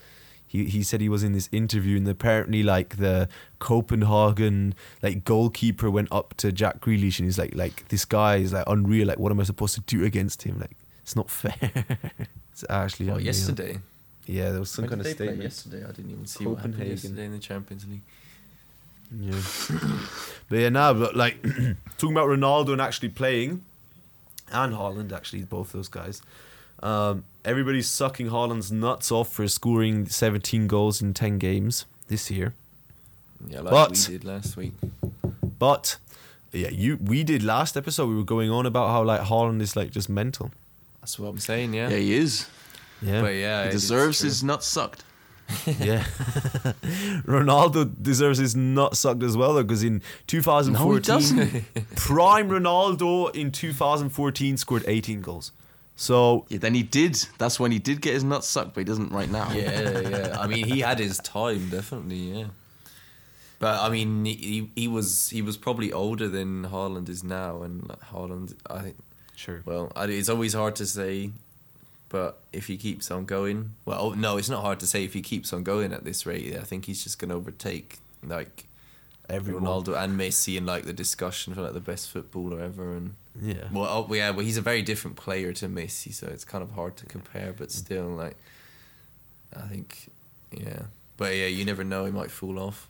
He 0.47 0.65
he 0.65 0.81
said 0.83 0.99
he 0.99 1.09
was 1.09 1.21
in 1.23 1.33
this 1.33 1.47
interview, 1.51 1.97
and 1.97 2.07
apparently, 2.07 2.63
like 2.63 2.97
the 2.97 3.29
Copenhagen 3.59 4.73
like 5.01 5.23
goalkeeper 5.25 5.91
went 5.91 6.07
up 6.11 6.33
to 6.37 6.51
Jack 6.51 6.79
Grealish, 6.81 7.19
and 7.19 7.27
he's 7.27 7.37
like, 7.37 7.53
like 7.55 7.87
this 7.89 8.05
guy 8.05 8.37
is 8.37 8.53
like 8.53 8.63
unreal. 8.67 9.07
Like, 9.07 9.19
what 9.19 9.31
am 9.31 9.39
I 9.39 9.43
supposed 9.43 9.75
to 9.75 9.81
do 9.81 10.03
against 10.03 10.43
him? 10.43 10.59
Like, 10.59 10.75
it's 11.03 11.15
not 11.15 11.29
fair. 11.29 11.55
it's 12.51 12.63
actually 12.69 13.07
Well, 13.07 13.15
unreal. 13.17 13.25
yesterday. 13.27 13.77
Yeah, 14.25 14.51
there 14.51 14.59
was 14.59 14.69
some 14.69 14.83
When 14.83 14.89
kind 14.89 15.03
did 15.03 15.11
of 15.11 15.17
they 15.17 15.25
play 15.25 15.33
statement. 15.33 15.43
yesterday. 15.51 15.83
I 15.83 15.91
didn't 15.91 16.11
even 16.11 16.25
see 16.25 16.45
what 16.45 16.55
happened 16.57 16.73
Copenhagen. 16.75 16.91
yesterday 16.97 17.25
in 17.25 17.31
the 17.33 17.39
Champions 17.39 17.85
League. 17.87 18.01
Yeah. 19.19 19.41
but 20.49 20.57
yeah, 20.57 20.69
now, 20.69 20.93
but 20.93 21.15
like 21.15 21.41
talking 21.97 22.11
about 22.15 22.27
Ronaldo 22.29 22.71
and 22.73 22.81
actually 22.81 23.09
playing, 23.09 23.63
and 24.51 24.73
Haaland 24.73 25.11
actually, 25.11 25.43
both 25.43 25.71
those 25.73 25.87
guys. 25.87 26.21
Um, 26.81 27.23
everybody's 27.45 27.87
sucking 27.89 28.27
Haaland's 28.29 28.71
nuts 28.71 29.11
off 29.11 29.31
for 29.31 29.47
scoring 29.47 30.07
17 30.07 30.67
goals 30.67 31.01
in 31.01 31.13
10 31.13 31.37
games 31.39 31.85
this 32.07 32.29
year. 32.31 32.53
Yeah, 33.47 33.61
like 33.61 33.71
But- 33.71 33.91
we 34.07 34.13
did 34.17 34.23
last 34.25 34.57
week. 34.57 34.73
But 35.59 35.97
yeah, 36.51 36.69
you 36.69 36.97
we 36.97 37.23
did 37.23 37.41
last 37.43 37.77
episode. 37.77 38.07
We 38.09 38.15
were 38.15 38.23
going 38.23 38.49
on 38.49 38.65
about 38.65 38.89
how 38.89 39.03
like 39.03 39.21
Haaland 39.21 39.61
is 39.61 39.75
like 39.75 39.91
just 39.91 40.09
mental. 40.09 40.51
That's 41.01 41.17
what 41.19 41.29
I'm 41.29 41.39
saying. 41.39 41.73
Yeah. 41.73 41.89
Yeah, 41.89 41.97
he 41.97 42.13
is. 42.15 42.47
Yeah, 43.03 43.21
But 43.21 43.35
yeah, 43.35 43.63
it 43.65 43.73
is 43.73 43.81
deserves 43.81 44.19
true. 44.19 44.29
his 44.29 44.43
nuts 44.43 44.67
sucked. 44.67 45.03
yeah. 45.65 46.03
Ronaldo 47.25 47.91
deserves 48.01 48.39
his 48.39 48.55
nut 48.55 48.95
sucked 48.95 49.23
as 49.23 49.35
well, 49.37 49.53
though, 49.53 49.63
because 49.63 49.83
in 49.83 50.01
2014, 50.27 51.01
doesn't. 51.01 51.63
prime 51.95 52.49
Ronaldo 52.49 53.35
in 53.35 53.51
2014 53.51 54.57
scored 54.57 54.83
18 54.87 55.21
goals. 55.21 55.51
So 55.95 56.45
Yeah, 56.49 56.57
then 56.59 56.73
he 56.73 56.83
did. 56.83 57.15
That's 57.37 57.59
when 57.59 57.71
he 57.71 57.79
did 57.79 58.01
get 58.01 58.13
his 58.13 58.23
nuts 58.23 58.49
sucked, 58.49 58.73
but 58.73 58.81
he 58.81 58.85
doesn't 58.85 59.11
right 59.11 59.29
now. 59.29 59.51
Yeah, 59.53 59.99
yeah. 59.99 60.37
I 60.39 60.47
mean, 60.47 60.65
he 60.65 60.79
had 60.79 60.97
his 60.99 61.17
time, 61.19 61.69
definitely. 61.69 62.39
Yeah. 62.39 62.45
But 63.59 63.79
I 63.79 63.89
mean, 63.89 64.25
he, 64.25 64.69
he 64.75 64.87
was 64.87 65.29
he 65.29 65.41
was 65.41 65.55
probably 65.55 65.93
older 65.93 66.27
than 66.27 66.65
Haaland 66.65 67.07
is 67.09 67.23
now, 67.23 67.61
and 67.61 67.83
Haaland, 68.11 68.55
I 68.69 68.79
think. 68.81 68.97
sure. 69.35 69.61
Well, 69.65 69.91
it's 69.95 70.27
always 70.29 70.53
hard 70.53 70.75
to 70.77 70.85
say, 70.85 71.29
but 72.13 72.37
if 72.53 72.67
he 72.67 72.77
keeps 72.77 73.09
on 73.09 73.25
going, 73.25 73.73
well, 73.85 74.11
no, 74.11 74.37
it's 74.37 74.47
not 74.47 74.61
hard 74.61 74.79
to 74.81 74.85
say 74.85 75.03
if 75.03 75.13
he 75.13 75.23
keeps 75.23 75.51
on 75.51 75.63
going 75.63 75.91
at 75.91 76.03
this 76.03 76.27
rate. 76.27 76.55
I 76.55 76.61
think 76.61 76.85
he's 76.85 77.03
just 77.03 77.17
going 77.17 77.29
to 77.29 77.35
overtake 77.35 77.97
like 78.23 78.65
Everyone. 79.27 79.63
Ronaldo 79.63 79.99
and 79.99 80.19
Messi 80.19 80.55
in 80.55 80.63
like 80.63 80.85
the 80.85 80.93
discussion 80.93 81.55
for 81.55 81.63
like 81.63 81.73
the 81.73 81.79
best 81.79 82.11
footballer 82.11 82.61
ever. 82.61 82.93
And 82.93 83.15
Yeah. 83.41 83.63
well, 83.71 83.87
oh, 84.07 84.13
yeah, 84.13 84.29
well, 84.29 84.45
he's 84.45 84.57
a 84.57 84.61
very 84.61 84.83
different 84.83 85.17
player 85.17 85.53
to 85.53 85.67
Messi, 85.67 86.13
so 86.13 86.27
it's 86.27 86.45
kind 86.45 86.61
of 86.63 86.73
hard 86.73 86.97
to 86.97 87.07
compare. 87.07 87.51
But 87.51 87.69
mm. 87.69 87.71
still, 87.71 88.09
like, 88.09 88.37
I 89.55 89.61
think, 89.61 90.11
yeah, 90.51 90.83
but 91.17 91.35
yeah, 91.35 91.47
you 91.47 91.65
never 91.65 91.83
know; 91.83 92.05
he 92.05 92.11
might 92.11 92.29
fall 92.29 92.59
off. 92.59 92.87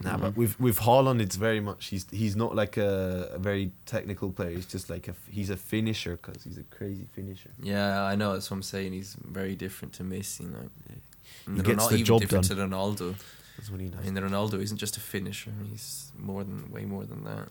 Nah, 0.00 0.16
but 0.16 0.30
mm-hmm. 0.30 0.40
with 0.40 0.60
with 0.60 0.78
Haaland, 0.80 1.20
it's 1.20 1.34
very 1.36 1.60
much 1.60 1.86
he's 1.86 2.06
he's 2.10 2.36
not 2.36 2.54
like 2.54 2.76
a, 2.76 3.30
a 3.32 3.38
very 3.38 3.72
technical 3.84 4.30
player. 4.30 4.50
He's 4.50 4.66
just 4.66 4.88
like 4.88 5.08
a 5.08 5.14
he's 5.28 5.50
a 5.50 5.56
finisher 5.56 6.16
because 6.22 6.44
he's 6.44 6.58
a 6.58 6.62
crazy 6.62 7.06
finisher. 7.14 7.50
Yeah, 7.60 8.04
I 8.04 8.14
know. 8.14 8.34
That's 8.34 8.48
what 8.50 8.58
I'm 8.58 8.62
saying. 8.62 8.92
He's 8.92 9.14
very 9.14 9.56
different 9.56 9.94
to 9.94 10.04
Messi. 10.04 10.44
Like, 10.52 10.70
and 11.46 11.56
He 11.56 11.62
gets 11.62 11.86
Ronal- 11.86 11.90
the 11.90 12.02
job 12.02 12.28
done. 12.28 12.42
to 12.42 12.54
Ronaldo. 12.54 13.14
That's 13.56 13.70
what 13.72 13.80
he 13.80 13.90
I 13.98 14.08
mean, 14.08 14.14
Ronaldo 14.14 14.62
isn't 14.62 14.76
just 14.76 14.96
a 14.96 15.00
finisher; 15.00 15.50
he's 15.68 16.12
more 16.16 16.44
than 16.44 16.70
way 16.70 16.84
more 16.84 17.04
than 17.04 17.24
that. 17.24 17.48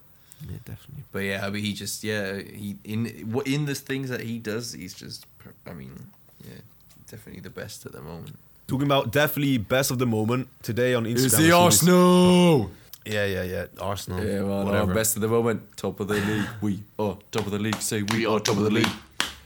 yeah, 0.49 0.57
definitely. 0.63 1.03
But 1.11 1.19
yeah, 1.19 1.45
I 1.45 1.49
mean, 1.49 1.63
he 1.65 1.73
just 1.73 2.01
yeah 2.01 2.37
he 2.37 2.77
in 2.85 3.07
what 3.29 3.45
in 3.45 3.65
the 3.65 3.75
things 3.75 4.09
that 4.09 4.21
he 4.21 4.39
does, 4.39 4.71
he's 4.71 4.93
just 4.93 5.25
I 5.65 5.73
mean 5.73 6.07
yeah 6.45 6.61
definitely 7.11 7.41
the 7.41 7.49
best 7.49 7.85
at 7.85 7.91
the 7.91 8.01
moment. 8.01 8.37
Talking 8.67 8.85
about 8.85 9.11
definitely 9.11 9.57
best 9.57 9.91
of 9.91 9.97
the 9.99 10.05
moment 10.05 10.49
today 10.61 10.93
on 10.93 11.05
Instagram. 11.05 11.25
I 11.25 11.27
saw 11.29 11.37
this- 11.37 11.53
Arsenal. 11.53 12.71
Yeah, 13.05 13.25
yeah, 13.25 13.43
yeah. 13.43 13.65
Arsenal. 13.79 14.21
Yeah, 14.23 14.41
well, 14.41 14.59
no, 14.59 14.65
whatever. 14.65 14.93
best 14.93 15.15
of 15.15 15.21
the 15.21 15.29
moment, 15.29 15.61
top 15.77 16.01
of 16.01 16.09
the 16.09 16.15
league. 16.15 16.47
We 16.59 16.79
are 16.99 17.17
top 17.31 17.45
of 17.45 17.51
the 17.51 17.59
league. 17.59 17.77
Say 17.81 18.01
we, 18.03 18.25
are 18.25 18.39
top 18.41 18.57
of 18.57 18.63
the 18.63 18.69
league. 18.69 18.87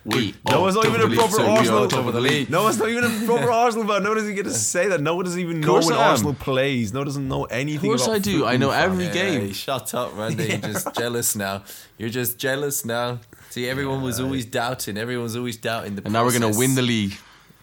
We 0.04 0.34
No 0.50 0.56
are 0.58 0.62
one's 0.62 0.74
not 0.74 0.86
even 0.88 1.02
a 1.02 1.04
the 1.04 1.10
league, 1.10 1.20
proper 1.20 1.34
so 1.34 1.44
we 1.44 1.50
are 1.50 1.58
Arsenal. 1.60 1.88
top 1.88 2.06
of 2.08 2.14
the 2.16 2.22
league. 2.22 2.50
No 2.50 2.64
one's 2.64 2.80
not 2.80 2.90
even 2.90 3.04
a 3.04 3.26
proper 3.28 3.52
Arsenal 3.64 3.88
fan. 3.88 4.02
No 4.02 4.10
one 4.10 4.18
doesn't 4.18 4.34
get 4.34 4.46
to 4.46 4.52
say 4.52 4.88
that. 4.88 5.00
No 5.00 5.14
one 5.16 5.26
doesn't 5.26 5.40
even 5.40 5.62
know 5.62 5.68
course 5.68 5.86
when 5.86 5.96
Arsenal 5.96 6.34
plays. 6.34 6.92
No 6.92 7.02
one 7.02 7.06
doesn't 7.08 7.28
know 7.28 7.44
anything. 7.44 7.92
Of 7.92 8.00
course 8.00 8.08
about 8.08 8.16
I 8.16 8.20
do. 8.20 8.46
I 8.48 8.58
know 8.58 8.72
every 8.72 9.06
Yeah, 9.06 9.12
game. 9.14 9.54
shut 9.54 9.94
up, 9.94 10.18
Randy. 10.18 10.48
You're 10.48 10.58
just 10.74 10.96
jealous 10.96 11.36
now. 11.36 11.62
You're 12.00 12.10
just 12.10 12.40
jealous 12.40 12.84
now. 12.84 13.20
See, 13.52 13.70
everyone 13.70 14.02
was 14.02 14.20
always 14.20 14.46
doubting. 14.46 14.98
Everyone 14.98 15.26
was 15.26 15.36
always 15.36 15.58
doubting 15.58 15.96
the. 15.98 16.04
And 16.04 16.14
now 16.14 16.26
we're 16.26 16.32
gonna 16.34 16.58
win 16.58 16.74
the 16.74 16.82
league. 16.82 17.14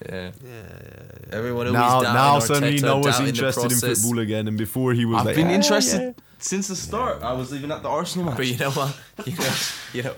Yeah. 0.06 0.30
Everyone 1.32 1.72
Now, 1.72 2.00
doubting 2.02 2.12
now 2.14 2.38
Arteta, 2.38 2.42
suddenly 2.46 2.78
no 2.80 2.98
one's 2.98 3.20
interested 3.20 3.62
in 3.64 3.68
process. 3.70 4.02
football 4.02 4.18
again. 4.20 4.46
And 4.48 4.56
before 4.56 4.92
he 4.92 5.04
was 5.04 5.18
I've 5.20 5.26
like, 5.26 5.36
been 5.36 5.48
"Ah, 5.48 5.52
interested 5.54 6.00
yeah." 6.00 6.12
since 6.38 6.68
the 6.68 6.76
start. 6.76 7.22
I 7.22 7.32
was 7.32 7.52
even 7.52 7.72
at 7.72 7.82
the 7.82 7.88
Arsenal 7.88 8.26
match. 8.26 8.36
But 8.36 8.46
you 8.46 8.56
know 8.58 8.70
what? 8.70 8.96
You 9.94 10.02
know, 10.02 10.14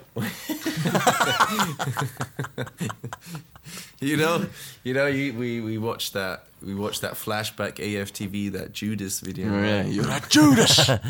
you 4.00 4.16
know, 4.16 4.16
you 4.16 4.16
know, 4.16 4.46
you 4.84 4.94
know. 4.94 5.06
You, 5.06 5.32
we 5.34 5.60
we 5.60 5.78
watched 5.78 6.12
that. 6.14 6.44
We 6.64 6.74
watched 6.74 7.02
that 7.02 7.12
flashback 7.14 7.74
AFTV 7.76 8.52
that 8.52 8.72
Judas 8.72 9.20
video. 9.20 9.48
Oh, 9.48 9.62
yeah, 9.62 9.80
right? 9.82 9.86
you're 9.86 10.10
a 10.10 10.20
Judas. 10.28 10.88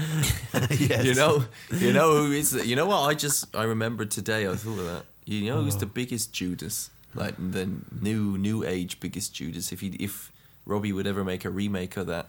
Yes. 0.78 1.04
You 1.04 1.14
know, 1.14 1.44
you 1.72 1.92
know 1.92 2.16
who 2.16 2.32
is? 2.32 2.52
You 2.66 2.76
know 2.76 2.86
what? 2.86 3.00
I 3.00 3.14
just 3.14 3.54
I 3.56 3.64
remembered 3.64 4.10
today. 4.10 4.46
I 4.48 4.54
thought 4.56 4.78
of 4.78 4.84
that. 4.84 5.04
You 5.24 5.46
know 5.50 5.62
who's 5.62 5.76
the 5.76 5.86
biggest 5.86 6.32
Judas? 6.32 6.90
Like 7.14 7.34
the 7.38 7.68
new 8.00 8.38
new 8.38 8.64
age 8.64 9.00
biggest 9.00 9.34
Judas. 9.34 9.72
If 9.72 9.80
he 9.80 9.88
if 9.98 10.30
Robbie 10.66 10.92
would 10.92 11.06
ever 11.06 11.24
make 11.24 11.44
a 11.44 11.50
remake 11.50 11.96
of 11.96 12.06
that, 12.06 12.28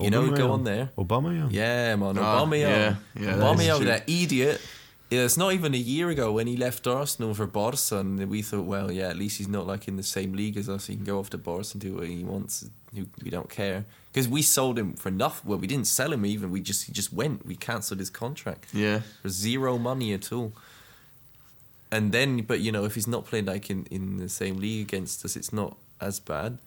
you 0.00 0.10
know, 0.10 0.30
go 0.30 0.52
on 0.52 0.64
there. 0.64 0.90
Obama, 0.96 1.34
yeah. 1.34 1.48
Yeah, 1.50 1.96
man, 1.96 2.18
Ah, 2.18 2.44
Aubameyang. 2.44 2.60
yeah, 2.60 2.94
yeah, 3.18 3.36
that 3.36 3.36
is 3.36 3.42
Aubameyang, 3.42 3.76
true. 3.76 3.86
that 3.86 4.08
idiot. 4.08 4.60
Yeah, 5.10 5.24
it's 5.24 5.36
not 5.36 5.52
even 5.52 5.74
a 5.74 5.78
year 5.78 6.08
ago 6.08 6.32
when 6.32 6.46
he 6.46 6.56
left 6.56 6.86
Arsenal 6.86 7.34
for 7.34 7.46
Barca, 7.46 7.98
and 7.98 8.30
we 8.30 8.40
thought, 8.40 8.64
well, 8.64 8.90
yeah, 8.90 9.08
at 9.08 9.16
least 9.18 9.36
he's 9.36 9.48
not 9.48 9.66
like 9.66 9.86
in 9.86 9.96
the 9.96 10.02
same 10.02 10.32
league 10.32 10.56
as 10.56 10.68
us. 10.70 10.86
He 10.86 10.96
can 10.96 11.04
go 11.04 11.18
off 11.18 11.28
to 11.30 11.38
Barca 11.38 11.68
and 11.72 11.82
do 11.82 11.94
what 11.96 12.06
he 12.06 12.24
wants. 12.24 12.64
We 12.94 13.06
we 13.22 13.30
don't 13.30 13.50
care 13.50 13.84
because 14.10 14.28
we 14.28 14.40
sold 14.42 14.78
him 14.78 14.94
for 14.94 15.10
nothing. 15.10 15.50
Well, 15.50 15.58
we 15.58 15.66
didn't 15.66 15.86
sell 15.86 16.12
him 16.12 16.24
even. 16.24 16.50
We 16.50 16.60
just 16.60 16.86
he 16.86 16.92
just 16.92 17.12
went. 17.12 17.44
We 17.44 17.56
cancelled 17.56 17.98
his 18.00 18.10
contract 18.10 18.72
yeah. 18.72 19.00
for 19.22 19.28
zero 19.28 19.76
money 19.78 20.12
at 20.14 20.32
all. 20.32 20.52
And 21.92 22.10
then, 22.10 22.38
but 22.42 22.58
you 22.60 22.72
know, 22.72 22.84
if 22.84 22.94
he's 22.96 23.06
not 23.06 23.26
playing 23.26 23.44
like 23.44 23.70
in, 23.70 23.86
in 23.90 24.16
the 24.16 24.28
same 24.28 24.56
league 24.56 24.88
against 24.88 25.24
us, 25.24 25.36
it's 25.36 25.52
not 25.52 25.76
as 26.00 26.18
bad. 26.18 26.58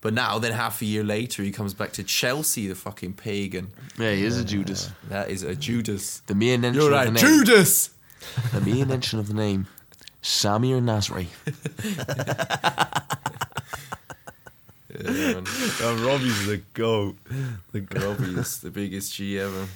But 0.00 0.12
now, 0.12 0.38
then 0.38 0.52
half 0.52 0.82
a 0.82 0.84
year 0.84 1.02
later, 1.02 1.42
he 1.42 1.50
comes 1.50 1.72
back 1.72 1.92
to 1.92 2.02
Chelsea, 2.02 2.66
the 2.66 2.74
fucking 2.74 3.14
pagan. 3.14 3.68
Yeah, 3.98 4.10
he 4.12 4.24
is 4.24 4.38
a 4.38 4.44
Judas. 4.44 4.90
That 5.08 5.30
is 5.30 5.42
a 5.42 5.54
Judas. 5.54 6.20
The 6.26 6.34
mere 6.34 6.58
mention 6.58 6.82
You're 6.82 6.92
of 6.92 6.96
right, 6.98 7.06
the 7.06 7.12
name. 7.12 7.24
Judas. 7.24 7.88
The 8.52 8.60
mere 8.60 8.84
mention 8.84 9.18
of 9.18 9.28
the 9.28 9.34
name. 9.34 9.66
Samir 10.22 10.82
Nasri. 10.82 11.28
Yeah, 15.02 15.40
man. 15.40 15.44
Robbie's 16.04 16.46
the 16.46 16.62
goat. 16.72 17.16
The 17.72 17.80
goat. 17.80 18.18
Robbie 18.20 18.38
is 18.38 18.60
the 18.60 18.70
biggest 18.70 19.12
G 19.14 19.40
ever. 19.40 19.66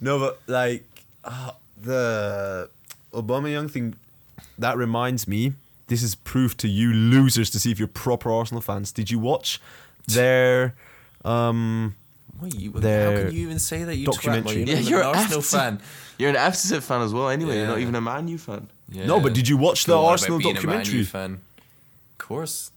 No, 0.00 0.18
but 0.18 0.40
like 0.46 0.84
uh, 1.22 1.52
the 1.80 2.70
Aubameyang 3.12 3.70
thing, 3.70 3.94
that 4.58 4.76
reminds 4.76 5.26
me. 5.28 5.52
This 5.88 6.02
is 6.02 6.14
proof 6.14 6.56
to 6.58 6.68
you 6.68 6.92
losers 6.92 7.48
to 7.50 7.58
see 7.58 7.70
if 7.70 7.78
you're 7.78 7.88
proper 7.88 8.30
Arsenal 8.30 8.60
fans. 8.60 8.92
Did 8.92 9.10
you 9.10 9.18
watch 9.18 9.60
their 10.06 10.74
um 11.24 11.94
What 12.38 12.54
you, 12.54 12.72
how 12.72 12.78
Their 12.80 13.24
can 13.26 13.34
you 13.34 13.42
even 13.42 13.58
say 13.58 13.84
that? 13.84 13.96
You 13.96 14.06
documentary. 14.06 14.64
Twat, 14.64 14.66
man? 14.66 14.66
Yeah, 14.66 14.74
You're, 14.80 14.90
you're 14.90 15.00
an 15.00 15.06
Arsenal 15.06 15.38
after- 15.38 15.56
fan. 15.56 15.80
You're 16.18 16.30
an 16.30 16.36
F 16.36 16.56
fan 16.82 17.02
as 17.02 17.14
well, 17.14 17.28
anyway. 17.28 17.56
You're 17.58 17.66
not 17.68 17.78
even 17.78 17.94
a 17.94 18.00
Man 18.00 18.26
U 18.28 18.38
fan. 18.38 18.68
Yeah. 18.90 19.06
No, 19.06 19.20
but 19.20 19.34
did 19.34 19.46
you 19.48 19.56
watch 19.56 19.84
the 19.84 19.92
Go 19.92 19.98
on 19.98 20.04
about 20.04 20.10
Arsenal 20.10 20.38
being 20.38 20.56
a 20.56 20.60
Man 20.62 20.62
U 20.62 20.66
documentary? 20.84 21.04
fan. 21.04 21.40
Of 22.12 22.18
course. 22.18 22.70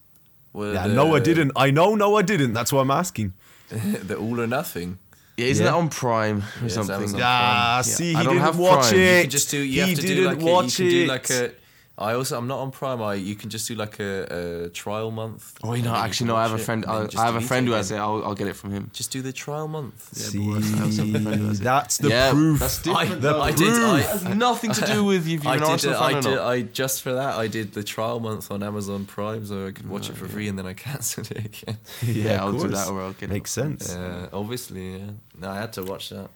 Well, 0.54 0.74
Yeah, 0.74 0.88
the, 0.88 0.94
no, 0.94 1.16
I 1.16 1.20
didn't. 1.20 1.52
I 1.56 1.72
know, 1.72 1.96
no, 1.96 2.16
I 2.18 2.22
didn't. 2.22 2.54
That's 2.54 2.72
why 2.72 2.82
I'm 2.82 2.92
asking. 2.92 3.34
the 3.70 4.16
All 4.18 4.40
or 4.40 4.48
Nothing. 4.48 5.00
Yeah, 5.38 5.46
isn't 5.48 5.66
Yeah. 5.66 5.72
that 5.72 5.78
on 5.78 5.90
Prime 5.90 6.38
or 6.38 6.42
Yeah, 6.60 6.66
it's 6.66 6.74
something? 6.76 6.96
Amazon. 6.96 7.22
Ah, 7.24 7.78
Yeah, 7.78 7.82
see, 7.84 8.14
I 8.16 8.20
he 8.20 8.24
don't 8.26 8.34
didn't 8.36 8.46
have 8.46 8.58
watch 8.60 8.90
Prime. 8.90 8.96
You 9.00 9.06
it. 9.06 9.16
You 9.16 9.22
can 9.24 9.30
just 9.32 9.50
do. 9.52 9.58
You 9.58 9.64
he 9.72 9.80
have 9.80 9.90
to 9.90 9.96
didn't 10.02 10.18
do 10.18 10.24
like 10.30 10.42
a, 10.42 10.46
watch 10.46 10.80
you 10.80 10.86
can 10.86 10.92
do 10.92 11.04
it. 11.04 11.08
like 11.08 11.30
a. 11.30 11.52
I 11.98 12.14
also 12.14 12.36
I'm 12.38 12.48
not 12.48 12.60
on 12.60 12.72
Prime. 12.72 13.00
I 13.02 13.14
you 13.16 13.36
can 13.36 13.50
just 13.52 13.68
do 13.68 13.76
like 13.76 14.00
a, 14.00 14.66
a 14.66 14.70
trial 14.70 15.12
month. 15.12 15.54
Oh, 15.64 15.74
you 15.74 15.84
know, 15.84 15.94
actually, 15.94 16.28
no. 16.28 16.36
I 16.36 16.44
have 16.44 16.54
a 16.54 16.58
friend. 16.58 16.84
I, 16.88 17.06
I 17.16 17.26
have 17.26 17.36
a 17.36 17.42
friend 17.42 17.68
who 17.68 17.74
has 17.74 17.92
it. 17.92 17.98
I'll, 17.98 18.24
I'll 18.24 18.34
get 18.34 18.48
it 18.48 18.56
from 18.56 18.72
him. 18.72 18.90
Just 18.94 19.12
do 19.12 19.22
the 19.22 19.32
trial 19.34 19.68
month. 19.68 20.12
See, 20.16 20.40
but 20.40 20.48
what's- 20.56 20.72
how's 20.72 20.98
that 20.98 21.12
friend 21.12 21.28
who 21.28 21.48
has 21.50 21.60
it? 21.60 21.64
that's 21.64 21.98
the 22.00 22.10
yeah, 22.10 22.32
proof. 22.32 22.60
That's 22.60 22.82
different. 22.82 23.12
I- 23.12 23.16
though. 23.16 23.42
I 23.42 23.52
did- 23.52 23.68
I- 23.74 24.00
It 24.00 24.06
has 24.08 24.24
nothing 24.26 24.72
to 24.72 24.86
do 24.88 25.04
with 25.12 25.28
you. 25.28 25.38
if 25.38 25.44
you're 25.44 25.52
I 25.54 25.56
an 25.58 25.62
did. 25.62 25.70
Arsenal 25.70 26.00
fan 26.00 26.04
I 26.16 26.18
or 26.18 26.22
did. 26.22 26.36
not. 26.36 26.48
I 26.48 26.62
just 26.64 27.02
for 27.04 27.14
that 27.14 27.36
I 27.38 27.48
did 27.48 27.74
the 27.74 27.84
trial 27.84 28.20
month 28.20 28.50
on 28.50 28.64
Amazon 28.64 29.06
Prime, 29.06 29.46
so 29.46 29.68
I 29.68 29.72
could 29.72 29.88
watch 29.88 30.10
it 30.10 30.16
for 30.18 30.28
free, 30.28 30.48
and 30.48 30.58
then 30.58 30.66
I 30.66 30.74
cancelled 30.88 31.30
it 31.32 31.46
again. 31.46 31.78
yeah, 32.04 32.36
of 32.44 32.56
I'll 32.56 32.62
do 32.64 32.68
that 32.70 32.88
or 32.88 33.02
I'll 33.02 33.14
get 33.14 33.30
Makes 33.30 33.58
it. 33.58 33.68
Makes 33.68 33.86
sense. 33.86 33.96
Uh, 33.96 34.30
obviously, 34.34 34.98
yeah. 34.98 35.06
No, 35.40 35.50
I 35.52 35.58
had 35.58 35.74
to 35.74 35.84
watch 35.84 36.10
that. 36.10 36.30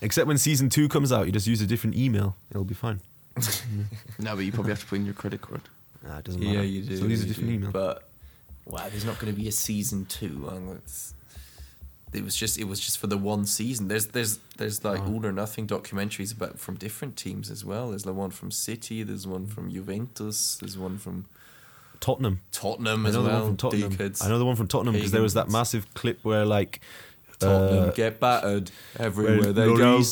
Except 0.00 0.26
when 0.26 0.38
season 0.38 0.70
two 0.70 0.88
comes 0.88 1.12
out, 1.12 1.26
you 1.26 1.32
just 1.32 1.46
use 1.46 1.60
a 1.60 1.66
different 1.66 1.94
email. 1.94 2.36
It'll 2.50 2.64
be 2.64 2.72
fine. 2.74 3.00
No, 4.18 4.36
but 4.36 4.44
you 4.44 4.52
probably 4.52 4.72
have 4.72 4.80
to 4.80 4.86
put 4.86 4.96
in 4.96 5.04
your 5.04 5.14
credit 5.14 5.40
card. 5.40 5.62
Nah, 6.06 6.18
it 6.18 6.24
doesn't 6.24 6.40
matter. 6.42 6.56
Yeah, 6.56 6.62
you 6.62 6.82
do. 6.82 6.96
So 6.96 7.04
use 7.06 7.20
a 7.20 7.26
you 7.26 7.28
different 7.28 7.48
do. 7.50 7.54
email. 7.56 7.70
But 7.72 8.08
wow, 8.66 8.86
there's 8.90 9.04
not 9.04 9.18
going 9.18 9.32
to 9.34 9.38
be 9.40 9.48
a 9.48 9.52
season 9.52 10.06
two. 10.06 10.48
Um, 10.50 10.68
it's- 10.72 11.14
it 12.12 12.24
was 12.24 12.34
just 12.34 12.58
it 12.58 12.64
was 12.64 12.80
just 12.80 12.98
for 12.98 13.06
the 13.06 13.16
one 13.16 13.46
season. 13.46 13.86
There's 13.86 14.06
there's 14.06 14.40
there's 14.56 14.82
like 14.84 15.00
Oh. 15.02 15.12
all 15.12 15.26
or 15.26 15.30
nothing 15.30 15.68
documentaries 15.68 16.32
about 16.36 16.58
from 16.58 16.74
different 16.74 17.16
teams 17.16 17.52
as 17.52 17.64
well. 17.64 17.90
There's 17.90 18.02
the 18.02 18.12
one 18.12 18.30
from 18.32 18.50
City. 18.50 19.04
There's 19.04 19.28
one 19.28 19.46
from 19.46 19.70
Juventus. 19.70 20.56
There's 20.60 20.76
one 20.76 20.98
from 20.98 21.26
Tottenham. 22.00 22.40
Tottenham 22.50 23.06
I 23.06 23.10
as 23.10 23.14
know 23.14 23.22
the 23.22 23.28
well. 23.28 23.38
one 23.42 23.48
from 23.50 23.56
Tottenham. 23.58 23.92
Dickheads. 23.92 24.24
I 24.24 24.28
know 24.28 24.40
the 24.40 24.44
one 24.44 24.56
from 24.56 24.66
Tottenham 24.66 24.94
because 24.94 25.12
there 25.12 25.22
was 25.22 25.34
that 25.34 25.50
massive 25.50 25.86
clip 25.94 26.18
where 26.24 26.44
like 26.44 26.80
Tottenham 27.38 27.90
uh, 27.90 27.92
get 27.92 28.18
battered 28.18 28.72
everywhere 28.98 29.52
they 29.52 29.66
go. 29.66 30.02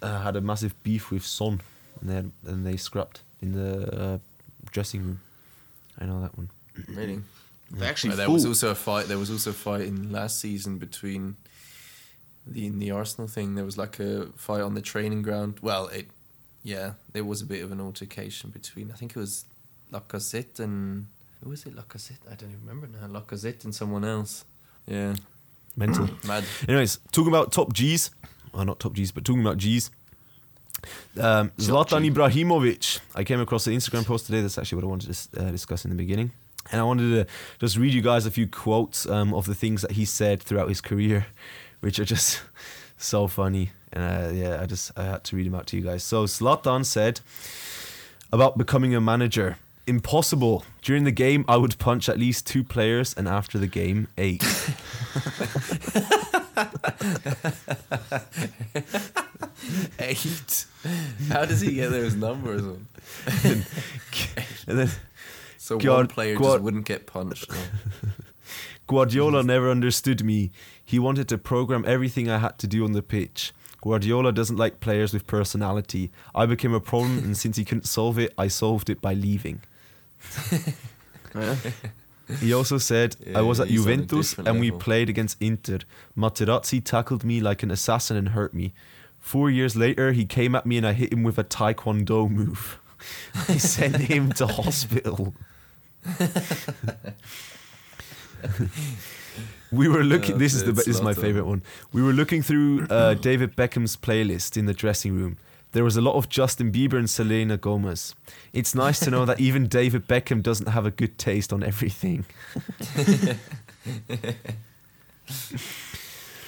Uh, 0.00 0.20
had 0.22 0.36
a 0.36 0.40
massive 0.40 0.80
beef 0.84 1.10
with 1.10 1.26
Son, 1.26 1.60
and 2.00 2.10
they 2.10 2.14
had, 2.14 2.30
and 2.46 2.66
they 2.66 2.76
scrapped 2.76 3.22
in 3.40 3.52
the 3.52 4.00
uh, 4.00 4.18
dressing 4.70 5.02
room. 5.04 5.20
I 5.98 6.04
know 6.06 6.20
that 6.20 6.36
one. 6.36 6.50
Really? 6.88 7.20
They 7.70 7.86
actually 7.86 8.10
Well, 8.10 8.16
there 8.18 8.30
was 8.30 8.46
also 8.46 8.70
a 8.70 8.74
fight. 8.74 9.06
There 9.06 9.18
was 9.18 9.30
also 9.30 9.50
a 9.50 9.54
fight 9.54 9.82
in 9.82 10.10
last 10.10 10.38
season 10.40 10.78
between 10.78 11.36
the 12.46 12.66
in 12.66 12.78
the 12.78 12.90
Arsenal 12.90 13.28
thing. 13.28 13.56
There 13.56 13.64
was 13.64 13.76
like 13.76 13.98
a 14.00 14.26
fight 14.36 14.62
on 14.62 14.74
the 14.74 14.80
training 14.80 15.22
ground. 15.22 15.58
Well, 15.60 15.88
it, 15.88 16.08
yeah, 16.62 16.92
there 17.12 17.24
was 17.24 17.42
a 17.42 17.46
bit 17.46 17.62
of 17.62 17.70
an 17.72 17.80
altercation 17.80 18.50
between. 18.50 18.90
I 18.90 18.94
think 18.94 19.12
it 19.16 19.18
was 19.18 19.44
Lacazette 19.92 20.58
and 20.60 21.06
Who 21.42 21.50
was 21.50 21.66
it? 21.66 21.76
Lacazette? 21.76 22.18
I 22.30 22.34
don't 22.36 22.50
even 22.50 22.60
remember 22.66 22.88
now. 22.88 23.06
Lacazette 23.20 23.64
and 23.64 23.74
someone 23.74 24.04
else. 24.04 24.44
Yeah, 24.86 25.14
Mental. 25.76 26.08
mad. 26.26 26.44
Anyways, 26.66 26.98
talking 27.12 27.28
about 27.28 27.52
top 27.52 27.72
G's. 27.74 28.10
Oh, 28.54 28.62
not 28.64 28.80
top 28.80 28.94
G's, 28.94 29.12
but 29.12 29.24
talking 29.26 29.42
about 29.42 29.58
G's. 29.58 29.90
Um, 31.18 31.50
Zlatan 31.58 32.10
Ibrahimovic. 32.10 33.00
I 33.14 33.24
came 33.24 33.40
across 33.40 33.66
an 33.66 33.74
Instagram 33.74 34.06
post 34.06 34.26
today. 34.26 34.40
That's 34.40 34.58
actually 34.58 34.76
what 34.76 34.84
I 34.84 34.88
wanted 34.88 35.14
to 35.14 35.46
uh, 35.46 35.50
discuss 35.50 35.84
in 35.84 35.90
the 35.90 35.96
beginning. 35.96 36.30
And 36.70 36.80
I 36.80 36.84
wanted 36.84 37.10
to 37.10 37.26
just 37.58 37.76
read 37.76 37.94
you 37.94 38.02
guys 38.02 38.26
a 38.26 38.30
few 38.30 38.46
quotes 38.46 39.06
um, 39.08 39.32
of 39.32 39.46
the 39.46 39.54
things 39.54 39.82
that 39.82 39.92
he 39.92 40.04
said 40.04 40.42
throughout 40.42 40.68
his 40.68 40.80
career, 40.80 41.26
which 41.80 41.98
are 41.98 42.04
just 42.04 42.42
so 42.98 43.26
funny. 43.26 43.70
And 43.92 44.04
uh, 44.04 44.30
yeah, 44.32 44.60
I 44.60 44.66
just 44.66 44.92
I 44.98 45.04
had 45.04 45.24
to 45.24 45.36
read 45.36 45.46
them 45.46 45.54
out 45.54 45.66
to 45.68 45.76
you 45.76 45.82
guys. 45.82 46.04
So 46.04 46.24
Zlatan 46.24 46.84
said 46.84 47.20
about 48.32 48.58
becoming 48.58 48.94
a 48.94 49.00
manager. 49.00 49.56
Impossible. 49.86 50.64
During 50.82 51.04
the 51.04 51.10
game, 51.10 51.46
I 51.48 51.56
would 51.56 51.78
punch 51.78 52.10
at 52.10 52.18
least 52.18 52.46
two 52.46 52.62
players, 52.62 53.14
and 53.14 53.26
after 53.26 53.56
the 53.58 53.66
game, 53.66 54.08
eight. 54.18 54.44
Eight. 59.98 60.66
How 61.28 61.44
does 61.44 61.60
he 61.60 61.74
get 61.74 61.90
those 61.90 62.14
numbers 62.14 62.62
on? 62.62 62.86
and 63.44 64.78
then 64.78 64.90
So 65.56 65.76
one 65.78 66.06
player 66.06 66.36
God- 66.36 66.54
just 66.54 66.62
wouldn't 66.62 66.86
get 66.86 67.06
punched. 67.06 67.50
no. 67.50 67.56
Guardiola 68.86 69.42
never 69.42 69.70
understood 69.70 70.24
me. 70.24 70.50
He 70.82 70.98
wanted 70.98 71.28
to 71.28 71.36
program 71.38 71.84
everything 71.86 72.30
I 72.30 72.38
had 72.38 72.58
to 72.60 72.66
do 72.66 72.84
on 72.84 72.92
the 72.92 73.02
pitch. 73.02 73.52
Guardiola 73.82 74.32
doesn't 74.32 74.56
like 74.56 74.80
players 74.80 75.12
with 75.12 75.26
personality. 75.26 76.10
I 76.34 76.46
became 76.46 76.72
a 76.72 76.80
problem, 76.80 77.18
and 77.18 77.36
since 77.36 77.56
he 77.58 77.64
couldn't 77.64 77.86
solve 77.86 78.18
it, 78.18 78.32
I 78.38 78.48
solved 78.48 78.88
it 78.90 79.00
by 79.00 79.14
leaving. 79.14 79.60
Yeah. 81.34 81.56
He 82.40 82.52
also 82.52 82.78
said, 82.78 83.16
I 83.34 83.42
was 83.42 83.60
at 83.60 83.68
he's 83.68 83.80
on 83.86 83.92
a 83.92 83.96
Juventus 83.96 84.30
different 84.30 84.48
and 84.48 84.60
we 84.60 84.70
played 84.70 85.08
against 85.08 85.36
Inter. 85.40 85.78
Materazzi 86.16 86.82
tackled 86.82 87.22
me 87.22 87.40
like 87.40 87.62
an 87.62 87.70
assassin 87.70 88.16
and 88.16 88.30
hurt 88.30 88.52
me. 88.54 88.72
Four 89.28 89.50
years 89.50 89.76
later, 89.76 90.12
he 90.12 90.24
came 90.24 90.54
at 90.54 90.64
me 90.64 90.78
and 90.78 90.86
I 90.86 90.94
hit 90.94 91.12
him 91.12 91.22
with 91.22 91.36
a 91.36 91.44
taekwondo 91.44 92.30
move. 92.30 92.78
I 93.46 93.58
sent 93.58 93.96
him 93.96 94.32
to 94.32 94.46
hospital. 94.46 95.34
we 99.70 99.86
were 99.86 100.02
looking. 100.02 100.36
Oh, 100.36 100.38
this 100.38 100.54
is 100.54 100.64
the 100.64 100.72
this 100.72 100.88
is 100.88 101.02
my 101.02 101.12
favorite 101.12 101.44
one. 101.44 101.62
We 101.92 102.00
were 102.00 102.14
looking 102.14 102.40
through 102.40 102.86
uh, 102.88 103.12
David 103.28 103.54
Beckham's 103.54 103.98
playlist 103.98 104.56
in 104.56 104.64
the 104.64 104.72
dressing 104.72 105.14
room. 105.14 105.36
There 105.72 105.84
was 105.84 105.98
a 105.98 106.00
lot 106.00 106.14
of 106.14 106.30
Justin 106.30 106.72
Bieber 106.72 106.94
and 106.94 107.10
Selena 107.10 107.58
Gomez. 107.58 108.14
It's 108.54 108.74
nice 108.74 108.98
to 109.00 109.10
know 109.10 109.26
that 109.26 109.38
even 109.38 109.66
David 109.78 110.08
Beckham 110.08 110.42
doesn't 110.42 110.68
have 110.68 110.86
a 110.86 110.90
good 110.90 111.18
taste 111.18 111.52
on 111.52 111.62
everything. 111.62 112.24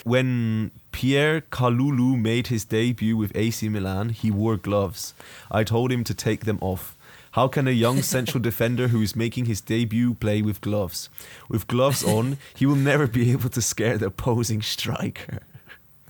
when 0.04 0.70
Pierre 1.00 1.40
Kalulu 1.40 2.20
made 2.20 2.48
his 2.48 2.66
debut 2.66 3.16
with 3.16 3.34
AC 3.34 3.66
Milan, 3.70 4.10
he 4.10 4.30
wore 4.30 4.58
gloves. 4.58 5.14
I 5.50 5.64
told 5.64 5.90
him 5.90 6.04
to 6.04 6.12
take 6.12 6.44
them 6.44 6.58
off. 6.60 6.94
How 7.30 7.48
can 7.48 7.66
a 7.66 7.70
young 7.70 8.02
central 8.02 8.42
defender 8.50 8.88
who 8.88 9.00
is 9.00 9.16
making 9.16 9.46
his 9.46 9.62
debut 9.62 10.12
play 10.12 10.42
with 10.42 10.60
gloves? 10.60 11.08
With 11.48 11.66
gloves 11.68 12.04
on, 12.04 12.36
he 12.54 12.66
will 12.66 12.76
never 12.76 13.06
be 13.06 13.32
able 13.32 13.48
to 13.48 13.62
scare 13.62 13.96
the 13.96 14.08
opposing 14.08 14.60
striker. 14.60 15.38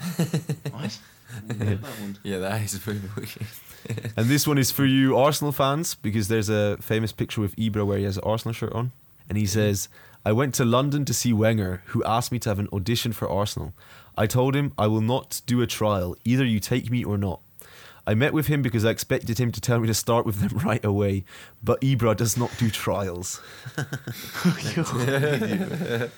What? 0.72 0.98
That 1.46 1.78
one. 2.00 2.18
yeah, 2.24 2.38
that 2.38 2.60
is 2.60 2.76
pretty 2.80 3.02
wicked. 3.14 3.46
And 4.16 4.26
this 4.26 4.44
one 4.44 4.58
is 4.58 4.72
for 4.72 4.84
you 4.84 5.16
Arsenal 5.16 5.52
fans 5.52 5.94
because 5.94 6.26
there's 6.26 6.48
a 6.48 6.78
famous 6.78 7.12
picture 7.12 7.40
with 7.40 7.54
Ibra 7.54 7.86
where 7.86 7.98
he 7.98 8.04
has 8.04 8.16
an 8.16 8.24
Arsenal 8.26 8.54
shirt 8.54 8.72
on. 8.72 8.90
And 9.28 9.38
he 9.38 9.46
says, 9.46 9.88
I 10.24 10.32
went 10.32 10.54
to 10.56 10.64
London 10.64 11.04
to 11.06 11.14
see 11.14 11.32
Wenger, 11.32 11.82
who 11.86 12.04
asked 12.04 12.30
me 12.30 12.38
to 12.40 12.48
have 12.50 12.58
an 12.58 12.68
audition 12.72 13.12
for 13.12 13.28
Arsenal. 13.28 13.72
I 14.20 14.26
told 14.26 14.54
him 14.54 14.74
I 14.76 14.86
will 14.86 15.00
not 15.00 15.40
do 15.46 15.62
a 15.62 15.66
trial. 15.66 16.14
Either 16.26 16.44
you 16.44 16.60
take 16.60 16.90
me 16.90 17.02
or 17.02 17.16
not. 17.16 17.40
I 18.06 18.12
met 18.12 18.34
with 18.34 18.48
him 18.48 18.60
because 18.60 18.84
I 18.84 18.90
expected 18.90 19.40
him 19.40 19.50
to 19.50 19.62
tell 19.62 19.80
me 19.80 19.86
to 19.86 19.94
start 19.94 20.26
with 20.26 20.40
them 20.40 20.58
right 20.58 20.84
away. 20.84 21.24
But 21.64 21.80
Ibra 21.80 22.18
does 22.18 22.36
not 22.36 22.54
do 22.58 22.68
trials. 22.68 23.40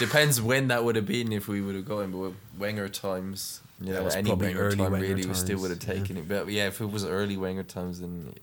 Depends 0.00 0.42
when 0.42 0.66
that 0.68 0.82
would 0.82 0.96
have 0.96 1.06
been 1.06 1.32
if 1.32 1.46
we 1.46 1.60
would 1.60 1.76
have 1.76 1.84
got 1.84 2.00
him. 2.00 2.10
But 2.10 2.18
with 2.18 2.34
Wenger 2.58 2.88
times, 2.88 3.60
you 3.80 3.92
That 3.92 4.00
know, 4.00 4.04
was 4.06 4.16
any 4.16 4.30
probably 4.30 4.48
Wenger 4.48 4.62
early 4.62 4.76
time 4.76 4.90
Wenger 4.90 5.06
really, 5.06 5.28
we 5.28 5.34
still 5.34 5.60
would 5.60 5.70
have 5.70 5.84
yeah. 5.84 5.94
taken 5.94 6.16
it. 6.16 6.28
But 6.28 6.48
yeah, 6.48 6.66
if 6.66 6.80
it 6.80 6.90
was 6.90 7.04
early 7.04 7.36
Wenger 7.36 7.62
times, 7.62 8.00
then 8.00 8.34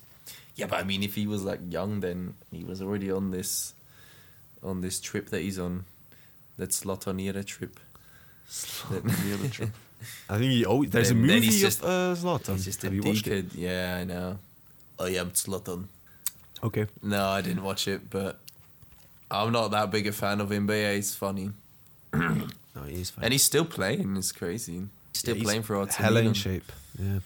yeah. 0.55 0.67
But 0.67 0.79
I 0.79 0.85
mean, 0.85 1.03
if 1.03 1.15
he 1.15 1.27
was 1.27 1.43
like 1.43 1.59
young, 1.67 1.99
then 1.99 2.35
he 2.53 2.63
was 2.63 2.81
already 2.81 3.11
on 3.11 3.31
this 3.31 3.73
on 4.63 4.79
this 4.79 5.01
trip 5.01 5.27
that 5.31 5.41
he's 5.41 5.59
on. 5.59 5.83
That 6.55 6.69
Zlatan 6.69 7.45
trip. 7.45 7.81
That- 8.89 9.03
The 9.03 9.33
other 9.33 9.49
trip. 9.49 9.69
I 10.29 10.37
think 10.37 10.51
he 10.51 10.65
always, 10.65 10.89
there's 10.91 11.09
Then- 11.09 11.17
a 11.17 11.21
movie 11.21 11.45
he's 11.47 11.61
just- 11.61 11.81
of 11.83 11.89
uh, 11.89 12.15
Zlatan. 12.21 12.53
He's 12.53 12.65
just 12.65 12.83
a 12.83 12.93
you 12.93 13.01
watched 13.03 13.27
it? 13.27 13.49
dickhead. 13.49 13.57
Yeah, 13.57 13.97
I 13.99 14.03
know. 14.03 14.39
I 14.99 15.09
am 15.21 15.31
Zlatan. 15.31 15.85
Okay. 16.63 16.87
No, 17.03 17.25
I 17.27 17.41
didn't 17.41 17.63
watch 17.63 17.87
it, 17.87 18.09
but 18.09 18.39
I'm 19.29 19.51
not 19.51 19.69
that 19.71 19.91
big 19.91 20.07
a 20.07 20.11
fan 20.11 20.41
of 20.41 20.51
him. 20.51 20.65
But 20.67 20.73
yeah, 20.73 20.93
he's 20.93 21.13
funny, 21.15 21.51
No, 22.13 22.83
he 22.87 23.01
is 23.01 23.09
fine. 23.11 23.25
and 23.25 23.31
he's 23.33 23.43
still 23.43 23.65
playing. 23.65 24.15
It's 24.17 24.31
crazy. 24.31 24.73
He's 24.73 24.87
still 25.13 25.35
Yeah, 25.35 25.39
he's 25.39 25.45
playing 25.47 25.63
for 25.63 25.81
AC 25.81 25.93
hella 26.01 26.21
in 26.21 26.33
shape. 26.33 26.71
Yeah. 26.97 27.19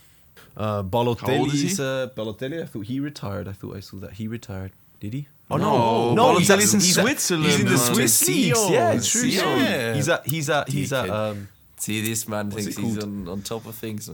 Uh, 0.58 0.64
How 0.64 0.78
old 0.80 0.92
Balotelli 0.92 1.54
is 1.54 1.78
he? 1.78 1.84
uh, 1.84 2.08
Balotelli. 2.08 2.62
I 2.62 2.66
thought 2.66 2.86
he 2.86 3.00
retired. 3.00 3.48
I 3.48 3.54
thought 3.54 3.76
I 3.78 3.80
saw 3.80 3.98
that 3.98 4.14
he 4.14 4.28
retired. 4.28 4.72
Did 5.00 5.14
he? 5.14 5.28
Oh 5.54 6.14
No, 6.16 6.32
no, 6.34 6.38
he's 6.38 6.50
at- 6.50 6.56
in 6.60 6.80
he's 6.80 6.98
at- 6.98 7.04
Switzerland, 7.04 7.46
He's 7.52 7.60
in 7.62 7.66
the. 7.68 7.78
Swiss. 7.78 8.26
Sion. 8.26 8.72
Yeah, 8.74 8.92
true. 8.94 9.30
Sion. 9.32 9.60
Yeah. 9.60 9.94
He's 9.94 10.10
at. 10.10 10.26
He's 10.28 10.50
at. 10.50 10.68
He's 10.70 10.94
at. 10.94 11.10
Um, 11.10 11.48
See, 11.78 12.02
this 12.08 12.28
man 12.28 12.50
What's 12.52 12.66
thinks 12.66 12.78
he's 12.80 13.04
on, 13.04 13.28
on 13.28 13.42
top 13.42 13.66
of 13.66 13.74
things. 13.76 14.10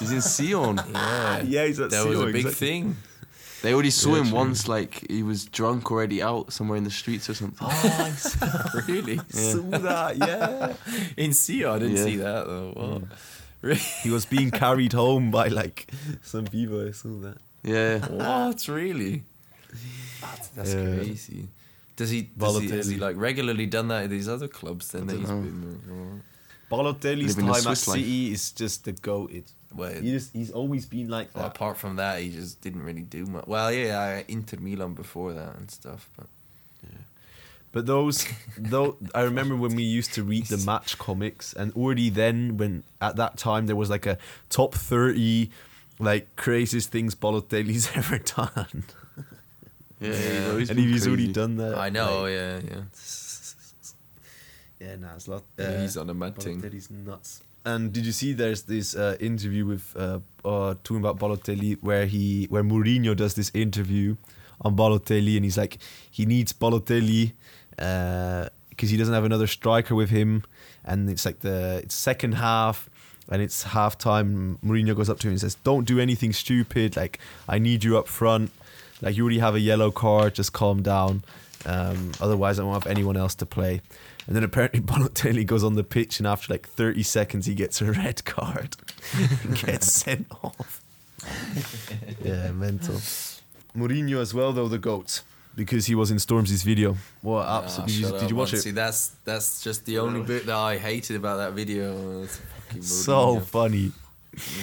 He's 0.00 0.10
in 0.10 0.20
Sion. 0.20 0.80
Yeah, 0.92 1.42
yeah, 1.42 1.66
he's 1.66 1.78
at. 1.80 1.90
that 1.90 2.06
was 2.06 2.18
a 2.20 2.26
big 2.26 2.36
exactly. 2.46 2.52
thing. 2.68 2.96
They 3.62 3.72
already 3.74 3.90
saw 3.90 4.14
Yeah, 4.14 4.20
him 4.22 4.26
true. 4.28 4.36
once, 4.36 4.68
like 4.68 5.10
he 5.10 5.22
was 5.22 5.44
drunk 5.46 5.90
already 5.90 6.22
out 6.22 6.52
somewhere 6.52 6.76
in 6.78 6.84
the 6.84 6.90
streets 6.90 7.28
or 7.30 7.34
something. 7.34 7.58
Oh, 7.60 7.68
I 7.68 8.10
saw 8.16 8.80
really? 8.86 9.16
that. 9.16 10.16
Yeah. 10.16 10.74
In 11.16 11.32
Sion, 11.32 11.70
I 11.70 11.78
didn't 11.78 11.96
Yeah. 11.96 12.04
see 12.04 12.16
that 12.16 12.46
though. 12.46 12.72
What? 12.74 13.02
Really? 13.62 13.80
He 14.02 14.10
was 14.10 14.24
being 14.26 14.50
carried 14.52 14.92
home 14.92 15.30
by 15.32 15.48
like 15.48 15.88
some 16.22 16.44
people. 16.46 16.86
I 16.86 16.92
saw 16.92 17.08
that. 17.20 17.38
Yeah. 17.64 17.98
What? 18.06 18.66
Really? 18.68 19.22
That's, 20.20 20.48
that's 20.48 20.74
Yeah. 20.74 20.94
crazy. 20.96 21.48
Does 21.96 22.10
he, 22.10 22.22
does 22.22 22.60
he 22.60 22.68
has 22.70 22.86
he 22.88 22.96
like 22.96 23.16
regularly 23.16 23.66
done 23.66 23.88
that 23.88 24.04
at 24.04 24.10
these 24.10 24.28
other 24.28 24.46
clubs? 24.48 24.92
Then 24.92 25.02
I 25.02 25.06
that 25.06 25.18
he's 25.18 25.28
know. 25.28 25.40
been. 25.40 26.22
Balotelli's 26.70 27.36
Living 27.36 27.46
the 27.46 27.52
time 27.60 27.72
at 27.72 27.78
City 27.78 28.30
is 28.32 28.52
just 28.52 28.84
the 28.84 28.92
goat. 28.92 29.32
It. 29.32 29.50
Well, 29.74 29.92
He 30.00 30.10
just, 30.12 30.32
he's 30.32 30.50
always 30.50 30.86
been 30.86 31.08
like 31.08 31.34
well, 31.34 31.44
that. 31.44 31.56
apart 31.56 31.76
from 31.78 31.96
that, 31.96 32.20
he 32.20 32.30
just 32.30 32.60
didn't 32.60 32.82
really 32.84 33.02
do 33.02 33.24
much. 33.26 33.46
Well, 33.46 33.72
yeah, 33.72 33.98
I 33.98 34.20
uh, 34.20 34.22
Inter 34.28 34.58
Milan 34.60 34.94
before 34.94 35.32
that 35.32 35.56
and 35.56 35.70
stuff, 35.70 36.08
but 36.16 36.26
Yeah. 36.84 36.98
But 37.72 37.86
those, 37.86 38.26
though, 38.58 38.96
I 39.14 39.22
remember 39.22 39.56
when 39.56 39.74
we 39.76 39.82
used 39.82 40.12
to 40.14 40.22
read 40.22 40.46
the 40.46 40.58
match 40.58 40.98
comics, 40.98 41.52
and 41.52 41.72
already 41.72 42.10
then, 42.10 42.56
when 42.58 42.84
at 43.00 43.16
that 43.16 43.38
time 43.38 43.66
there 43.66 43.76
was 43.76 43.90
like 43.90 44.06
a 44.06 44.18
top 44.50 44.74
thirty, 44.74 45.50
like 45.98 46.34
craziest 46.36 46.90
things 46.90 47.14
Balotelli's 47.14 47.90
ever 47.94 48.18
done, 48.18 48.84
Yeah, 50.00 50.08
Yeah. 50.12 50.58
he's 50.58 50.70
and 50.70 50.76
been 50.76 50.88
he's 50.88 51.06
already 51.06 51.32
done 51.32 51.56
that. 51.56 51.76
I 51.76 51.88
know, 51.90 52.22
like- 52.22 52.32
yeah, 52.32 52.60
yeah. 52.70 52.82
yeah, 54.80 54.96
nah, 54.96 55.14
it's 55.16 55.26
a 55.26 55.30
lot. 55.32 55.42
Yeah, 55.58 55.80
he's 55.80 55.96
on 55.96 56.08
a 56.10 56.14
mad 56.14 56.36
thing. 56.36 56.60
Balotelli's 56.60 56.90
nuts. 56.90 57.42
And 57.64 57.92
did 57.92 58.06
you 58.06 58.12
see? 58.12 58.32
There's 58.32 58.62
this 58.62 58.94
uh, 58.96 59.16
interview 59.20 59.66
with 59.66 59.94
uh, 59.96 60.20
uh, 60.44 60.74
talking 60.84 60.98
about 60.98 61.18
Balotelli, 61.18 61.76
where 61.82 62.06
he, 62.06 62.46
where 62.50 62.62
Mourinho 62.62 63.16
does 63.16 63.34
this 63.34 63.50
interview 63.54 64.16
on 64.62 64.76
Balotelli, 64.76 65.36
and 65.36 65.44
he's 65.44 65.58
like, 65.58 65.78
he 66.10 66.24
needs 66.24 66.52
Balotelli 66.52 67.32
because 67.76 68.90
he 68.90 68.96
doesn't 68.96 69.14
have 69.14 69.24
another 69.24 69.46
striker 69.46 69.94
with 69.94 70.10
him, 70.10 70.44
and 70.84 71.10
it's 71.10 71.26
like 71.26 71.40
the 71.40 71.80
it's 71.82 71.94
second 71.94 72.32
half. 72.32 72.88
And 73.30 73.42
it's 73.42 73.62
halftime. 73.62 74.56
Mourinho 74.64 74.96
goes 74.96 75.10
up 75.10 75.18
to 75.18 75.26
him 75.26 75.32
and 75.32 75.40
says, 75.40 75.54
"Don't 75.56 75.84
do 75.84 76.00
anything 76.00 76.32
stupid. 76.32 76.96
Like 76.96 77.18
I 77.46 77.58
need 77.58 77.84
you 77.84 77.98
up 77.98 78.08
front. 78.08 78.50
Like 79.00 79.16
you 79.16 79.22
already 79.24 79.38
have 79.38 79.54
a 79.54 79.60
yellow 79.60 79.90
card. 79.90 80.34
Just 80.34 80.52
calm 80.52 80.82
down. 80.82 81.22
Um, 81.66 82.12
otherwise, 82.20 82.58
I 82.58 82.64
won't 82.64 82.82
have 82.82 82.90
anyone 82.90 83.16
else 83.16 83.34
to 83.36 83.46
play." 83.46 83.80
And 84.28 84.36
then 84.36 84.44
apparently 84.44 84.80
Balotelli 84.92 85.44
goes 85.44 85.64
on 85.64 85.74
the 85.74 85.82
pitch, 85.82 86.20
and 86.20 86.26
after 86.26 86.52
like 86.52 86.68
30 86.68 87.02
seconds, 87.02 87.46
he 87.46 87.54
gets 87.54 87.80
a 87.80 87.92
red 87.92 88.24
card 88.24 88.76
and 89.42 89.58
gets 89.66 89.92
sent 89.92 90.26
off. 90.44 90.80
yeah, 92.22 92.52
mental. 92.52 92.96
Mourinho 93.76 94.20
as 94.20 94.34
well, 94.34 94.52
though 94.52 94.68
the 94.68 94.78
goat, 94.78 95.22
because 95.56 95.86
he 95.86 95.94
was 95.94 96.10
in 96.10 96.18
Stormzy's 96.18 96.62
video. 96.62 96.96
What? 97.22 97.46
Ah, 97.46 97.62
absolutely. 97.62 97.94
did 97.94 98.00
you, 98.00 98.06
did 98.12 98.22
up, 98.22 98.30
you 98.30 98.36
watch 98.36 98.52
it? 98.52 98.58
See, 98.58 98.70
that's 98.70 99.08
that's 99.24 99.62
just 99.62 99.86
the 99.86 99.98
only 99.98 100.22
bit 100.22 100.46
that 100.46 100.56
I 100.56 100.76
hated 100.76 101.16
about 101.16 101.38
that 101.38 101.52
video. 101.54 102.26
So 102.80 103.40
funny. 103.40 103.92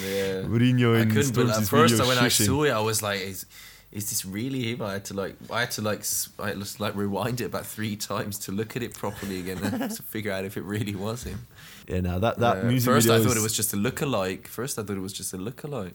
yeah. 0.02 0.44
Mourinho 0.44 0.96
I 0.96 1.02
in 1.02 1.12
couldn't. 1.12 1.34
But 1.34 1.50
at 1.50 1.68
first, 1.68 1.96
video 1.96 2.08
when 2.08 2.18
I 2.20 2.28
saw 2.28 2.64
it, 2.64 2.72
I 2.72 2.82
was 2.82 3.02
like, 3.02 3.22
is, 3.96 4.04
is 4.04 4.10
this 4.10 4.26
really 4.26 4.72
him? 4.72 4.82
I 4.82 4.94
had 4.94 5.06
to 5.06 5.14
like, 5.14 5.36
I 5.52 5.62
had 5.62 5.72
to 5.72 5.82
like, 5.82 6.00
s- 6.00 6.30
I 6.38 6.52
just 6.54 6.80
like 6.80 6.96
rewind 6.96 7.42
it 7.42 7.46
about 7.46 7.66
three 7.66 7.96
times 7.96 8.38
to 8.40 8.52
look 8.52 8.76
at 8.76 8.84
it 8.84 8.94
properly 8.94 9.40
again 9.40 9.58
and 9.64 9.90
to 9.98 10.04
figure 10.04 10.32
out 10.32 10.46
if 10.46 10.58
it 10.58 10.64
really 10.64 10.96
was 10.96 11.24
him. 11.24 11.48
Yeah, 11.88 12.02
now 12.02 12.20
that 12.20 12.38
that 12.40 12.58
Uh, 12.66 12.68
music 12.68 12.86
first, 12.94 13.08
video 13.08 13.20
I 13.22 13.24
thought 13.24 13.32
is- 13.38 13.42
it 13.42 13.44
was 13.44 13.56
just 13.56 13.74
a 13.74 13.78
look-alike. 13.78 14.48
First, 14.48 14.78
I 14.80 14.84
thought 14.84 14.98
it 14.98 15.02
was 15.02 15.14
just 15.14 15.34
a 15.34 15.38
look-alike. 15.38 15.94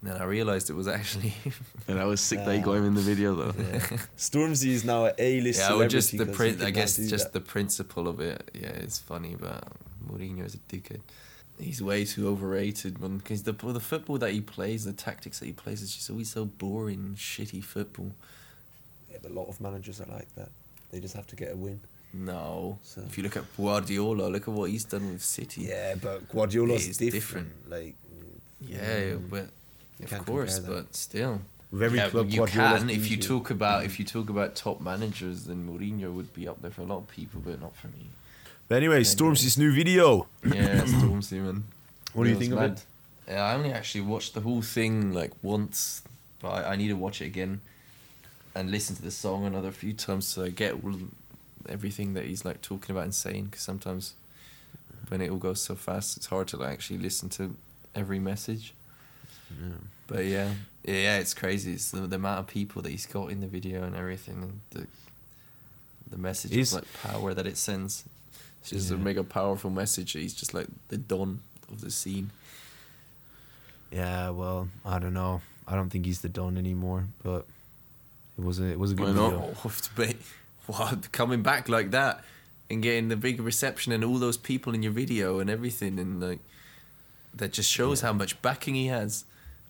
And 0.00 0.10
then 0.12 0.20
I 0.22 0.24
realized 0.26 0.70
it 0.70 0.74
was 0.74 0.86
actually. 0.86 1.30
him. 1.30 1.52
And 1.88 1.98
I 1.98 2.04
was 2.04 2.20
sick 2.20 2.38
that 2.44 2.54
he 2.54 2.60
got 2.60 2.74
him 2.74 2.84
in 2.86 2.94
the 2.94 3.00
video 3.00 3.34
though. 3.34 3.52
Stormzy 4.16 4.68
is 4.68 4.84
now 4.84 5.06
an 5.06 5.14
A-list 5.18 5.58
yeah, 5.60 5.74
well, 5.74 5.88
just 5.88 6.12
the 6.12 6.18
celebrity 6.18 6.50
'cause 6.52 6.56
prin- 6.58 6.66
I 6.68 6.70
guess 6.70 6.96
just 6.96 7.24
that. 7.24 7.32
the 7.32 7.40
principle 7.40 8.06
of 8.06 8.20
it. 8.20 8.48
Yeah, 8.54 8.68
it's 8.68 8.98
funny, 9.00 9.34
but 9.38 9.64
Mourinho 10.06 10.44
is 10.46 10.54
a 10.54 10.58
dickhead. 10.72 11.00
He's 11.60 11.82
way 11.82 12.04
too 12.04 12.28
overrated, 12.28 13.00
man. 13.00 13.18
Because 13.18 13.42
the 13.42 13.52
the 13.52 13.80
football 13.80 14.18
that 14.18 14.32
he 14.32 14.40
plays, 14.40 14.84
the 14.84 14.92
tactics 14.92 15.40
that 15.40 15.46
he 15.46 15.52
plays, 15.52 15.82
is 15.82 15.94
just 15.94 16.08
always 16.10 16.30
so 16.30 16.44
boring, 16.44 17.14
shitty 17.16 17.62
football. 17.64 18.12
Yeah, 19.10 19.18
but 19.22 19.32
a 19.32 19.34
lot 19.34 19.48
of 19.48 19.60
managers 19.60 20.00
are 20.00 20.06
like 20.06 20.32
that. 20.36 20.50
They 20.92 21.00
just 21.00 21.14
have 21.16 21.26
to 21.28 21.36
get 21.36 21.52
a 21.52 21.56
win. 21.56 21.80
No, 22.14 22.78
So- 22.84 23.02
if 23.02 23.18
you 23.18 23.22
look 23.24 23.36
at 23.36 23.44
Guardiola, 23.56 24.28
look 24.28 24.48
at 24.48 24.54
what 24.54 24.70
he's 24.70 24.84
done 24.84 25.12
with 25.12 25.22
City. 25.22 25.62
Yeah, 25.62 25.94
but 25.96 26.26
Guardiola's 26.30 26.86
It 26.86 26.90
is 26.90 26.96
different. 26.98 27.48
different. 27.66 27.70
Like, 27.70 27.94
yeah, 28.60 29.12
mm, 29.12 29.28
but 29.30 29.48
of 30.12 30.24
course, 30.26 30.58
but 30.60 30.94
still. 30.96 31.40
With 31.70 31.82
every 31.82 31.98
yeah, 31.98 32.08
club, 32.08 32.30
you 32.30 32.38
Guardiola's 32.38 32.80
can 32.80 32.90
if 32.90 33.10
you 33.10 33.16
you. 33.18 33.22
talk 33.22 33.50
about 33.50 33.84
if 33.84 33.98
you 33.98 34.06
talk 34.06 34.30
about 34.30 34.56
top 34.56 34.80
managers, 34.80 35.44
then 35.44 35.68
Mourinho 35.68 36.12
would 36.14 36.32
be 36.32 36.48
up 36.48 36.62
there 36.62 36.70
for 36.70 36.80
a 36.80 36.86
lot 36.86 36.98
of 36.98 37.08
people, 37.08 37.42
but 37.44 37.60
not 37.60 37.76
for 37.76 37.88
me. 37.88 38.06
But 38.68 38.76
anyway, 38.76 39.02
Stormzy's 39.02 39.56
new 39.56 39.72
video. 39.72 40.26
Yeah, 40.44 40.80
Stormzy, 40.84 41.40
man. 41.42 41.64
What 42.12 42.24
do 42.24 42.30
you 42.30 42.36
think 42.36 42.52
of 42.52 42.60
it? 42.62 42.84
Yeah, 43.26 43.44
I 43.44 43.54
only 43.54 43.72
actually 43.72 44.02
watched 44.02 44.34
the 44.34 44.40
whole 44.40 44.62
thing 44.62 45.12
like 45.12 45.32
once, 45.42 46.02
but 46.40 46.48
I, 46.48 46.72
I 46.72 46.76
need 46.76 46.88
to 46.88 46.94
watch 46.96 47.20
it 47.22 47.26
again 47.26 47.60
and 48.54 48.70
listen 48.70 48.96
to 48.96 49.02
the 49.02 49.10
song 49.10 49.44
another 49.44 49.70
few 49.70 49.92
times 49.92 50.26
so 50.26 50.44
I 50.44 50.48
get 50.50 50.72
all, 50.72 50.96
everything 51.68 52.14
that 52.14 52.24
he's 52.24 52.44
like 52.44 52.60
talking 52.62 52.94
about 52.94 53.04
and 53.04 53.14
saying. 53.14 53.46
Because 53.46 53.62
sometimes 53.62 54.14
when 55.08 55.20
it 55.20 55.30
all 55.30 55.38
goes 55.38 55.60
so 55.62 55.74
fast, 55.74 56.16
it's 56.16 56.26
hard 56.26 56.48
to 56.48 56.56
like, 56.56 56.72
actually 56.72 56.98
listen 56.98 57.28
to 57.30 57.54
every 57.94 58.18
message. 58.18 58.74
Yeah. 59.50 59.68
But 60.06 60.24
yeah, 60.24 60.50
yeah, 60.84 60.94
yeah, 60.94 61.18
it's 61.18 61.34
crazy. 61.34 61.72
It's 61.72 61.90
the, 61.90 62.00
the 62.00 62.16
amount 62.16 62.40
of 62.40 62.46
people 62.46 62.82
that 62.82 62.90
he's 62.90 63.06
got 63.06 63.30
in 63.30 63.40
the 63.40 63.46
video 63.46 63.82
and 63.84 63.94
everything, 63.96 64.42
and 64.42 64.60
the 64.70 64.86
the 66.10 66.16
message 66.18 66.56
Is- 66.56 66.74
like 66.74 66.84
power 67.02 67.34
that 67.34 67.46
it 67.46 67.56
sends. 67.56 68.04
It's 68.72 68.82
just 68.82 68.90
a 68.90 68.98
mega 68.98 69.24
powerful 69.24 69.70
message. 69.70 70.12
He's 70.12 70.34
just 70.34 70.54
like 70.54 70.66
the 70.88 70.96
don 70.96 71.40
of 71.70 71.80
the 71.80 71.90
scene. 71.90 72.30
Yeah, 73.90 74.30
well, 74.30 74.68
I 74.84 74.98
don't 74.98 75.14
know. 75.14 75.40
I 75.66 75.74
don't 75.74 75.90
think 75.90 76.06
he's 76.06 76.20
the 76.20 76.28
Don 76.28 76.56
anymore, 76.56 77.06
but 77.22 77.46
it 78.38 78.44
was 78.44 78.58
a 78.58 78.64
it 78.64 78.78
was 78.78 78.92
a 78.92 78.94
good 78.94 79.16
Why 79.16 79.30
not? 79.30 79.72
to 79.82 79.94
be, 79.94 80.16
wow, 80.66 80.98
coming 81.12 81.42
back 81.42 81.68
like 81.68 81.90
that 81.90 82.24
and 82.70 82.82
getting 82.82 83.08
the 83.08 83.16
big 83.16 83.40
reception 83.40 83.92
and 83.92 84.04
all 84.04 84.18
those 84.18 84.36
people 84.36 84.74
in 84.74 84.82
your 84.82 84.92
video 84.92 85.40
and 85.40 85.50
everything, 85.50 85.98
and 85.98 86.20
like 86.20 86.40
that 87.34 87.52
just 87.52 87.70
shows 87.70 88.00
how 88.00 88.12
much 88.12 88.40
backing 88.42 88.74
he 88.74 88.86
has. 88.86 89.24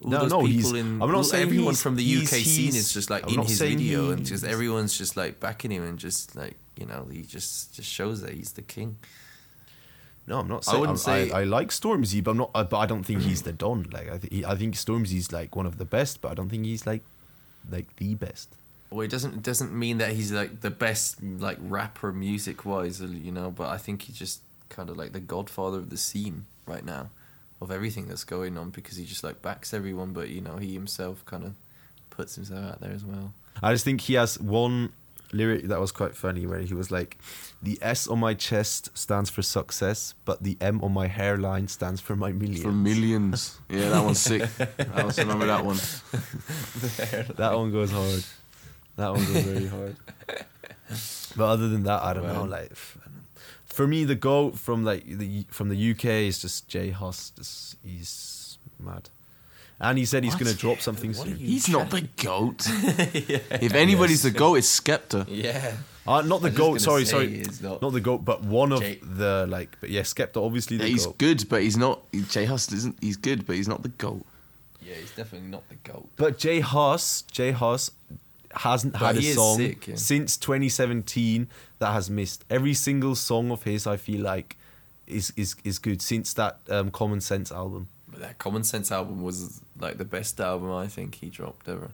All 0.05 0.11
No, 0.11 0.19
those 0.21 0.31
no, 0.31 0.47
people 0.47 0.77
in 0.77 1.03
I'm 1.03 1.11
not 1.11 1.27
saying 1.27 1.43
everyone 1.43 1.73
he's- 1.75 1.83
from 1.83 1.97
the 1.97 2.05
he's- 2.05 2.23
UK 2.33 2.39
scene 2.45 2.65
he's- 2.73 2.77
is 2.77 2.93
just 2.93 3.11
like 3.11 3.25
I'm 3.27 3.35
in 3.35 3.43
his 3.43 3.59
video 3.59 4.11
and 4.11 4.25
just 4.25 4.45
everyone's 4.45 4.97
just 4.97 5.17
like 5.17 5.41
backing 5.41 5.71
him 5.73 5.83
and 5.83 5.99
just 5.99 6.37
like 6.37 6.57
you 6.77 6.87
know 6.87 7.09
he 7.11 7.23
just 7.23 7.75
just 7.75 7.89
shows 7.91 8.21
that 8.23 8.35
he's 8.35 8.53
the 8.53 8.63
king. 8.63 8.97
No, 10.27 10.41
I'm 10.41 10.49
not 10.49 10.65
saying 10.65 10.77
I 10.77 10.81
wouldn't 10.81 10.99
I, 10.99 11.03
say- 11.03 11.31
I, 11.31 11.45
like 11.45 11.69
Stormzy, 11.71 12.23
but 12.23 12.33
I'm 12.33 12.37
not. 12.37 12.51
uh, 12.55 12.63
But 12.65 12.79
I 12.79 12.87
don't 12.87 13.03
think 13.03 13.23
he's 13.23 13.43
the 13.43 13.53
Don. 13.53 13.89
Like 13.91 14.11
I, 14.11 14.19
th- 14.19 14.33
he, 14.33 14.45
I 14.45 14.57
think 14.57 14.75
Stormzy's 14.75 15.33
like 15.33 15.57
one 15.57 15.65
of 15.67 15.79
the 15.79 15.87
best, 15.87 16.21
but 16.21 16.31
I 16.31 16.35
don't 16.35 16.49
think 16.51 16.65
he's 16.67 16.87
like 16.87 17.03
like 17.71 17.97
the 17.97 18.15
best. 18.15 18.49
Well, 18.91 19.01
it 19.01 19.11
doesn't 19.11 19.35
it 19.35 19.43
doesn't 19.43 19.73
mean 19.73 19.99
that 19.99 20.13
he's 20.13 20.31
like 20.31 20.61
the 20.61 20.71
best 20.71 21.23
like 21.23 21.59
rapper 21.61 22.13
music 22.13 22.65
wise, 22.65 23.01
you 23.01 23.33
know. 23.33 23.51
But 23.51 23.69
I 23.71 23.79
think 23.79 24.03
he's 24.03 24.17
just 24.19 24.41
kind 24.69 24.91
of 24.91 24.97
like 24.99 25.13
the 25.13 25.21
godfather 25.21 25.79
of 25.79 25.89
the 25.91 25.97
scene 25.97 26.45
right 26.67 26.85
now, 26.85 27.09
of 27.61 27.71
everything 27.71 28.07
that's 28.09 28.25
going 28.25 28.57
on 28.57 28.71
because 28.71 28.97
he 28.97 29.05
just 29.05 29.25
like 29.25 29.43
backs 29.43 29.75
everyone, 29.75 30.13
but 30.13 30.29
you 30.29 30.41
know 30.41 30.57
he 30.57 30.75
himself 30.75 31.25
kind 31.27 31.45
of 31.45 31.55
puts 32.11 32.35
himself 32.37 32.65
out 32.65 32.81
there 32.81 32.93
as 32.93 33.05
well. 33.05 33.33
I 33.63 33.73
just 33.73 33.85
think 33.85 34.01
he 34.03 34.15
has 34.15 34.39
one 34.41 34.93
lyric 35.33 35.65
that 35.65 35.79
was 35.79 35.93
quite 35.93 36.15
funny 36.15 36.47
where 36.47 36.61
he 36.61 36.75
was 36.75 36.91
like, 36.91 37.19
"The 37.63 37.79
S 37.83 38.07
on 38.07 38.21
my 38.21 38.35
chest 38.35 38.97
stands 38.97 39.31
for 39.31 39.43
success, 39.43 40.15
but 40.25 40.43
the 40.43 40.57
M 40.61 40.81
on 40.83 40.93
my 40.93 41.07
hairline 41.07 41.69
stands 41.69 42.01
for 42.01 42.17
my 42.17 42.33
millions." 42.33 42.63
For 42.63 42.73
millions. 42.73 43.59
Yeah, 43.69 43.91
that 43.91 44.05
one's 44.05 44.21
sick. 44.21 44.49
I 44.95 45.03
also 45.03 45.23
remember 45.23 45.47
that 45.47 45.65
one. 45.65 45.77
that 47.37 47.57
one 47.57 47.73
goes 47.73 47.91
hard. 47.91 48.25
That 48.97 49.13
one 49.13 49.25
goes 49.25 49.43
very 49.45 49.67
hard. 49.67 49.97
But 51.37 51.45
other 51.45 51.69
than 51.69 51.83
that, 51.85 52.03
I 52.03 52.15
don't 52.15 52.27
know. 52.27 52.45
Like, 52.45 52.73
f- 52.73 52.99
for 53.79 53.87
me, 53.87 54.05
the 54.05 54.17
goat 54.31 54.59
from 54.59 54.85
like 54.85 55.05
the 55.07 55.45
from 55.57 55.69
the 55.69 55.79
UK 55.93 56.05
is 56.31 56.37
just 56.45 56.67
J 56.69 56.91
Hus. 56.91 57.31
Just, 57.39 57.77
he's 57.85 58.59
mad, 58.89 59.09
and 59.81 59.97
he 59.99 60.05
said 60.05 60.25
he's 60.25 60.35
gonna 60.41 60.53
drop 60.65 60.81
something 60.81 61.13
What 61.13 61.27
soon. 61.29 61.37
He's 61.37 61.69
not 61.69 61.89
the 61.91 62.03
goat. 62.29 62.67
yeah. 63.33 63.39
If 63.69 63.75
anybody's 63.75 64.23
the 64.23 64.33
goat, 64.33 64.57
it's 64.57 64.81
Skepta. 64.81 65.27
Yeah. 65.29 65.77
Uh, 66.07 66.23
not 66.23 66.41
the 66.41 66.49
I 66.49 66.51
was 66.51 66.57
just 66.57 66.57
goat. 66.59 66.81
Sorry, 66.81 67.05
sorry. 67.05 67.45
not- 67.63 67.83
Not 67.83 67.93
the 67.93 68.01
goat, 68.01 68.25
but 68.25 68.43
one 68.43 68.73
of 68.73 68.81
Jay- 68.81 68.99
the 69.21 69.47
like. 69.49 69.77
But 69.81 69.91
yeah, 69.91 70.03
Skepta 70.03 70.39
obviously 70.45 70.77
Yeah, 70.79 70.85
the 70.85 70.89
he's 70.91 71.07
goat. 71.07 71.19
good, 71.19 71.49
but 71.49 71.63
he's 71.63 71.77
not. 71.77 72.01
J 72.35 72.47
Hus 72.47 72.73
isn't. 72.73 72.97
He's 73.01 73.17
good, 73.29 73.47
but 73.47 73.55
he's 73.57 73.69
not 73.69 73.83
the 73.83 73.91
goat. 74.07 74.25
Yeah, 74.83 74.95
he's 74.95 75.13
definitely 75.21 75.51
not 75.57 75.69
the 75.69 75.77
goat. 75.91 76.09
But 76.17 76.39
J 76.39 76.61
Hus, 76.61 77.23
J 77.31 77.53
Hus 77.53 77.91
hasn't 78.53 78.95
But 78.95 79.01
had 79.01 79.17
a 79.17 79.23
song 79.23 79.57
sick, 79.59 79.87
yeah. 79.89 79.95
since 79.97 80.37
2017 80.37 81.49
that 81.79 81.93
has 81.93 82.09
missed. 82.11 82.45
Every 82.51 82.75
single 82.75 83.15
song 83.15 83.51
of 83.51 83.63
his, 83.65 83.87
I 83.87 83.97
feel 83.97 84.23
like, 84.23 84.57
is 85.07 85.33
is 85.37 85.57
is 85.65 85.79
good 85.79 86.03
since 86.03 86.33
that 86.35 86.59
um, 86.69 86.91
Common 86.91 87.21
Sense 87.21 87.51
album. 87.53 87.89
But 88.09 88.21
that 88.21 88.39
Common 88.39 88.65
Sense 88.65 88.91
album 88.93 89.23
was 89.23 89.61
like 89.79 89.99
the 89.99 90.05
best 90.05 90.41
album 90.41 90.73
I 90.73 90.87
think 90.87 91.17
he 91.17 91.29
dropped 91.29 91.69
ever. 91.69 91.91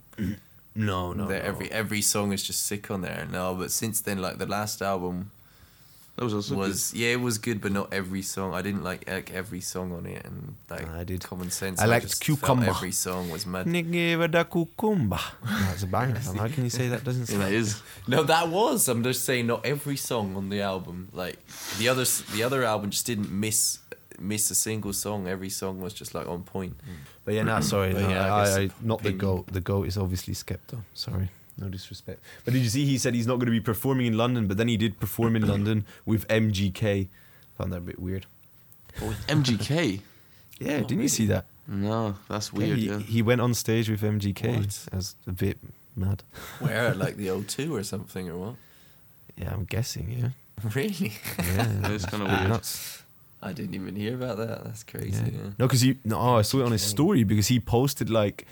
No, 0.77 1.13
no, 1.13 1.13
no. 1.13 1.29
Every 1.29 1.71
every 1.71 2.03
song 2.03 2.33
is 2.33 2.43
just 2.43 2.67
sick 2.67 2.91
on 2.91 3.03
there. 3.03 3.27
No, 3.31 3.55
but 3.55 3.71
since 3.71 4.01
then, 4.01 4.21
like 4.21 4.39
the 4.39 4.47
last 4.47 4.83
album 4.83 5.31
That 6.17 6.25
was 6.25 6.35
also 6.35 6.55
was 6.55 6.95
yeah, 6.95 7.09
it 7.09 7.21
was 7.21 7.39
good, 7.39 7.61
but 7.61 7.73
not 7.73 7.93
every 7.93 8.23
song. 8.23 8.55
I 8.55 8.62
didn't 8.62 8.85
like, 8.85 9.11
like 9.11 9.33
every 9.33 9.61
song 9.61 9.93
on 9.93 10.07
it, 10.07 10.25
and 10.25 10.55
like 10.71 10.89
I 10.89 11.03
did. 11.03 11.25
Common 11.25 11.51
Sense. 11.51 11.81
I 11.81 11.87
liked 11.87 12.05
felt 12.05 12.21
Cucumber. 12.21 12.67
Every 12.67 12.93
song 12.93 13.31
was 13.31 13.47
mad. 13.47 13.67
Nigga 13.67 14.31
da 14.31 14.45
cucumba. 14.45 15.21
That's 15.43 15.83
a 15.83 15.87
banger. 15.89 16.19
How 16.37 16.47
can 16.47 16.62
you 16.62 16.71
say 16.71 16.87
that 16.89 17.03
doesn't 17.03 17.27
good. 17.27 17.33
Yeah, 17.33 17.47
that 17.47 17.53
is. 17.53 17.83
No, 18.07 18.23
that 18.23 18.49
was. 18.49 18.89
I'm 18.89 19.03
just 19.03 19.25
saying, 19.25 19.49
not 19.49 19.67
every 19.67 19.97
song 19.97 20.37
on 20.37 20.51
the 20.51 20.61
album. 20.62 21.09
Like 21.12 21.37
the 21.79 21.89
other, 21.89 22.05
the 22.33 22.45
other 22.45 22.62
album 22.62 22.91
just 22.91 23.07
didn't 23.07 23.33
miss 23.33 23.81
miss 24.21 24.53
a 24.53 24.55
single 24.55 24.93
song. 24.93 25.27
Every 25.27 25.51
song 25.51 25.81
was 25.81 25.95
just 25.95 26.15
like 26.15 26.29
on 26.29 26.45
point. 26.45 26.77
But 27.25 27.35
yeah, 27.35 27.43
no, 27.43 27.61
sorry. 27.61 27.93
No, 27.93 28.09
yeah, 28.09 28.33
I 28.33 28.41
I, 28.41 28.61
I, 28.61 28.71
not 28.81 29.03
the 29.03 29.11
goat. 29.12 29.49
The 29.53 29.61
goat 29.61 29.89
is 29.89 29.97
obviously 29.97 30.35
Skepta. 30.35 30.79
Sorry. 30.95 31.29
No 31.59 31.69
disrespect. 31.69 32.21
But 32.45 32.55
did 32.55 32.63
you 32.63 32.69
see 32.69 32.85
he 32.85 32.99
said 32.99 33.15
he's 33.15 33.27
not 33.27 33.37
going 33.37 33.47
to 33.47 33.53
be 33.53 33.61
performing 33.61 34.07
in 34.07 34.17
London, 34.17 34.47
but 34.49 34.57
then 34.57 34.69
he 34.69 34.77
did 34.77 34.99
perform 34.99 35.37
in 35.37 35.47
London 35.47 35.85
with 36.05 36.27
MGK. 36.29 37.09
Found 37.59 37.73
that 37.73 37.79
a 37.79 37.81
bit 37.81 37.99
weird. 37.99 38.27
But 38.99 39.09
with 39.09 39.27
MGK. 39.29 40.01
Yeah, 40.59 40.81
Oh, 40.83 40.87
didn't 40.87 41.03
you 41.03 41.09
see 41.09 41.27
that? 41.27 41.45
No, 41.67 42.17
that's 42.29 42.53
weird. 42.53 42.79
he, 42.79 42.89
Yeah. 42.89 42.99
he 42.99 43.23
went 43.23 43.41
on 43.41 43.55
stage 43.55 43.89
with 43.89 44.03
MGK. 44.03 44.57
What? 44.59 44.87
That's 44.93 45.15
a 45.27 45.33
bit 45.33 45.59
mad. 45.97 46.23
Where 46.59 46.95
like 46.95 47.17
the 47.17 47.27
O2 47.37 47.71
or 47.71 47.83
something 47.85 48.29
or 48.29 48.37
what? 48.37 48.55
Yeah, 49.37 49.53
I'm 49.53 49.65
guessing. 49.65 50.11
Yeah, 50.11 50.29
Really? 50.75 51.13
yeah, 51.39 51.91
It's 51.93 52.07
kinda 52.07 52.27
weird. 52.27 52.49
Nuts. 52.49 53.03
I 53.43 53.53
didn't 53.53 53.75
even 53.75 53.95
hear 53.97 54.15
about 54.15 54.39
that. 54.39 54.65
That's 54.65 54.83
crazy. 54.85 55.11
Yeah. 55.23 55.31
Yeah. 55.43 55.51
No, 55.59 55.67
because 55.67 55.81
he 55.83 55.99
no, 56.05 56.19
oh, 56.19 56.37
I 56.37 56.43
saw 56.43 56.61
it 56.61 56.65
on 56.67 56.73
his 56.73 56.83
story 56.83 57.25
because 57.25 57.49
he 57.49 57.61
posted 57.61 58.09
like 58.11 58.47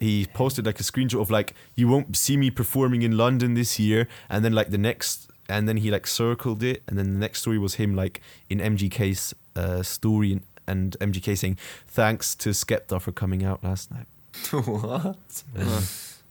he 0.00 0.26
posted 0.32 0.64
like 0.64 0.80
a 0.80 0.82
screenshot 0.82 1.20
of 1.20 1.30
like 1.30 1.54
you 1.76 1.86
won't 1.86 2.16
see 2.16 2.36
me 2.36 2.50
performing 2.50 3.02
in 3.02 3.16
London 3.16 3.54
this 3.54 3.78
year, 3.78 4.08
and 4.30 4.42
then 4.44 4.54
like 4.54 4.70
the 4.70 4.78
next, 4.78 5.30
and 5.48 5.68
then 5.68 5.76
he 5.76 5.90
like 5.90 6.06
circled 6.06 6.62
it, 6.62 6.82
and 6.88 6.98
then 6.98 7.12
the 7.12 7.18
next 7.18 7.42
story 7.42 7.58
was 7.58 7.74
him 7.74 7.94
like 7.94 8.22
in 8.48 8.58
MGK's 8.58 9.34
uh, 9.54 9.82
story 9.82 10.32
and, 10.32 10.42
and 10.66 10.96
MGK 11.00 11.36
saying 11.36 11.58
thanks 11.86 12.34
to 12.36 12.50
Skepta 12.50 13.00
for 13.00 13.12
coming 13.12 13.44
out 13.44 13.62
last 13.62 13.90
night. 13.90 14.06
what? 14.64 15.42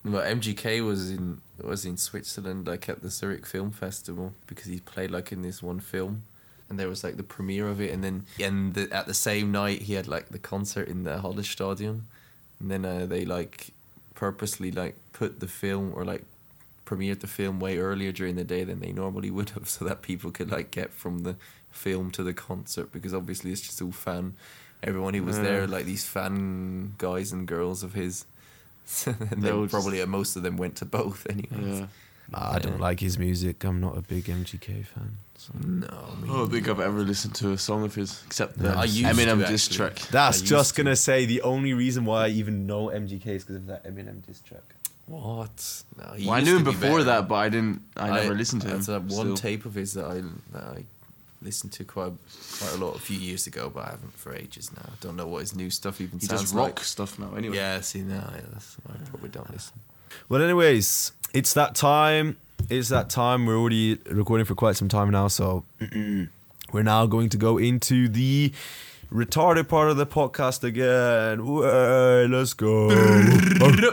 But 0.04 0.26
MGK 0.26 0.84
was 0.84 1.12
in 1.12 1.42
was 1.62 1.86
in 1.86 1.98
Switzerland, 1.98 2.68
like 2.68 2.90
at 2.90 3.04
the 3.04 3.12
Zurich 3.12 3.46
Film 3.46 3.70
Festival, 3.70 4.34
because 4.48 4.66
he 4.66 4.80
played 4.80 5.12
like 5.12 5.32
in 5.32 5.44
this 5.44 5.62
one 5.62 5.80
film, 5.80 6.24
and 6.70 6.80
there 6.80 6.88
was 6.88 7.04
like 7.04 7.18
the 7.18 7.24
premiere 7.24 7.68
of 7.68 7.80
it, 7.80 7.92
and 7.92 8.04
then 8.04 8.26
and 8.40 8.74
the, 8.74 8.92
at 8.92 9.06
the 9.06 9.14
same 9.14 9.52
night 9.52 9.84
he 9.84 9.94
had 9.94 10.08
like 10.08 10.30
the 10.30 10.40
concert 10.40 10.88
in 10.88 11.04
the 11.04 11.18
Hallenstadion, 11.18 12.02
and 12.60 12.70
then 12.72 12.86
uh, 12.86 13.06
they 13.06 13.26
like 13.26 13.70
purposely 14.16 14.72
like 14.72 14.96
put 15.14 15.40
the 15.40 15.48
film 15.48 15.94
or 15.96 16.04
like 16.06 16.24
premiered 16.86 17.20
the 17.20 17.28
film 17.28 17.60
way 17.60 17.78
earlier 17.78 18.12
during 18.12 18.36
the 18.36 18.44
day 18.44 18.64
than 18.64 18.80
they 18.80 18.92
normally 18.92 19.30
would 19.32 19.52
have, 19.52 19.70
so 19.76 19.86
that 19.86 20.02
people 20.02 20.32
could 20.32 20.52
like 20.52 20.72
get 20.72 20.92
from 20.94 21.20
the 21.20 21.36
film 21.72 22.10
to 22.12 22.24
the 22.24 22.34
concert 22.34 22.92
because 22.92 23.14
obviously 23.14 23.52
it's 23.52 23.62
just 23.62 23.82
all 23.82 23.92
fan. 23.92 24.34
Everyone 24.82 25.14
who 25.14 25.24
was 25.24 25.38
Yeah. 25.38 25.44
there, 25.44 25.68
like 25.68 25.86
these 25.86 26.06
fan 26.06 26.94
guys 26.98 27.32
and 27.32 27.48
girls 27.48 27.84
of 27.84 27.94
his. 27.94 28.26
and 29.06 29.18
They 29.44 29.50
then 29.52 29.68
probably 29.70 30.02
uh, 30.02 30.08
most 30.08 30.36
of 30.36 30.42
them 30.44 30.58
went 30.58 30.78
to 30.78 30.86
both 30.86 31.28
anyway. 31.30 31.80
Yeah. 31.80 31.88
Nah, 32.32 32.54
I 32.54 32.60
don't 32.60 32.74
Yeah. 32.76 32.80
like 32.80 33.00
his 33.02 33.20
music. 33.20 33.64
I'm 33.64 33.80
not 33.82 33.98
a 33.98 34.02
big 34.02 34.26
MGK 34.26 34.86
fan. 34.86 35.18
So. 35.40 35.54
No, 35.66 35.88
I 36.24 36.28
don't 36.28 36.52
think 36.52 36.68
I've 36.68 36.82
ever 36.82 37.00
listened 37.00 37.34
to 37.36 37.52
a 37.54 37.58
song 37.58 37.86
of 37.86 37.96
his 37.96 38.22
except 38.28 38.60
the 38.60 38.72
I 38.72 38.84
used 38.84 39.06
Eminem 39.06 39.40
to, 39.40 39.48
diss 39.50 39.68
actually. 39.68 39.78
track. 39.78 40.00
That's 40.12 40.42
just 40.42 40.76
to. 40.76 40.84
gonna 40.84 40.98
say 40.98 41.26
the 41.26 41.42
only 41.44 41.74
reason 41.74 42.04
why 42.04 42.26
I 42.26 42.28
even 42.30 42.68
know 42.68 42.88
MGK 42.88 43.26
is 43.28 43.44
because 43.46 43.56
of 43.56 43.68
that 43.68 43.86
Eminem 43.86 44.26
diss 44.28 44.42
track. 44.42 44.64
What? 45.06 45.84
No, 45.98 46.14
he 46.14 46.26
Well, 46.26 46.36
I 46.36 46.42
knew 46.42 46.58
him 46.58 46.66
be 46.66 46.72
before 46.72 46.90
better. 47.00 47.04
that, 47.06 47.28
but 47.30 47.36
I 47.36 47.48
didn't. 47.50 47.82
I 47.96 48.10
never 48.20 48.36
listened 48.36 48.64
to 48.64 48.68
him. 48.68 48.76
That's 48.76 48.90
uh, 48.90 49.00
one 49.00 49.10
still. 49.12 49.36
tape 49.38 49.66
of 49.66 49.76
his 49.76 49.94
that 49.94 50.06
I 50.06 50.22
that 50.52 50.64
I 50.78 50.84
listened 51.42 51.72
to 51.74 51.86
quite 51.86 52.12
quite 52.60 52.74
a 52.74 52.78
lot 52.78 52.96
a 52.98 53.00
few 53.00 53.18
years 53.18 53.48
ago, 53.48 53.72
but 53.74 53.86
I 53.88 53.92
haven't 53.92 54.14
for 54.18 54.36
ages 54.36 54.70
now. 54.76 54.84
I 54.86 54.96
don't 55.00 55.16
know 55.16 55.26
what 55.26 55.40
his 55.40 55.56
new 55.56 55.70
stuff 55.70 56.02
even 56.02 56.20
He 56.20 56.26
sounds 56.26 56.42
does 56.42 56.54
rock 56.54 56.66
like. 56.66 56.80
stuff 56.82 57.18
now. 57.18 57.34
Anyway. 57.36 57.56
Yeah, 57.56 57.80
see 57.80 58.02
now, 58.02 58.30
yeah, 58.36 58.42
that's 58.52 58.76
I 58.90 58.98
probably 59.10 59.30
don't 59.30 59.50
listen. 59.52 59.80
Well, 60.28 60.42
anyways, 60.42 61.14
it's 61.34 61.54
that 61.54 61.76
time. 61.76 62.36
It's 62.70 62.90
that 62.90 63.10
time. 63.10 63.46
We're 63.46 63.58
already 63.58 63.98
recording 64.10 64.46
for 64.46 64.56
quite 64.56 64.76
some 64.76 64.90
time 64.90 65.10
now, 65.12 65.28
so 65.28 65.64
we're 66.72 66.84
now 66.84 67.06
going 67.08 67.30
to 67.30 67.38
go 67.38 67.58
into 67.58 68.08
the 68.08 68.52
retarded 69.12 69.68
part 69.68 69.90
of 69.90 69.98
the 69.98 70.06
podcast 70.06 70.64
again. 70.64 71.46
Way, 71.46 72.28
let's 72.28 72.54
go. 72.54 72.90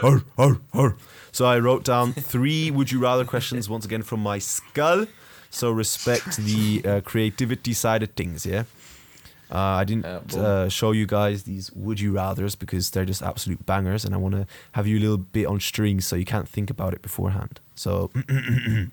Arr, 0.03 0.21
arr, 0.37 0.59
arr. 0.73 0.95
So 1.31 1.45
I 1.45 1.59
wrote 1.59 1.83
down 1.83 2.13
three 2.13 2.69
would 2.71 2.91
you 2.91 2.99
rather 2.99 3.25
questions 3.25 3.67
once 3.69 3.85
again 3.85 4.03
from 4.03 4.19
my 4.21 4.39
skull. 4.39 5.07
So 5.49 5.71
respect 5.71 6.37
the 6.37 6.81
uh, 6.85 7.01
creativity 7.01 7.73
side 7.73 8.03
of 8.03 8.11
things, 8.11 8.45
yeah. 8.45 8.63
Uh, 9.51 9.57
I 9.81 9.85
didn't 9.85 10.05
Uh, 10.05 10.21
uh, 10.37 10.69
show 10.69 10.91
you 10.91 11.05
guys 11.05 11.43
these 11.43 11.71
would 11.73 11.99
you 11.99 12.11
rather's 12.11 12.55
because 12.55 12.91
they're 12.91 13.05
just 13.05 13.21
absolute 13.21 13.65
bangers, 13.65 14.05
and 14.05 14.13
I 14.13 14.17
want 14.17 14.35
to 14.35 14.45
have 14.73 14.87
you 14.87 14.97
a 14.97 15.01
little 15.01 15.17
bit 15.17 15.45
on 15.47 15.59
strings 15.59 16.05
so 16.05 16.15
you 16.15 16.25
can't 16.25 16.47
think 16.49 16.69
about 16.69 16.93
it 16.93 17.01
beforehand. 17.01 17.59
So, 17.75 18.11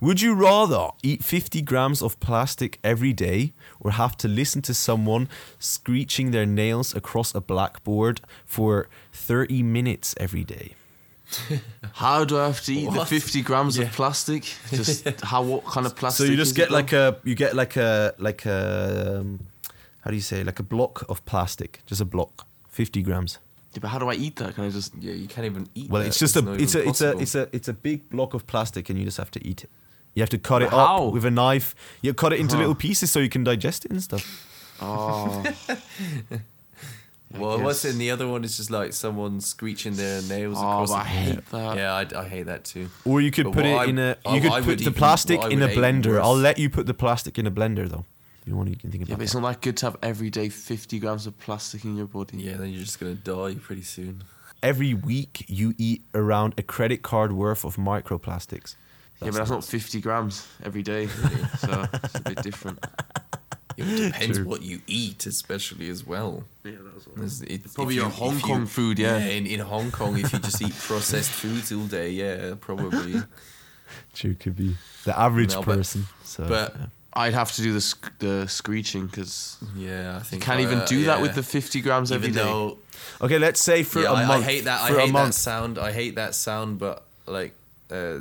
would 0.00 0.20
you 0.20 0.34
rather 0.34 0.88
eat 1.02 1.22
50 1.22 1.62
grams 1.62 2.02
of 2.02 2.18
plastic 2.20 2.78
every 2.82 3.12
day 3.12 3.52
or 3.80 3.92
have 3.92 4.16
to 4.18 4.28
listen 4.28 4.62
to 4.62 4.74
someone 4.74 5.28
screeching 5.58 6.30
their 6.30 6.46
nails 6.46 6.94
across 6.94 7.34
a 7.34 7.40
blackboard 7.40 8.20
for 8.46 8.88
30 9.12 9.62
minutes 9.62 10.14
every 10.18 10.44
day? 10.44 10.74
How 11.94 12.24
do 12.24 12.38
I 12.38 12.46
have 12.46 12.60
to 12.64 12.72
eat 12.72 12.90
the 12.92 13.04
50 13.04 13.42
grams 13.42 13.76
Yeah. 13.76 13.84
of 13.86 13.92
plastic? 13.92 14.44
Just 14.70 15.08
how? 15.22 15.42
What 15.42 15.64
kind 15.64 15.86
of 15.86 15.94
plastic? 15.96 16.26
So 16.26 16.30
you 16.30 16.36
just 16.36 16.52
is 16.52 16.56
get 16.56 16.70
like 16.70 16.90
though? 16.90 17.08
a 17.10 17.16
you 17.28 17.34
get 17.34 17.54
like 17.54 17.76
a 17.76 18.14
like 18.18 18.46
a 18.46 19.18
um, 19.20 19.40
how 20.00 20.10
do 20.10 20.16
you 20.16 20.22
say 20.22 20.42
like 20.44 20.58
a 20.60 20.62
block 20.62 21.04
of 21.08 21.24
plastic, 21.24 21.80
just 21.86 22.00
a 22.00 22.04
block, 22.04 22.46
50 22.70 23.02
grams. 23.02 23.38
Yeah, 23.72 23.78
but 23.80 23.88
how 23.88 23.98
do 23.98 24.08
I 24.10 24.14
eat 24.14 24.36
that? 24.36 24.54
Can 24.54 24.64
I 24.64 24.70
just? 24.70 24.92
Yeah, 25.00 25.14
you 25.14 25.26
can't 25.28 25.46
even 25.46 25.66
eat. 25.74 25.88
Well, 25.90 26.02
that. 26.02 26.08
it's 26.08 26.18
just 26.18 26.36
a 26.36 26.52
it's 26.52 26.74
a 26.74 26.78
even 26.80 26.90
it's 26.90 27.00
a 27.00 27.18
it's 27.18 27.34
a 27.34 27.48
it's 27.52 27.68
a 27.68 27.72
big 27.72 28.08
block 28.10 28.34
of 28.34 28.46
plastic, 28.46 28.90
and 28.90 28.98
you 28.98 29.04
just 29.04 29.16
have 29.18 29.30
to 29.30 29.40
eat 29.46 29.64
it. 29.64 29.70
You 30.14 30.22
have 30.22 30.30
to 30.30 30.38
cut 30.38 30.60
it 30.62 30.70
But 30.70 30.76
how? 30.86 31.06
up 31.06 31.12
with 31.14 31.24
a 31.24 31.30
knife. 31.30 31.74
You 32.02 32.12
cut 32.14 32.32
it 32.34 32.40
into 32.40 32.54
Huh. 32.56 32.60
little 32.60 32.74
pieces 32.74 33.10
so 33.10 33.18
you 33.20 33.30
can 33.30 33.44
digest 33.44 33.84
it 33.86 33.90
and 33.90 34.02
stuff. 34.02 34.24
Oh, 34.80 35.42
Well, 37.38 37.60
what's 37.60 37.82
guess. 37.82 37.92
in 37.92 37.98
the 37.98 38.10
other 38.10 38.26
one 38.28 38.44
is 38.44 38.56
just 38.56 38.70
like 38.70 38.92
someone 38.92 39.40
screeching 39.40 39.94
their 39.94 40.22
nails 40.22 40.56
oh, 40.58 40.60
across. 40.60 40.90
but 40.90 40.96
I 40.96 41.02
the- 41.02 41.08
hate 41.08 41.46
that. 41.50 41.76
Yeah, 41.76 41.94
I, 41.94 42.20
I 42.24 42.28
hate 42.28 42.42
that 42.46 42.64
too. 42.64 42.88
Or 43.04 43.20
you 43.20 43.30
could 43.30 43.44
But 43.44 43.54
put 43.54 43.64
what 43.64 43.88
it 43.88 43.90
in 43.90 43.98
I- 43.98 44.02
a 44.02 44.16
I- 44.26 44.34
you 44.34 44.40
could 44.40 44.52
I 44.52 44.60
put 44.60 44.76
the 44.78 44.82
even- 44.82 44.94
plastic 44.94 45.38
what 45.40 45.50
I 45.50 45.54
in 45.54 45.60
would 45.60 45.70
a 45.70 45.72
hate 45.74 45.78
blender. 45.78 46.20
I'll 46.20 46.34
let 46.36 46.58
you 46.58 46.68
put 46.70 46.86
the 46.86 46.94
plastic 46.94 47.38
in 47.38 47.46
a 47.46 47.50
blender 47.50 47.88
though. 47.88 48.04
If 48.42 48.48
you 48.48 48.56
want, 48.56 48.70
you 48.70 48.76
can 48.76 48.90
think 48.90 49.02
Yeah, 49.02 49.14
about 49.14 49.18
but 49.18 49.22
it's 49.24 49.34
it. 49.34 49.40
not 49.40 49.48
that 49.52 49.60
good 49.60 49.76
to 49.78 49.86
have 49.86 49.96
every 50.02 50.28
day 50.28 50.48
50 50.48 50.98
grams 50.98 51.26
of 51.28 51.38
plastic 51.38 51.84
in 51.84 51.96
your 51.96 52.06
body. 52.06 52.38
Yeah, 52.38 52.56
then 52.56 52.70
you're 52.70 52.82
just 52.82 52.98
gonna 52.98 53.14
die 53.14 53.54
pretty 53.54 53.82
soon. 53.82 54.24
Every 54.62 54.94
week 54.94 55.44
you 55.48 55.74
eat 55.78 56.02
around 56.14 56.54
a 56.58 56.62
credit 56.62 57.02
card 57.02 57.32
worth 57.32 57.64
of 57.64 57.76
microplastics. 57.76 58.74
yeah, 59.20 59.30
but 59.30 59.34
that's 59.34 59.50
not 59.50 59.64
50 59.64 60.00
grams 60.00 60.46
every 60.64 60.82
day, 60.82 61.06
so 61.58 61.86
it's 62.02 62.14
a 62.16 62.20
bit 62.20 62.42
different. 62.42 62.84
It 63.76 63.84
depends 64.12 64.38
True. 64.38 64.46
what 64.46 64.62
you 64.62 64.80
eat, 64.86 65.26
especially 65.26 65.88
as 65.88 66.06
well. 66.06 66.44
Yeah, 66.64 66.72
that's 66.92 67.06
what. 67.06 67.16
There's- 67.16 67.40
it- 67.42 67.72
Probably 67.74 67.94
if 67.94 68.00
your 68.02 68.10
you- 68.10 68.16
Hong 68.16 68.36
if 68.36 68.42
Kong 68.42 68.60
you- 68.60 68.66
food, 68.66 68.98
yeah. 68.98 69.18
in, 69.18 69.46
in 69.46 69.60
Hong 69.60 69.90
Kong, 69.90 70.18
if 70.18 70.32
you 70.32 70.38
just 70.38 70.60
eat 70.62 70.74
processed 70.78 71.30
foods 71.30 71.72
all 71.72 71.86
day, 71.86 72.10
yeah, 72.10 72.54
probably. 72.60 73.22
True, 74.14 74.34
could 74.34 74.56
be 74.56 74.76
the 75.04 75.18
average 75.18 75.52
No, 75.52 75.62
but- 75.62 75.76
person. 75.78 76.06
So, 76.24 76.46
but- 76.48 76.74
yeah. 76.78 76.86
I'd 77.14 77.34
have 77.34 77.52
to 77.52 77.62
do 77.62 77.74
the 77.74 77.80
sc- 77.82 78.18
the 78.20 78.46
screeching 78.48 79.06
because 79.06 79.58
Yeah, 79.76 80.22
I 80.24 80.34
you 80.34 80.40
can't 80.40 80.60
even 80.60 80.78
uh, 80.78 80.86
do 80.86 81.04
that 81.04 81.20
with 81.20 81.34
the 81.34 81.42
50 81.42 81.82
grams 81.82 82.10
every 82.10 82.28
Even 82.28 82.38
day. 82.38 82.42
though 82.50 82.78
okay, 83.20 83.38
let's 83.38 83.60
say 83.62 83.82
for 83.82 84.00
yeah, 84.00 84.12
a 84.12 84.14
I, 84.14 84.24
month. 84.24 84.44
I 84.46 84.48
hate 84.48 84.64
that. 84.64 84.80
I 84.80 84.88
for 84.88 84.96
a 84.96 85.02
hate 85.02 85.12
that 85.12 85.34
sound. 85.34 85.78
I 85.78 85.92
hate 85.92 86.14
that 86.14 86.34
sound. 86.34 86.78
But 86.78 87.02
like, 87.26 87.52
uh, 87.90 88.20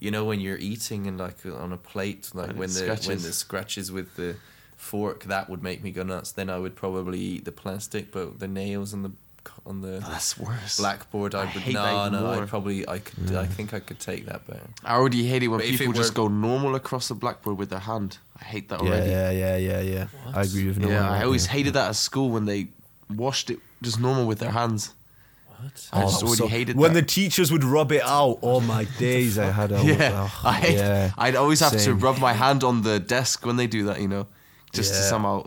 you 0.00 0.10
know, 0.10 0.24
when 0.24 0.40
you're 0.40 0.58
eating 0.58 1.06
and 1.06 1.16
like 1.16 1.36
on 1.46 1.72
a 1.72 1.76
plate, 1.76 2.30
like 2.34 2.48
And 2.50 2.58
when 2.58 2.70
it 2.70 2.72
the 2.72 3.04
when 3.08 3.22
the 3.22 3.32
scratches 3.32 3.92
with 3.92 4.16
the 4.16 4.34
fork, 4.76 5.24
that 5.24 5.48
would 5.50 5.62
make 5.62 5.82
me 5.82 5.90
go 5.90 6.02
nuts. 6.02 6.32
Then 6.32 6.50
I 6.50 6.58
would 6.58 6.76
probably 6.76 7.18
eat 7.20 7.44
the 7.44 7.52
plastic, 7.52 8.12
but 8.12 8.38
the 8.40 8.48
nails 8.48 8.92
on 8.94 9.02
the 9.02 9.12
on 9.66 9.82
the 9.82 9.96
Oh, 9.96 10.10
that's 10.10 10.38
worse. 10.38 10.78
blackboard, 10.78 11.34
I 11.34 11.42
I 11.42 11.54
would 11.54 11.74
no, 11.74 12.08
no. 12.08 12.42
I 12.42 12.46
probably 12.46 12.88
I 12.88 12.98
could. 12.98 13.34
I 13.34 13.44
think 13.46 13.74
I 13.74 13.80
could 13.80 14.00
take 14.00 14.24
that 14.26 14.46
better. 14.46 14.68
I 14.82 14.94
already 14.94 15.26
hate 15.26 15.42
it 15.42 15.48
when 15.48 15.60
But 15.60 15.66
people 15.68 15.90
it 15.92 15.96
just 15.96 16.14
go 16.14 16.28
normal 16.28 16.74
across 16.74 17.08
the 17.08 17.14
blackboard 17.14 17.58
with 17.58 17.68
their 17.70 17.80
hand. 17.80 18.18
I 18.40 18.44
hate 18.44 18.68
that 18.70 18.82
Yeah, 18.82 18.88
already. 18.88 19.10
yeah, 19.10 19.30
yeah, 19.30 19.56
yeah, 19.56 19.80
yeah. 19.80 20.06
I 20.34 20.42
agree 20.42 20.66
with 20.66 20.78
no 20.78 20.88
Yeah, 20.88 21.02
one 21.02 21.12
I 21.20 21.24
always 21.24 21.44
there. 21.46 21.52
hated 21.56 21.74
that 21.74 21.88
at 21.90 21.96
school 21.96 22.30
when 22.30 22.46
they 22.46 22.68
washed 23.14 23.50
it 23.50 23.58
just 23.82 24.00
normal 24.00 24.26
with 24.26 24.38
their 24.38 24.50
hands. 24.52 24.94
What? 25.48 25.88
I 25.92 26.00
just 26.02 26.22
Oh, 26.22 26.26
already 26.26 26.36
so- 26.38 26.46
hated 26.48 26.76
when 26.76 26.94
that. 26.94 27.00
the 27.00 27.06
teachers 27.06 27.52
would 27.52 27.64
rub 27.64 27.92
it 27.92 28.02
out. 28.02 28.38
Oh 28.42 28.60
my 28.60 28.84
days, 28.98 29.38
I 29.38 29.50
had 29.50 29.72
a 29.72 29.82
yeah, 29.84 30.10
oh, 30.26 30.40
I 30.42 30.52
hate, 30.54 30.76
yeah. 30.78 31.12
I'd 31.18 31.36
always 31.36 31.60
have 31.60 31.76
to 31.78 31.94
rub 31.94 32.18
my 32.18 32.32
hand 32.32 32.64
on 32.64 32.82
the 32.82 32.98
desk 32.98 33.44
when 33.44 33.56
they 33.56 33.66
do 33.66 33.84
that, 33.84 34.00
you 34.00 34.08
know, 34.08 34.26
just 34.74 34.92
to 34.94 35.00
Yeah. 35.00 35.08
somehow. 35.08 35.46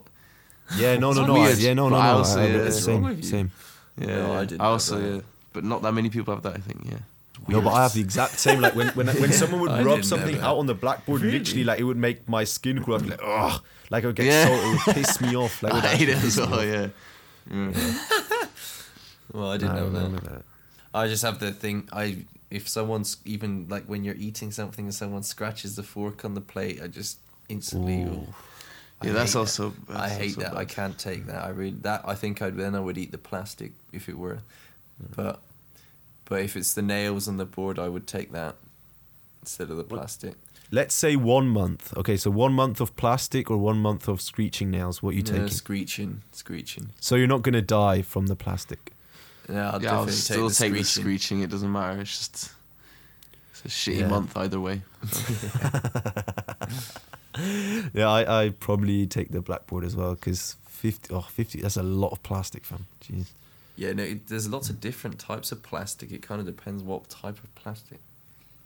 Yeah, 0.76 0.98
no, 0.98 1.14
no, 1.14 1.26
no, 1.26 1.36
I, 1.38 1.52
yeah, 1.52 1.74
no, 1.74 1.88
no, 1.90 1.96
no. 1.96 2.02
I 2.02 2.08
I, 2.08 2.10
also- 2.12 2.40
I- 2.42 2.46
yeah, 2.48 2.58
it's 2.68 2.84
same, 2.84 3.24
same. 3.24 3.52
Yeah, 3.98 4.08
No, 4.08 4.34
I 4.34 4.46
didn't 4.46 4.62
have 4.62 4.70
also, 4.72 5.16
yeah, 5.16 5.22
but 5.54 5.64
not 5.64 5.82
that 5.84 5.94
many 5.94 6.10
people 6.10 6.34
have 6.34 6.44
that. 6.44 6.56
I 6.56 6.60
think, 6.60 6.82
yeah. 6.86 7.00
No, 7.48 7.62
but 7.62 7.72
I 7.74 7.84
have 7.84 7.94
the 7.94 8.02
exact 8.02 8.38
same. 8.40 8.60
Like 8.60 8.76
when 8.76 8.88
when, 8.90 9.08
when 9.08 9.32
someone 9.32 9.62
would 9.62 9.86
rub 9.92 10.04
something 10.04 10.38
out 10.42 10.58
on 10.58 10.66
the 10.66 10.74
blackboard, 10.74 11.22
Really? 11.22 11.40
literally, 11.40 11.64
like 11.64 11.80
it 11.80 11.84
would 11.84 11.96
make 11.98 12.28
my 12.28 12.44
skin 12.44 12.84
crawl. 12.84 13.00
Like, 13.00 13.22
ugh, 13.24 13.62
like 13.90 14.04
it 14.04 14.08
would 14.08 14.16
get 14.18 14.26
Yeah. 14.26 14.46
so 14.48 14.54
it 14.54 14.70
would 14.88 14.96
piss 14.96 15.22
me 15.22 15.36
off. 15.38 15.64
Like, 15.64 15.74
I 15.80 15.96
hate 15.96 16.10
it 16.10 16.18
as 16.18 16.38
well. 16.38 16.64
Yeah. 16.66 16.88
yeah. 17.50 17.72
Well, 19.32 19.52
I 19.52 19.58
didn't 19.58 19.76
I 19.76 19.80
know 19.80 19.90
that. 19.92 20.24
that. 20.24 20.42
I 20.94 21.08
just 21.08 21.24
have 21.24 21.40
the 21.40 21.52
thing. 21.52 21.88
I 21.92 22.18
if 22.50 22.68
someone's 22.68 23.18
even 23.26 23.68
like 23.70 23.86
when 23.86 24.04
you're 24.04 24.16
eating 24.16 24.52
something 24.52 24.86
and 24.86 24.94
someone 24.94 25.24
scratches 25.24 25.76
the 25.76 25.84
fork 25.84 26.26
on 26.26 26.34
the 26.34 26.42
plate, 26.42 26.82
I 26.84 26.88
just 26.88 27.18
instantly. 27.50 28.04
Ooh. 28.04 28.28
I 29.02 29.08
Yeah, 29.08 29.14
that's 29.14 29.36
also- 29.36 29.70
That. 29.70 29.88
that's 29.88 30.00
I 30.00 30.10
hate 30.10 30.38
also 30.38 30.42
that. 30.50 30.58
I 30.58 30.66
can't 30.66 30.98
take 30.98 31.28
that. 31.28 31.44
I 31.44 31.50
really 31.50 31.78
that. 31.82 32.02
I 32.06 32.16
think 32.16 32.42
I'd 32.42 32.58
then 32.58 32.74
I 32.76 32.80
would 32.80 32.98
eat 32.98 33.12
the 33.12 33.18
plastic 33.18 33.74
if 33.92 34.10
it 34.10 34.18
were, 34.18 34.40
mm. 35.04 35.16
but 35.16 35.40
but 36.26 36.42
if 36.42 36.56
it's 36.58 36.74
the 36.74 36.82
nails 36.82 37.28
on 37.28 37.38
the 37.38 37.46
board, 37.46 37.80
I 37.80 37.88
would 37.90 38.06
take 38.08 38.32
that 38.34 38.56
instead 39.42 39.70
of 39.70 39.78
the 39.78 39.84
plastic. 39.84 40.34
Let's 40.72 40.94
say 40.94 41.16
one 41.16 41.48
month. 41.48 41.96
Okay, 41.96 42.18
so 42.18 42.30
one 42.30 42.52
month 42.54 42.82
of 42.82 42.96
plastic 42.98 43.50
or 43.50 43.58
one 43.58 43.78
month 43.80 44.10
of 44.10 44.20
screeching 44.20 44.70
nails. 44.70 45.02
What 45.02 45.12
are 45.12 45.18
you 45.18 45.24
Yeah, 45.26 45.32
taking? 45.34 45.48
screeching, 45.50 46.22
screeching. 46.34 46.90
So 47.00 47.16
you're 47.16 47.28
not 47.28 47.42
gonna 47.44 47.62
die 47.62 48.02
from 48.02 48.28
the 48.28 48.36
plastic. 48.36 48.92
Yeah, 49.48 49.72
I'll 49.72 49.82
yeah, 49.82 49.92
I'll 49.92 50.06
definitely 50.06 50.12
still 50.14 50.50
take, 50.50 50.58
take 50.58 50.72
the 50.74 50.80
the 50.80 50.84
screeching. 50.84 51.04
screeching. 51.04 51.42
It 51.44 51.50
doesn't 51.50 51.72
matter. 51.72 52.02
It's 52.02 52.18
just 52.18 52.34
it's 52.36 52.54
a 53.68 53.70
shitty 53.70 54.00
Yeah. 54.00 54.08
month 54.08 54.36
either 54.36 54.60
way. 54.60 54.82
Yeah, 57.94 58.10
I 58.10 58.46
I 58.46 58.50
probably 58.50 59.06
take 59.06 59.30
the 59.30 59.42
blackboard 59.42 59.84
as 59.84 59.96
well 59.96 60.16
because 60.16 60.56
50, 60.66 61.14
oh, 61.14 61.22
50, 61.22 61.62
That's 61.62 61.78
a 61.78 61.84
lot 61.84 62.10
of 62.12 62.24
plastic, 62.24 62.66
fam. 62.66 62.88
Jeez. 63.04 63.28
Yeah, 63.76 63.94
no, 63.94 64.02
it, 64.04 64.28
there's 64.28 64.50
lots 64.50 64.70
of 64.72 64.80
different 64.82 65.20
types 65.20 65.52
of 65.52 65.62
plastic. 65.62 66.12
It 66.12 66.24
kind 66.24 66.40
of 66.40 66.48
depends 66.48 66.82
what 66.82 67.08
type 67.10 67.38
of 67.44 67.54
plastic. 67.54 68.00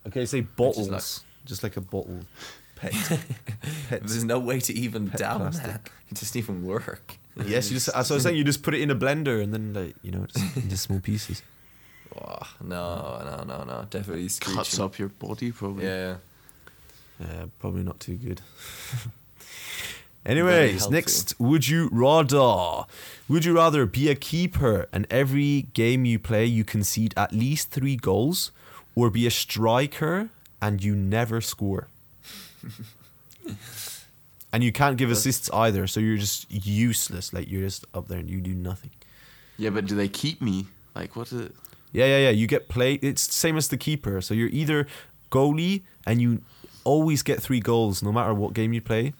Okay, 0.07 0.25
say 0.25 0.41
bottles, 0.41 1.23
just 1.45 1.63
like 1.63 1.75
a 1.75 1.81
bottle. 1.81 2.21
Pet. 2.77 2.93
Pet. 3.89 4.01
There's 4.07 4.23
no 4.23 4.39
way 4.39 4.61
to 4.61 4.73
even 4.73 5.09
down 5.09 5.41
plastic. 5.41 5.65
that. 5.67 5.89
It 6.09 6.15
doesn't 6.15 6.37
even 6.37 6.65
work. 6.65 7.17
Yes, 7.45 7.69
you 7.69 7.75
just. 7.75 7.89
As 7.89 8.09
I 8.09 8.13
was 8.13 8.23
saying, 8.23 8.37
you 8.37 8.45
just 8.45 8.63
put 8.63 8.73
it 8.73 8.79
in 8.81 8.89
a 8.89 8.95
blender 8.95 9.43
and 9.43 9.53
then 9.53 9.73
like 9.73 9.95
you 10.01 10.11
know 10.11 10.25
just 10.27 10.55
into 10.63 10.77
small 10.77 11.01
pieces. 11.01 11.41
Oh, 12.15 12.47
no, 12.61 13.21
no, 13.23 13.43
no, 13.43 13.63
no. 13.63 13.87
Definitely 13.89 14.29
screeching. 14.29 14.57
Cuts 14.57 14.79
up 14.79 14.99
your 14.99 15.09
body 15.09 15.51
probably. 15.51 15.85
Yeah. 15.85 16.15
Yeah, 17.19 17.45
probably 17.59 17.83
not 17.83 17.99
too 17.99 18.15
good. 18.15 18.41
Anyways, 20.25 20.89
next, 20.89 21.39
would 21.39 21.67
you 21.67 21.89
rather? 21.91 22.85
Would 23.27 23.45
you 23.45 23.55
rather 23.55 23.85
be 23.85 24.09
a 24.09 24.15
keeper 24.15 24.87
and 24.93 25.07
every 25.09 25.63
game 25.73 26.05
you 26.05 26.19
play 26.19 26.45
you 26.45 26.63
concede 26.63 27.13
at 27.17 27.31
least 27.31 27.71
three 27.71 27.95
goals, 27.95 28.51
or 28.95 29.09
be 29.09 29.25
a 29.25 29.31
striker 29.31 30.29
and 30.61 30.83
you 30.83 30.95
never 30.95 31.41
score? 31.41 31.87
and 34.53 34.63
you 34.63 34.71
can't 34.71 34.97
give 34.97 35.09
assists 35.09 35.49
either, 35.51 35.87
so 35.87 35.99
you're 35.99 36.17
just 36.17 36.51
useless. 36.51 37.33
Like 37.33 37.49
you're 37.49 37.61
just 37.61 37.85
up 37.93 38.07
there 38.07 38.19
and 38.19 38.29
you 38.29 38.41
do 38.41 38.53
nothing. 38.53 38.91
Yeah, 39.57 39.71
but 39.71 39.85
do 39.85 39.95
they 39.95 40.07
keep 40.07 40.41
me? 40.41 40.67
Like 40.93 41.15
what? 41.15 41.31
Is 41.31 41.41
it? 41.47 41.55
Yeah, 41.91 42.05
yeah, 42.05 42.17
yeah. 42.19 42.29
You 42.29 42.47
get 42.47 42.69
play. 42.69 42.95
It's 42.95 43.27
the 43.27 43.33
same 43.33 43.57
as 43.57 43.67
the 43.67 43.77
keeper. 43.77 44.21
So 44.21 44.33
you're 44.33 44.49
either 44.49 44.87
goalie 45.31 45.81
and 46.05 46.21
you 46.21 46.41
always 46.83 47.21
get 47.23 47.41
three 47.41 47.59
goals 47.59 48.01
no 48.01 48.11
matter 48.11 48.33
what 48.33 48.53
game 48.53 48.73
you 48.73 48.81
play, 48.81 49.13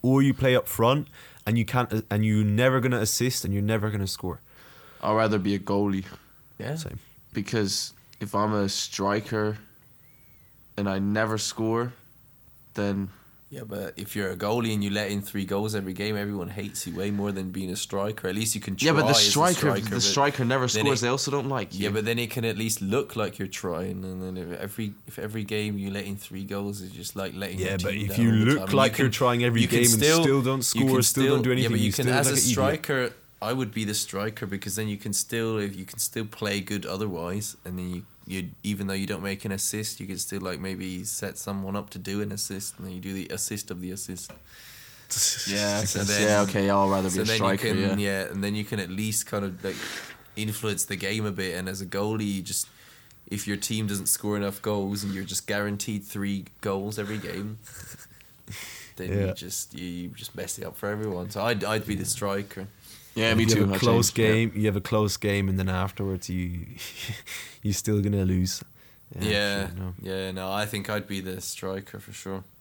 or 0.00 0.22
you 0.22 0.32
play 0.34 0.54
up 0.56 0.66
front 0.68 1.08
and 1.46 1.58
you 1.58 1.64
can't 1.64 2.04
and 2.10 2.24
you're 2.24 2.44
never 2.44 2.80
gonna 2.80 3.00
assist 3.00 3.44
and 3.44 3.52
you're 3.52 3.62
never 3.62 3.90
gonna 3.90 4.06
score. 4.06 4.40
I'd 5.02 5.14
rather 5.16 5.38
be 5.38 5.54
a 5.54 5.58
goalie 5.58 6.04
Yeah. 6.58 6.76
Same. 6.76 6.98
because 7.32 7.92
if 8.20 8.34
I'm 8.34 8.52
a 8.54 8.68
striker 8.68 9.58
and 10.76 10.88
I 10.88 11.00
never 11.00 11.36
score, 11.38 11.92
then 12.74 13.08
Yeah, 13.52 13.64
but 13.68 13.92
if 13.98 14.16
you're 14.16 14.30
a 14.30 14.36
goalie 14.36 14.72
and 14.72 14.82
you 14.82 14.88
let 14.88 15.10
in 15.10 15.20
three 15.20 15.44
goals 15.44 15.74
every 15.74 15.92
game, 15.92 16.16
everyone 16.16 16.48
hates 16.48 16.86
you 16.86 16.96
way 16.96 17.10
more 17.10 17.32
than 17.32 17.50
being 17.50 17.70
a 17.70 17.76
striker. 17.76 18.26
At 18.26 18.34
least 18.34 18.54
you 18.54 18.62
can 18.62 18.76
try 18.76 18.86
yeah, 18.86 18.92
but 18.94 19.02
the 19.02 19.10
as 19.10 19.18
a 19.26 19.30
striker, 19.30 19.54
striker, 19.54 19.88
the 19.90 20.00
striker 20.00 20.44
never 20.46 20.68
scores. 20.68 21.02
it- 21.02 21.04
they 21.04 21.10
also 21.10 21.30
don't 21.30 21.50
like 21.50 21.74
you. 21.74 21.84
Yeah, 21.84 21.90
but 21.90 22.06
then 22.06 22.18
it 22.18 22.30
can 22.30 22.46
at 22.46 22.56
least 22.56 22.80
look 22.80 23.14
like 23.14 23.38
you're 23.38 23.48
trying, 23.48 24.04
and 24.04 24.22
then 24.22 24.38
if 24.38 24.58
every 24.58 24.94
if 25.06 25.18
every 25.18 25.44
game 25.44 25.76
you 25.76 25.90
let 25.90 26.06
in 26.06 26.16
three 26.16 26.44
goals, 26.44 26.80
it's 26.80 26.94
just 26.94 27.14
like 27.14 27.34
letting. 27.34 27.58
your 27.58 27.68
Yeah, 27.68 27.76
but 27.82 27.92
team 27.92 28.10
if 28.10 28.16
down 28.16 28.24
you 28.24 28.32
look 28.32 28.66
time. 28.68 28.74
Like 28.76 28.96
you 28.96 29.04
you're 29.04 29.12
trying 29.12 29.44
every 29.44 29.60
you 29.60 29.68
can 29.68 29.82
game 29.82 29.92
and 29.92 30.02
still 30.02 30.40
don't 30.40 30.62
score, 30.62 31.02
still 31.02 31.26
don't 31.34 31.42
do 31.42 31.52
anything, 31.52 31.58
Yeah, 31.62 31.68
anything, 31.68 31.70
but 31.72 31.80
you, 31.80 31.86
you 31.88 31.92
can 31.92 32.04
still 32.06 32.14
as 32.14 32.26
look 32.26 32.32
a 32.32 32.62
like 32.62 32.78
idiot. 32.78 32.86
striker. 32.86 33.14
I 33.42 33.52
would 33.52 33.74
be 33.74 33.84
the 33.84 33.92
striker 33.94 34.46
because 34.46 34.76
then 34.76 34.88
you 34.88 34.96
can 34.96 35.12
still 35.12 35.58
if 35.58 35.76
you 35.76 35.84
can 35.84 35.98
still 35.98 36.24
play 36.24 36.60
good 36.60 36.86
otherwise, 36.86 37.56
and 37.66 37.78
then 37.78 37.90
you 37.96 38.02
you 38.26 38.50
even 38.62 38.86
though 38.86 38.94
you 38.94 39.06
don't 39.06 39.22
make 39.22 39.44
an 39.44 39.52
assist, 39.52 40.00
you 40.00 40.06
can 40.06 40.18
still 40.18 40.40
like 40.40 40.60
maybe 40.60 41.04
set 41.04 41.38
someone 41.38 41.76
up 41.76 41.90
to 41.90 41.98
do 41.98 42.20
an 42.22 42.32
assist, 42.32 42.78
and 42.78 42.86
then 42.86 42.94
you 42.94 43.00
do 43.00 43.12
the 43.12 43.28
assist 43.28 43.70
of 43.70 43.80
the 43.80 43.90
assist. 43.90 44.30
yeah, 45.48 45.84
So 45.84 46.00
then- 46.04 46.22
yeah, 46.22 46.40
okay, 46.42 46.70
I'll 46.70 46.88
rather 46.88 47.08
be 47.08 47.16
So 47.16 47.22
a 47.22 47.24
then 47.24 47.36
striker. 47.36 47.66
you 47.68 47.88
can, 47.88 47.98
yeah. 47.98 48.22
yeah. 48.24 48.30
and 48.32 48.42
then 48.42 48.54
you 48.54 48.64
can 48.64 48.80
at 48.80 48.90
least 48.90 49.26
kind 49.26 49.44
of 49.44 49.62
like 49.64 49.76
influence 50.36 50.84
the 50.86 50.96
game 50.96 51.26
a 51.26 51.32
bit. 51.32 51.56
And 51.56 51.68
as 51.68 51.80
a 51.80 51.86
goalie, 51.86 52.34
you 52.36 52.42
just 52.42 52.68
if 53.30 53.46
your 53.48 53.56
team 53.56 53.86
doesn't 53.86 54.06
score 54.06 54.36
enough 54.36 54.60
goals 54.62 55.04
and 55.04 55.14
you're 55.14 55.24
just 55.24 55.46
guaranteed 55.46 56.04
three 56.04 56.44
goals 56.60 56.98
every 56.98 57.18
game, 57.18 57.58
then 58.96 59.10
Yeah. 59.12 59.26
you 59.28 59.32
just 59.34 59.74
you, 59.74 59.86
you 59.86 60.08
just 60.10 60.34
mess 60.34 60.58
it 60.58 60.64
up 60.64 60.76
for 60.76 60.88
everyone. 60.88 61.30
So 61.30 61.42
I'd 61.42 61.64
I'd 61.64 61.86
be 61.86 61.94
the 61.94 62.04
striker. 62.04 62.66
Yeah, 63.14 63.34
me 63.34 63.44
you 63.44 63.48
too. 63.50 63.60
have 63.66 63.72
a 63.74 63.78
close 63.78 64.10
changed, 64.10 64.18
yeah. 64.18 64.26
game. 64.32 64.52
You 64.56 64.66
have 64.66 64.76
a 64.76 64.80
close 64.80 65.16
game, 65.18 65.48
and 65.48 65.58
then 65.58 65.68
afterwards 65.68 66.28
you 66.30 66.66
you're 67.62 67.74
still 67.74 68.00
gonna 68.00 68.24
lose. 68.24 68.62
Yeah, 69.20 69.66
sure, 69.68 69.76
no. 69.78 69.94
yeah. 70.02 70.30
No, 70.32 70.50
I 70.50 70.64
think 70.66 70.88
I'd 70.88 71.06
be 71.06 71.20
the 71.20 71.40
striker 71.40 71.98
for 72.00 72.12
sure. 72.12 72.44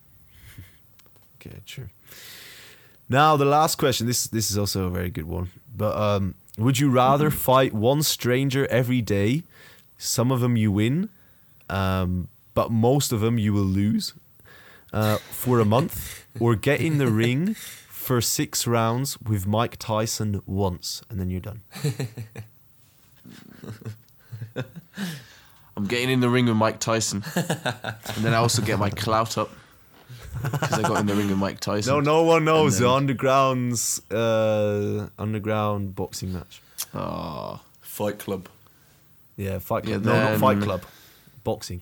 Okay, 1.40 1.58
true. 1.66 1.90
Now 3.10 3.36
the 3.38 3.46
last 3.46 3.78
question. 3.78 4.08
This 4.08 4.28
this 4.28 4.52
is 4.52 4.58
also 4.58 4.86
a 4.86 4.90
very 4.90 5.10
good 5.10 5.26
one. 5.26 5.50
But 5.76 5.96
um, 5.98 6.36
would 6.58 6.78
you 6.80 6.90
rather 6.92 7.30
Mm-hmm. 7.30 7.38
fight 7.54 7.74
one 7.74 8.04
stranger 8.04 8.68
every 8.68 9.02
day? 9.02 9.44
Some 9.98 10.32
of 10.32 10.40
them 10.42 10.56
you 10.58 10.72
win, 10.72 11.10
um, 11.70 12.28
but 12.54 12.72
most 12.72 13.12
of 13.12 13.20
them 13.22 13.38
you 13.38 13.54
will 13.54 13.68
lose 13.68 14.14
uh, 14.94 15.18
for 15.18 15.60
a 15.60 15.66
month, 15.66 16.26
or 16.40 16.56
get 16.56 16.80
in 16.82 16.98
the 16.98 17.08
ring 17.24 17.56
for 18.02 18.20
six 18.22 18.66
rounds 18.68 19.20
with 19.22 19.46
Mike 19.48 19.78
Tyson 19.78 20.42
once, 20.46 21.02
and 21.10 21.20
then 21.20 21.30
you're 21.30 21.40
done. 21.40 21.62
I'm 25.78 25.86
getting 25.88 26.10
in 26.10 26.20
the 26.20 26.30
ring 26.30 26.46
with 26.48 26.58
Mike 26.58 26.80
Tyson, 26.80 27.24
and 27.36 28.24
then 28.24 28.34
I 28.34 28.38
also 28.38 28.62
get 28.62 28.78
my 28.78 28.90
clout 28.90 29.38
up 29.38 29.50
because 30.44 30.74
I 30.74 30.82
got 30.82 31.00
in 31.00 31.06
the 31.06 31.16
ring 31.16 31.30
with 31.30 31.38
Mike 31.38 31.60
Tyson. 31.60 31.94
No, 31.94 32.00
no 32.02 32.24
one 32.24 32.44
knows 32.46 32.78
then- 32.80 32.88
the 32.88 32.94
underground's 32.94 34.02
uh, 34.12 35.08
underground 35.18 35.96
boxing 35.96 36.34
match. 36.34 36.62
Oh, 36.94 37.62
Fight 37.82 38.20
Club. 38.20 38.50
Yeah, 39.38 39.60
Fight 39.60 39.86
Yeah, 39.86 39.96
Club. 39.98 40.06
no, 40.06 40.30
not 40.32 40.40
Fight 40.40 40.62
Club. 40.62 40.84
Boxing. 41.44 41.82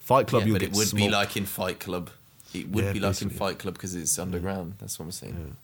Fight 0.00 0.26
Club. 0.28 0.42
yeah, 0.42 0.46
you'll 0.46 0.54
but 0.54 0.60
get 0.60 0.70
it 0.70 0.76
would 0.76 0.94
be 0.94 1.08
like 1.10 1.36
in 1.36 1.44
Fight 1.44 1.78
Club. 1.80 2.10
It 2.54 2.68
would 2.70 2.84
Yeah, 2.84 2.92
be 2.92 3.00
like 3.00 3.20
in. 3.22 3.30
Fight 3.30 3.58
Club 3.58 3.74
because 3.74 3.94
it's 3.94 4.18
underground. 4.18 4.74
That's 4.78 4.98
what 4.98 5.04
I'm 5.06 5.12
saying. 5.12 5.56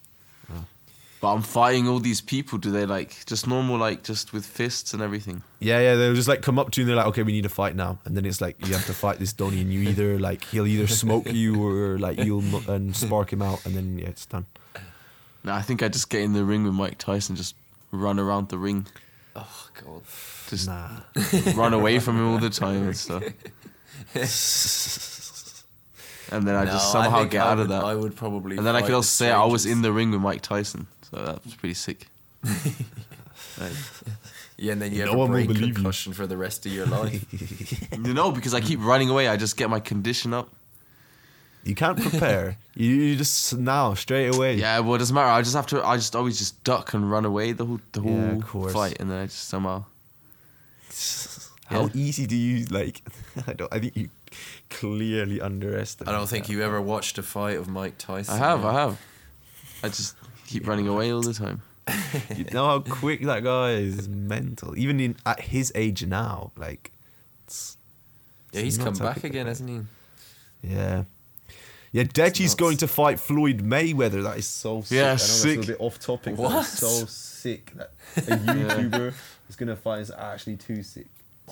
but 1.21 1.33
I'm 1.33 1.41
fighting 1.43 1.89
all 1.89 1.99
these 2.01 2.21
people. 2.21 2.59
Do 2.59 2.71
they 2.71 2.85
like 2.85 3.25
just 3.25 3.47
normal, 3.47 3.79
like 3.79 4.03
just 4.03 4.33
with 4.35 4.45
fists 4.45 4.93
and 4.93 5.03
everything? 5.03 5.43
Yeah, 5.61 5.81
yeah. 5.81 5.95
They'll 5.95 6.15
just 6.15 6.29
like 6.29 6.43
come 6.43 6.59
up 6.59 6.71
to 6.73 6.81
you 6.81 6.85
and 6.85 6.89
they're 6.91 6.97
like, 6.97 7.07
"Okay, 7.07 7.23
we 7.23 7.33
need 7.33 7.45
to 7.45 7.49
fight 7.49 7.75
now." 7.75 7.99
And 8.05 8.15
then 8.15 8.27
it's 8.27 8.43
like 8.43 8.57
you 8.67 8.75
have 8.75 8.85
to 8.87 8.93
fight 8.93 9.19
this 9.19 9.33
Donny, 9.33 9.63
and 9.63 9.73
you 9.73 9.81
either 9.89 10.19
like 10.19 10.45
he'll 10.45 10.67
either 10.67 10.87
smoke 10.87 11.33
you 11.33 11.65
or 11.67 11.99
like 11.99 12.19
you'll 12.19 12.43
mu- 12.43 12.61
and 12.69 12.95
spark 12.95 13.33
him 13.33 13.41
out, 13.41 13.65
and 13.65 13.75
then 13.75 13.97
yeah, 13.99 14.09
it's 14.09 14.27
done. 14.27 14.45
No, 15.43 15.53
I 15.55 15.63
think 15.63 15.83
I 15.83 15.89
just 15.89 16.11
get 16.11 16.21
in 16.21 16.35
the 16.35 16.45
ring 16.45 16.65
with 16.65 16.75
Mike 16.75 16.99
Tyson, 16.99 17.35
just 17.37 17.55
run 17.91 18.19
around 18.19 18.49
the 18.51 18.59
ring, 18.59 18.87
Oh 19.37 19.69
god. 19.83 20.03
just 20.49 20.67
Nah. 20.69 20.89
run 21.55 21.73
away 21.73 21.99
from 22.01 22.17
him 22.19 22.29
all 22.29 22.39
the 22.39 22.51
time 22.51 22.83
and 22.89 22.97
stuff. 22.97 23.23
And 26.33 26.47
then 26.47 26.55
I 26.55 26.65
No, 26.65 26.71
just 26.73 26.91
somehow 26.93 27.19
think 27.21 27.33
get 27.33 27.43
I 27.43 27.51
out 27.51 27.53
of 27.55 27.59
would- 27.59 27.71
that. 27.71 27.85
I 27.85 27.95
would 27.95 28.17
probably. 28.17 28.57
And 28.57 28.67
then 28.67 28.75
I 28.75 28.81
fight 28.81 28.87
could 28.87 28.93
the 28.93 28.97
also 28.97 29.25
say 29.25 29.31
I 29.31 29.45
was 29.45 29.63
strangers. 29.63 29.77
in 29.79 29.83
the 29.83 29.93
ring 29.93 30.11
with 30.11 30.21
Mike 30.21 30.43
Tyson, 30.43 30.87
so 31.11 31.17
that 31.25 31.45
was 31.45 31.55
pretty 31.55 31.75
sick. 31.75 32.07
Like, 33.61 33.73
Yeah, 34.57 34.73
and 34.73 34.83
then 34.83 34.93
you 34.93 35.01
No 35.05 35.11
have 35.11 35.15
a 35.15 35.19
one 35.19 35.29
will 35.31 35.35
brain 35.37 35.47
believe 35.47 35.69
you. 35.69 35.75
concussion 35.75 36.13
for 36.13 36.27
the 36.27 36.37
rest 36.37 36.67
of 36.67 36.73
your 36.73 36.87
life. 36.87 37.25
you 37.93 38.15
know, 38.15 38.33
because 38.33 38.53
I 38.55 38.61
keep 38.61 38.81
running 38.81 39.09
away, 39.11 39.29
I 39.29 39.37
just 39.37 39.57
get 39.57 39.71
my 39.71 39.79
condition 39.81 40.33
up. 40.35 40.49
You 41.65 41.75
can't 41.75 41.99
prepare. 42.01 42.57
you, 42.75 42.91
you 42.91 43.17
just 43.17 43.57
now 43.57 43.95
straight 43.95 44.35
away. 44.35 44.57
Yeah, 44.57 44.81
well, 44.81 44.95
it 44.97 44.99
doesn't 44.99 45.15
matter. 45.15 45.29
I 45.31 45.41
just 45.43 45.55
have 45.55 45.67
to. 45.69 45.85
I 45.87 45.97
just 45.97 46.15
always 46.17 46.39
just 46.39 46.63
duck 46.65 46.95
and 46.95 47.11
run 47.11 47.25
away 47.25 47.53
the 47.53 47.65
whole 47.65 47.81
the 47.93 48.03
Yeah, 48.03 48.27
whole 48.31 48.39
of 48.39 48.47
course. 48.47 48.73
fight, 48.73 48.97
and 49.01 49.11
then 49.11 49.19
I 49.23 49.27
just 49.27 49.49
somehow. 49.49 49.85
How 51.67 51.83
Yeah. 51.87 51.89
easy 51.95 52.27
do 52.27 52.37
you 52.37 52.67
like? 52.67 53.03
I 53.47 53.53
don't. 53.55 53.73
I 53.73 53.79
think 53.79 53.97
you 53.97 54.09
clearly 54.71 55.41
underestimated. 55.41 56.15
I 56.15 56.17
don't 56.19 56.29
think 56.29 56.47
that. 56.47 56.53
you 56.53 56.63
ever 56.63 56.81
watched 56.81 57.19
a 57.19 57.23
fight 57.23 57.57
of 57.57 57.69
Mike 57.69 57.99
Tyson. 57.99 58.35
I 58.35 58.39
have. 58.39 58.65
I 58.65 58.73
have. 58.73 59.01
I 59.83 59.89
just 59.89 60.17
keep 60.47 60.67
running 60.67 60.89
away 60.89 61.13
all 61.13 61.23
the 61.23 61.35
time. 61.35 61.63
You 62.35 62.45
know 62.45 62.67
how 62.67 62.81
quick 62.81 63.23
that 63.23 63.45
guy 63.45 63.73
is. 63.73 63.99
It's 63.99 64.09
mental. 64.09 64.77
Even 64.79 65.01
in 65.01 65.17
at 65.27 65.41
his 65.41 65.71
age 65.75 66.07
now, 66.07 66.53
like. 66.57 66.91
It's, 67.47 67.77
Yeah, 68.53 68.63
he's 68.63 68.79
come 68.79 68.95
back 68.95 69.23
again, 69.25 69.47
hasn't 69.47 69.69
he? 69.69 69.81
Yeah. 70.63 71.05
Yeah, 71.93 72.05
Deji's 72.05 72.55
going 72.55 72.79
to 72.79 72.89
fight 72.89 73.21
Floyd 73.21 73.59
Mayweather. 73.63 74.23
That 74.23 74.39
is 74.39 74.49
so 74.49 74.81
sick. 74.83 74.97
Yeah, 74.97 75.09
I 75.09 75.11
know 75.11 75.17
sick. 75.17 75.57
that's 75.57 75.69
a 75.69 75.73
bit 75.73 75.81
off 75.81 76.01
topic. 76.01 76.37
What? 76.37 76.51
What? 76.51 76.53
That's 76.55 76.79
so 76.79 77.07
sick. 77.07 77.73
That 77.77 77.93
a 78.17 78.21
YouTuber 78.21 79.15
is 79.49 79.57
going 79.57 79.69
to 79.69 79.77
fight 79.77 80.01
is 80.01 80.11
actually 80.11 80.57
too 80.57 80.83
sick. 80.83 81.07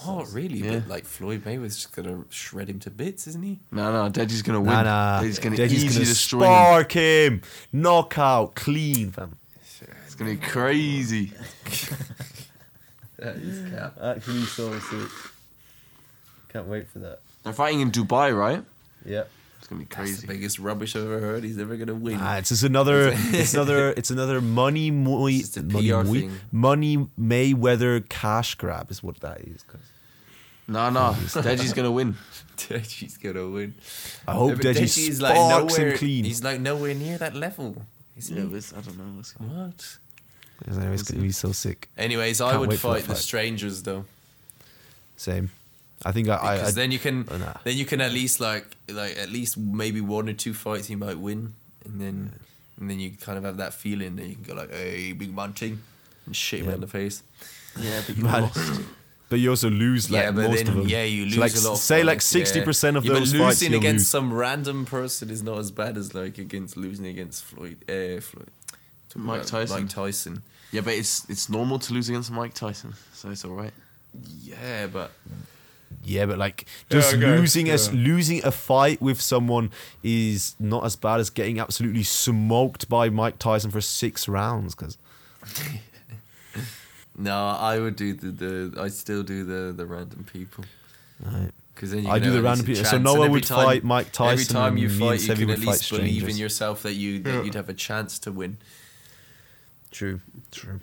Oh, 0.07 0.25
really? 0.33 0.59
Yeah. 0.59 0.79
But 0.81 0.89
like 0.89 1.05
Floyd 1.05 1.45
Mayweather's 1.45 1.77
just 1.77 1.95
gonna 1.95 2.25
shred 2.31 2.71
him 2.71 2.79
to 2.81 2.91
bits, 2.91 3.27
isn't 3.27 3.43
he? 3.43 3.61
No, 3.71 3.93
no, 3.93 4.11
Deji's 4.11 4.43
gonna 4.43 4.61
win. 4.61 4.71
Nah, 4.71 4.83
nah. 4.83 5.21
Deji's 5.23 5.39
gonna 5.39 5.57
Deji's 5.57 5.85
easily 5.85 5.93
gonna 5.95 6.05
destroy 6.07 6.41
him. 6.41 6.45
spark 6.47 6.93
him. 6.93 7.43
Knockout. 7.73 8.55
Clean, 8.55 9.11
fam. 9.11 9.37
It's 10.07 10.15
gonna 10.15 10.31
be 10.33 10.37
crazy. 10.39 11.33
That 13.19 13.37
is 13.37 13.71
cap. 13.71 13.99
Actually 14.03 14.43
so 14.43 14.79
sick. 14.79 15.09
Can't 16.49 16.67
wait 16.67 16.89
for 16.89 16.99
that. 17.01 17.21
They're 17.45 17.53
fighting 17.53 17.81
in 17.81 17.91
Dubai, 17.91 18.37
right? 18.37 18.63
Yeah. 19.05 19.25
It's 19.73 19.79
gonna 19.79 19.79
be 19.79 19.85
That's 19.85 19.95
crazy. 20.21 20.27
the 20.27 20.33
biggest 20.33 20.59
rubbish 20.59 20.97
I've 20.97 21.05
ever 21.05 21.21
heard. 21.21 21.45
He's 21.45 21.57
never 21.57 21.77
gonna 21.77 21.95
win. 21.95 22.19
Ah, 22.21 22.37
it's 22.39 22.51
just 22.51 22.63
another. 22.63 23.13
it's 23.15 23.55
another. 23.55 23.91
It's 23.97 24.11
another 24.11 24.41
money. 24.41 24.91
Moy, 24.91 25.33
It's 25.33 25.49
just 25.51 25.57
a 25.59 25.63
money, 25.63 25.89
PR 25.91 26.03
Moy- 26.05 26.21
thing. 26.21 26.41
money 26.51 26.97
Mayweather 27.19 28.09
cash 28.09 28.55
grab 28.57 28.91
is 28.91 29.03
what 29.03 29.21
that 29.21 29.41
is. 29.41 29.63
'cause 29.63 29.81
No, 30.69 30.91
no, 30.91 31.15
Deji's 31.19 31.73
gonna 31.73 31.91
win. 31.91 32.15
Deji's 32.57 33.17
gonna 33.19 33.49
win. 33.49 33.75
I 34.29 34.33
hope 34.35 34.51
Yeah, 34.51 34.55
but 34.57 34.65
Deji 34.67 34.83
Deji 34.85 35.09
is 35.09 35.17
sparks 35.19 35.39
nowhere. 35.79 35.91
him 35.93 35.99
clean. 35.99 36.25
He's 36.25 36.43
like 36.45 36.61
nowhere 36.61 36.95
near 36.95 37.19
that 37.19 37.35
level. 37.35 37.85
He's 38.15 38.29
he? 38.29 38.35
Yeah, 38.37 38.43
I 38.43 38.81
don't 38.81 38.99
know. 38.99 39.17
What's 39.17 39.33
going 39.33 39.51
on. 39.51 39.67
What? 39.69 39.99
Anyway, 40.77 40.95
it's 40.95 41.03
gonna 41.11 41.23
be 41.23 41.33
so 41.33 41.51
sick. 41.53 41.89
Anyways, 41.99 42.41
I 42.41 42.51
Can't 42.51 42.61
would 42.61 42.69
wait 42.71 42.79
for 42.79 42.89
that 42.89 43.01
fight 43.01 43.09
the 43.09 43.15
fight. 43.15 43.23
strangers 43.23 43.83
though, 43.83 44.05
Same. 45.17 45.51
I 46.05 46.13
think 46.13 46.29
I. 46.29 46.37
I, 46.37 46.53
I 46.53 46.57
because 46.57 46.75
then 46.75 46.91
you 46.93 46.99
can 46.99 47.27
oh, 47.31 47.37
nah. 47.39 47.55
then 47.65 47.77
you 47.77 47.85
can 47.85 48.01
at 48.01 48.13
least 48.13 48.41
like 48.41 48.67
like 48.89 49.17
at 49.19 49.31
least 49.31 49.57
maybe 49.57 50.01
one 50.01 50.29
or 50.29 50.33
two 50.33 50.55
fights 50.55 50.91
you 50.91 50.97
might 50.97 51.19
win, 51.19 51.55
and 51.85 52.01
then 52.01 52.33
and 52.81 52.91
then 52.91 52.99
you 53.01 53.11
kind 53.13 53.39
of 53.39 53.45
have 53.45 53.59
that 53.59 53.75
feeling 53.75 54.17
that 54.17 54.27
you 54.27 54.35
can 54.35 54.45
go 54.45 54.55
like, 54.55 54.71
hey, 54.73 55.13
big 55.13 55.35
man 55.35 55.53
ting, 55.53 55.81
and 56.27 56.35
shit 56.35 56.61
him 56.61 56.67
Yeah. 56.69 56.75
in 56.75 56.81
the 56.81 56.87
face. 56.87 57.23
Yeah, 57.79 58.03
but 58.07 58.17
you 58.19 58.25
lost. 58.25 58.81
But 59.29 59.41
you 59.41 59.49
also 59.49 59.71
lose 59.71 60.11
like 60.11 60.25
yeah, 60.25 60.31
but 60.31 60.43
most 60.51 60.59
then 60.59 60.69
of 60.69 60.75
them. 60.75 60.89
yeah, 60.89 61.05
you 61.05 61.23
So, 61.31 61.41
lose 61.41 61.55
like, 61.55 61.55
a 61.65 61.67
lot. 61.69 61.73
Of 61.75 61.79
say 61.79 62.03
like 62.03 62.21
sixty 62.21 62.59
yeah. 62.59 62.65
percent 62.67 62.97
of 62.99 63.05
yeah, 63.05 63.15
those 63.15 63.33
but 63.33 63.39
fights 63.39 63.63
losing 63.63 63.75
against 63.75 64.01
lose. 64.03 64.09
some 64.09 64.33
random 64.33 64.85
person 64.85 65.31
is 65.31 65.43
not 65.43 65.57
as 65.59 65.71
bad 65.71 65.97
as 65.97 66.15
like 66.15 66.37
against 66.39 66.77
losing 66.77 67.07
against 67.07 67.43
Floyd. 67.45 67.79
Uh, 67.89 68.21
Floyd. 68.21 68.49
Talking 69.09 69.23
Mike 69.23 69.47
Tyson. 69.47 69.81
Mike 69.83 69.89
Tyson. 69.89 70.43
Yeah, 70.71 70.83
but 70.83 70.95
it's 70.95 71.29
it's 71.31 71.49
normal 71.49 71.79
to 71.79 71.95
lose 71.95 72.09
against 72.11 72.31
Mike 72.31 72.53
Tyson, 72.53 72.93
so 73.15 73.31
it's 73.31 73.45
all 73.45 73.53
right. 73.55 73.73
Yeah, 74.43 74.87
but 74.89 75.13
Yeah, 76.05 76.27
but 76.27 76.37
like 76.39 76.67
Yeah, 76.91 76.99
just 76.99 77.15
okay, 77.15 77.25
losing 77.27 77.69
as 77.71 77.89
yeah. 77.89 77.95
losing 77.95 78.45
a 78.45 78.51
fight 78.51 79.01
with 79.01 79.21
someone 79.21 79.71
is 80.03 80.55
not 80.59 80.85
as 80.85 80.97
bad 80.97 81.21
as 81.21 81.31
getting 81.31 81.61
absolutely 81.61 82.03
smoked 82.03 82.89
by 82.89 83.09
Mike 83.09 83.39
Tyson 83.39 83.71
for 83.71 83.81
six 83.81 84.27
rounds. 84.29 84.75
Because 84.75 84.99
No, 87.17 87.49
I 87.49 87.79
would 87.79 87.97
do 87.97 88.15
the, 88.15 88.31
the 88.31 88.81
I 88.81 88.89
still 88.89 89.23
do 89.23 89.45
the 89.45 89.73
the 89.73 89.85
random 89.87 90.25
people 90.33 90.65
Right. 91.25 91.51
because 91.75 91.91
then 91.93 92.05
you 92.05 92.11
I 92.11 92.19
do 92.19 92.31
the 92.33 92.43
random 92.43 92.67
people. 92.67 92.85
So 92.85 92.93
chance, 92.93 93.05
Noah 93.05 93.29
would 93.31 93.45
time- 93.45 93.65
fight 93.65 93.85
Mike 93.85 94.11
Tyson. 94.13 94.33
Every 94.33 94.45
time 94.47 94.77
you 94.79 94.89
and 94.89 94.99
me 94.99 95.09
and 95.09 95.21
fight, 95.21 95.29
you 95.29 95.35
Seve 95.35 95.39
can 95.39 95.47
would 95.49 95.59
at 95.59 95.67
least 95.67 95.91
believe 95.91 96.29
in 96.29 96.37
yourself 96.37 96.83
that 96.83 96.95
you 96.95 97.19
that 97.21 97.45
you'd 97.45 97.55
have 97.55 97.69
a 97.69 97.75
chance 97.75 98.19
to 98.21 98.33
win. 98.33 98.57
True, 99.91 100.21
true. 100.51 100.81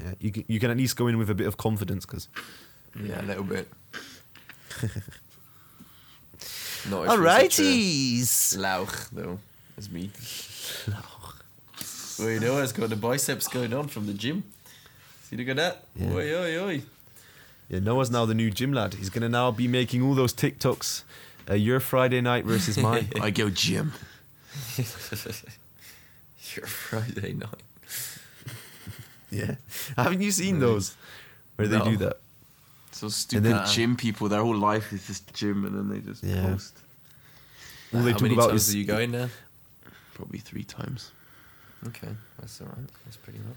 Yeah, 0.00 0.12
you 0.20 0.30
can, 0.30 0.44
you 0.46 0.60
can 0.60 0.70
at 0.70 0.76
least 0.76 0.96
go 0.96 1.06
in 1.06 1.16
with 1.18 1.30
a 1.30 1.34
bit 1.34 1.46
of 1.46 1.56
confidence 1.56 2.04
because. 2.06 2.28
Yeah, 3.02 3.22
a 3.22 3.24
little 3.24 3.42
bit. 3.44 3.68
Not 6.90 7.04
if 7.06 7.20
you're 7.20 7.50
such 7.50 8.56
a 8.56 8.60
Lauch 8.60 9.10
though, 9.12 9.38
as 9.78 9.88
me. 9.90 10.10
Well, 12.18 12.30
you 12.30 12.40
know, 12.40 12.58
it's 12.62 12.72
got 12.72 12.90
the 12.90 12.96
biceps 12.96 13.48
going 13.48 13.72
on 13.72 13.88
from 13.88 14.06
the 14.06 14.12
gym. 14.14 14.44
See, 15.24 15.36
look 15.36 15.48
at 15.48 15.56
that. 15.56 15.84
Yeah. 15.96 16.12
Oi, 16.12 16.34
oi, 16.34 16.58
oi. 16.62 16.82
Yeah, 17.68 17.78
Noah's 17.78 18.10
now 18.10 18.26
the 18.26 18.34
new 18.34 18.50
gym 18.50 18.72
lad. 18.72 18.94
He's 18.94 19.08
gonna 19.10 19.28
now 19.28 19.50
be 19.50 19.66
making 19.68 20.02
all 20.02 20.14
those 20.14 20.34
TikToks. 20.34 21.04
Uh, 21.50 21.54
your 21.54 21.80
Friday 21.80 22.20
night 22.20 22.44
versus 22.44 22.76
mine. 22.78 23.08
I 23.20 23.30
go 23.30 23.48
gym. 23.50 23.92
Your 26.54 26.66
Friday 26.66 27.32
night. 27.32 27.62
yeah, 29.30 29.54
haven't 29.96 30.20
you 30.20 30.30
seen 30.30 30.58
those 30.60 30.94
where 31.56 31.66
they 31.66 31.78
No. 31.78 31.84
do 31.86 31.96
that? 31.96 32.18
So 33.02 33.08
stupid 33.08 33.44
then- 33.44 33.66
gym 33.66 33.96
people. 33.96 34.28
Their 34.28 34.42
whole 34.42 34.56
life 34.56 34.92
is 34.92 35.06
just 35.06 35.32
gym, 35.34 35.64
and 35.64 35.74
then 35.76 35.88
they 35.88 35.98
just 36.00 36.22
Yeah. 36.22 36.42
post. 36.46 36.72
All 37.92 38.00
they 38.02 38.12
How 38.12 38.16
talk 38.18 38.22
many 38.22 38.34
about 38.34 38.50
times 38.50 38.68
is 38.68 38.74
are 38.74 38.78
you 38.78 38.84
going 38.84 39.10
there? 39.12 39.30
Probably 40.14 40.38
three 40.38 40.62
times. 40.64 41.10
Okay, 41.88 42.08
that's 42.38 42.60
all 42.60 42.68
right. 42.68 42.88
That's 43.04 43.16
pretty 43.16 43.40
much 43.40 43.56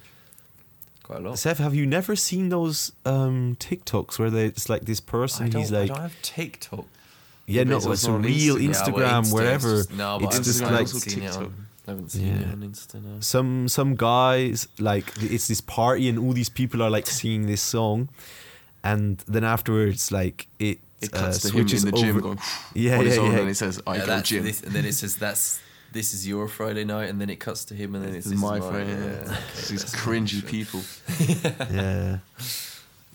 quite 1.03 1.19
a 1.19 1.21
lot. 1.29 1.37
Seth, 1.37 1.59
have 1.59 1.75
you 1.75 1.85
never 1.85 2.15
seen 2.15 2.49
those 2.49 2.91
um, 3.05 3.55
TikToks 3.59 4.17
where 4.17 4.31
they, 4.31 4.45
it's 4.47 4.67
like 4.67 4.85
this 4.85 4.99
person? 4.99 5.45
I 5.45 5.49
don't, 5.49 5.61
he's 5.61 5.71
like, 5.71 5.91
I 5.91 5.93
don't 5.93 6.01
have 6.01 6.19
TikTok. 6.23 6.85
yeah, 7.45 7.57
Yeah, 7.59 7.63
no, 7.65 7.69
but 7.69 7.75
it's 7.75 7.85
it's 7.85 7.85
a 7.85 7.89
also 8.09 8.13
on 8.15 8.21
real 8.23 8.55
Instagram. 8.55 8.61
Yeah, 8.63 8.71
Instagram, 8.71 8.93
well, 8.95 9.21
Insta, 9.21 9.33
wherever. 9.33 9.73
It's 9.77 9.87
just, 9.87 9.97
no, 9.97 10.17
but 10.19 10.25
it's 10.25 10.35
I've 10.37 10.43
just 10.43 10.61
like 10.63 10.87
seen 10.87 10.97
it 11.23 11.25
TikTok. 11.27 11.37
on, 11.43 11.67
I 11.87 11.91
haven't 11.91 12.09
seen 12.11 12.25
Yeah. 12.27 12.33
it 12.41 12.47
on 12.47 12.61
Insta 12.63 13.03
now. 13.03 13.19
some 13.19 13.67
some 13.69 13.95
guys 13.95 14.67
like 14.79 15.05
it's 15.21 15.47
this 15.47 15.61
party 15.61 16.09
and 16.09 16.17
all 16.17 16.33
these 16.33 16.49
people 16.49 16.81
are 16.81 16.89
like 16.89 17.05
singing 17.05 17.45
this 17.45 17.61
song, 17.61 18.09
and 18.91 19.17
then 19.27 19.43
afterwards 19.43 20.11
like 20.11 20.47
it, 20.59 20.77
It 21.01 21.13
uh, 21.13 21.19
cuts 21.21 21.39
to 21.41 21.47
him 21.49 21.61
in 21.61 21.67
switches 21.67 21.83
the 21.83 21.91
gym 21.91 22.09
over. 22.17 22.21
going 22.21 22.39
Yeah, 22.73 23.01
yeah, 23.01 23.13
yeah. 23.15 23.39
and 23.41 23.49
it 23.49 23.57
says, 23.57 23.81
"I 23.85 23.97
Yeah, 23.97 24.05
go 24.05 24.21
gym." 24.21 24.43
This, 24.43 24.61
and 24.63 24.71
then 24.75 24.85
it 24.85 24.93
says 24.93 25.15
that's 25.17 25.59
this 25.91 26.13
is 26.13 26.27
your 26.27 26.47
Friday 26.47 26.83
night, 26.85 27.09
and 27.09 27.19
then 27.21 27.29
it 27.29 27.39
cuts 27.39 27.65
to 27.65 27.73
him, 27.73 27.95
and 27.95 28.03
then 28.05 28.13
it's 28.15 28.25
This 28.27 28.33
is 28.35 28.41
my. 28.41 28.59
Friday. 28.59 28.91
Yeah, 28.91 29.05
Yeah. 29.05 29.21
okay, 29.21 29.69
These 29.69 29.85
cringy 30.01 30.41
fine. 30.41 30.51
people. 30.55 30.81
yeah, 31.73 32.19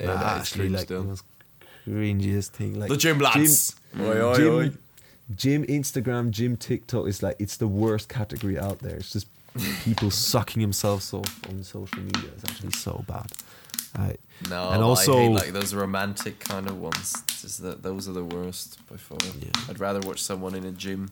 Yeah, 0.00 0.06
Nah, 0.06 0.14
that 0.22 0.34
is 0.36 0.40
actually 0.42 0.68
like 0.70 0.84
still. 0.88 1.02
the 1.02 1.08
most 1.08 1.24
cringiest 1.86 2.50
thing. 2.58 2.78
Like 2.80 2.88
The 2.88 2.96
gym 2.96 3.18
lads. 3.18 3.74
Gym, 3.94 4.06
Oi, 4.06 4.22
oi, 4.22 4.36
gym, 4.36 4.54
oi. 4.54 4.70
gym 5.42 5.64
Instagram, 5.66 6.30
gym 6.30 6.56
TikTok 6.56 7.06
is 7.08 7.22
like 7.22 7.36
it's 7.38 7.56
the 7.58 7.68
worst 7.68 8.08
category 8.08 8.58
out 8.58 8.78
there. 8.80 8.96
It's 8.96 9.12
just 9.12 9.26
people 9.84 10.10
sucking 10.32 10.62
themselves 10.62 11.12
off 11.12 11.32
on 11.48 11.62
social 11.64 12.00
media. 12.02 12.30
It's 12.36 12.44
actually 12.50 12.72
so 12.72 13.04
bad. 13.06 13.30
Right. 13.98 14.20
No, 14.48 14.70
And 14.70 14.82
also- 14.82 15.18
I 15.18 15.22
hate 15.22 15.30
like 15.34 15.52
those 15.52 15.74
romantic 15.74 16.38
kind 16.40 16.68
of 16.68 16.80
ones. 16.80 17.14
It's 17.28 17.42
Just 17.42 17.62
that 17.62 17.82
those 17.82 18.08
are 18.08 18.12
the 18.12 18.24
worst 18.24 18.78
by 18.88 18.96
far. 18.96 19.18
Yeah. 19.40 19.48
I'd 19.68 19.80
rather 19.80 20.00
watch 20.00 20.22
someone 20.22 20.54
in 20.54 20.64
a 20.64 20.70
gym, 20.72 21.10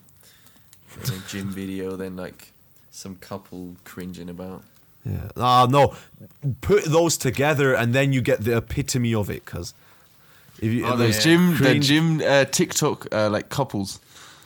in 1.03 1.13
a 1.13 1.19
gym 1.27 1.49
video 1.61 1.95
than 1.95 2.15
like 2.15 2.51
some 2.91 3.15
couple 3.15 3.75
cringing 3.83 4.29
about. 4.29 4.63
Yeah. 5.05 5.29
Ah, 5.37 5.67
no. 5.69 5.95
Put 6.61 6.85
those 6.85 7.17
together 7.17 7.73
and 7.73 7.93
then 7.93 8.13
you 8.13 8.21
get 8.21 8.43
the 8.43 8.57
epitome 8.57 9.13
of 9.13 9.29
it. 9.29 9.45
Because 9.45 9.73
if 10.59 10.71
you 10.71 10.85
Oh, 10.85 10.95
those 10.97 11.17
the 11.17 11.21
gym, 11.23 11.57
the 11.57 11.79
gym 11.79 12.21
uh, 12.21 12.45
TikTok 12.45 13.07
uh, 13.13 13.29
like 13.29 13.49
couples. 13.49 13.99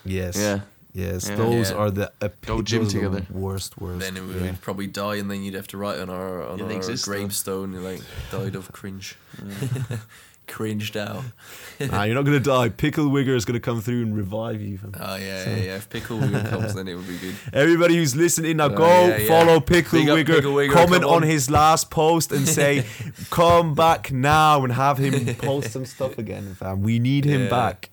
Yes. 0.05 0.35
Yeah. 0.37 0.61
Yes. 0.93 1.27
Yeah. 1.27 1.35
Those 1.37 1.71
Yeah. 1.71 1.77
are 1.77 1.89
the 1.91 2.11
epi- 2.21 2.47
Go 2.47 2.61
gym 2.61 2.83
those 2.83 2.93
the 2.93 2.99
together. 2.99 3.25
Worst. 3.31 3.79
Worst. 3.81 3.99
Then 3.99 4.15
it 4.15 4.21
would 4.23 4.41
yeah. 4.41 4.53
probably 4.61 4.87
die, 4.87 5.15
and 5.15 5.29
then 5.31 5.43
you'd 5.43 5.55
have 5.55 5.67
to 5.69 5.77
write 5.77 5.99
on 5.99 6.09
our 6.09 6.47
on 6.47 6.59
Yeah, 6.59 6.65
they 6.67 6.73
our 6.75 6.77
exist, 6.79 7.05
though. 7.05 7.11
gravestone, 7.13 7.73
like 7.83 8.01
died 8.31 8.55
of 8.55 8.71
cringe, 8.71 9.15
cringed 10.47 10.97
out. 10.97 11.23
nah, 11.79 12.03
you're 12.03 12.13
not 12.15 12.25
gonna 12.25 12.39
die. 12.39 12.69
Pickle 12.69 13.05
Wigger 13.05 13.35
is 13.35 13.45
gonna 13.45 13.59
come 13.59 13.81
through 13.81 14.03
and 14.03 14.15
revive 14.15 14.61
you. 14.61 14.77
fam. 14.77 14.93
Oh 14.99 15.15
yeah, 15.15 15.49
yeah, 15.49 15.55
yeah. 15.55 15.75
If 15.77 15.89
Pickle 15.89 16.19
Wigger 16.19 16.47
comes, 16.49 16.73
then 16.75 16.87
it 16.87 16.95
would 16.95 17.07
be 17.07 17.17
good. 17.17 17.35
Everybody 17.53 17.95
who's 17.95 18.15
listening 18.15 18.57
now, 18.57 18.65
Oh, 18.65 18.69
go 18.69 18.87
yeah, 19.07 19.17
yeah. 19.17 19.27
follow 19.27 19.59
Pickle 19.61 19.99
Wigger. 19.99 20.25
Pickle 20.27 20.53
Wigger, 20.53 20.71
comment 20.73 21.01
come 21.03 21.09
on. 21.11 21.23
on. 21.23 21.29
his 21.29 21.49
last 21.49 21.89
post 21.89 22.31
and 22.31 22.47
say, 22.47 22.85
"Come 23.31 23.73
back 23.73 24.11
now," 24.11 24.63
and 24.63 24.73
have 24.73 24.97
him 24.97 25.33
post 25.35 25.71
some 25.71 25.85
stuff 25.85 26.17
again, 26.17 26.53
fam. 26.55 26.81
We 26.83 26.99
need 26.99 27.25
him 27.25 27.43
Yeah. 27.45 27.49
back. 27.49 27.89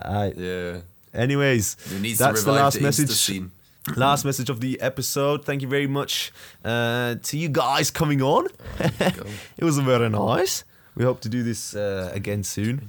Uh, 0.00 0.30
Yeah, 0.36 0.78
anyways, 1.14 1.76
that's 2.18 2.44
the 2.44 2.52
last 2.52 2.74
the 2.76 2.82
message. 2.82 3.10
scene. 3.10 3.50
Last 3.96 4.24
message 4.24 4.48
of 4.48 4.60
the 4.60 4.80
episode. 4.80 5.44
Thank 5.44 5.60
you 5.60 5.68
very 5.68 5.86
much 5.86 6.32
uh, 6.64 7.16
to 7.22 7.36
you 7.36 7.50
guys 7.50 7.90
coming 7.90 8.22
on. 8.22 8.48
It 9.58 9.62
was 9.64 9.78
very 9.78 10.08
nice. 10.08 10.64
We 10.96 11.04
hope 11.04 11.20
to 11.20 11.28
do 11.28 11.42
this 11.42 11.74
uh, 11.76 12.10
again 12.14 12.44
soon. 12.44 12.88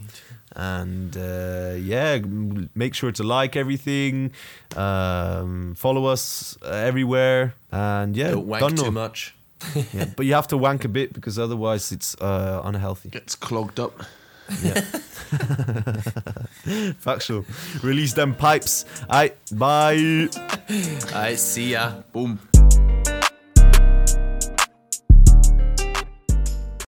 And 0.55 1.17
uh, 1.17 1.73
yeah, 1.77 2.19
make 2.75 2.93
sure 2.95 3.11
to 3.11 3.23
like 3.23 3.57
everything, 3.57 4.31
um, 4.77 5.75
follow 5.75 6.05
us 6.05 6.57
uh, 6.63 6.69
everywhere, 6.69 7.55
and 7.73 8.15
yeah, 8.15 8.31
Don't 8.31 8.47
wank 8.47 8.61
done 8.61 8.75
too 8.77 8.91
much. 8.91 9.35
yeah, 9.93 10.05
but 10.15 10.25
you 10.25 10.33
have 10.33 10.47
to 10.47 10.57
wank 10.57 10.85
a 10.85 10.87
bit 10.89 11.11
because 11.11 11.37
otherwise 11.37 11.91
it's 11.91 12.15
uh, 12.21 12.61
unhealthy. 12.63 13.09
Gets 13.09 13.35
clogged 13.35 13.81
up. 13.81 14.01
Yeah, 14.61 14.81
factual. 16.99 17.45
Release 17.83 18.13
them 18.13 18.35
pipes. 18.35 18.85
Alright, 19.09 19.35
bye. 19.51 20.29
I 21.13 21.35
see 21.35 21.71
ya. 21.71 21.91
Boom. 22.13 22.39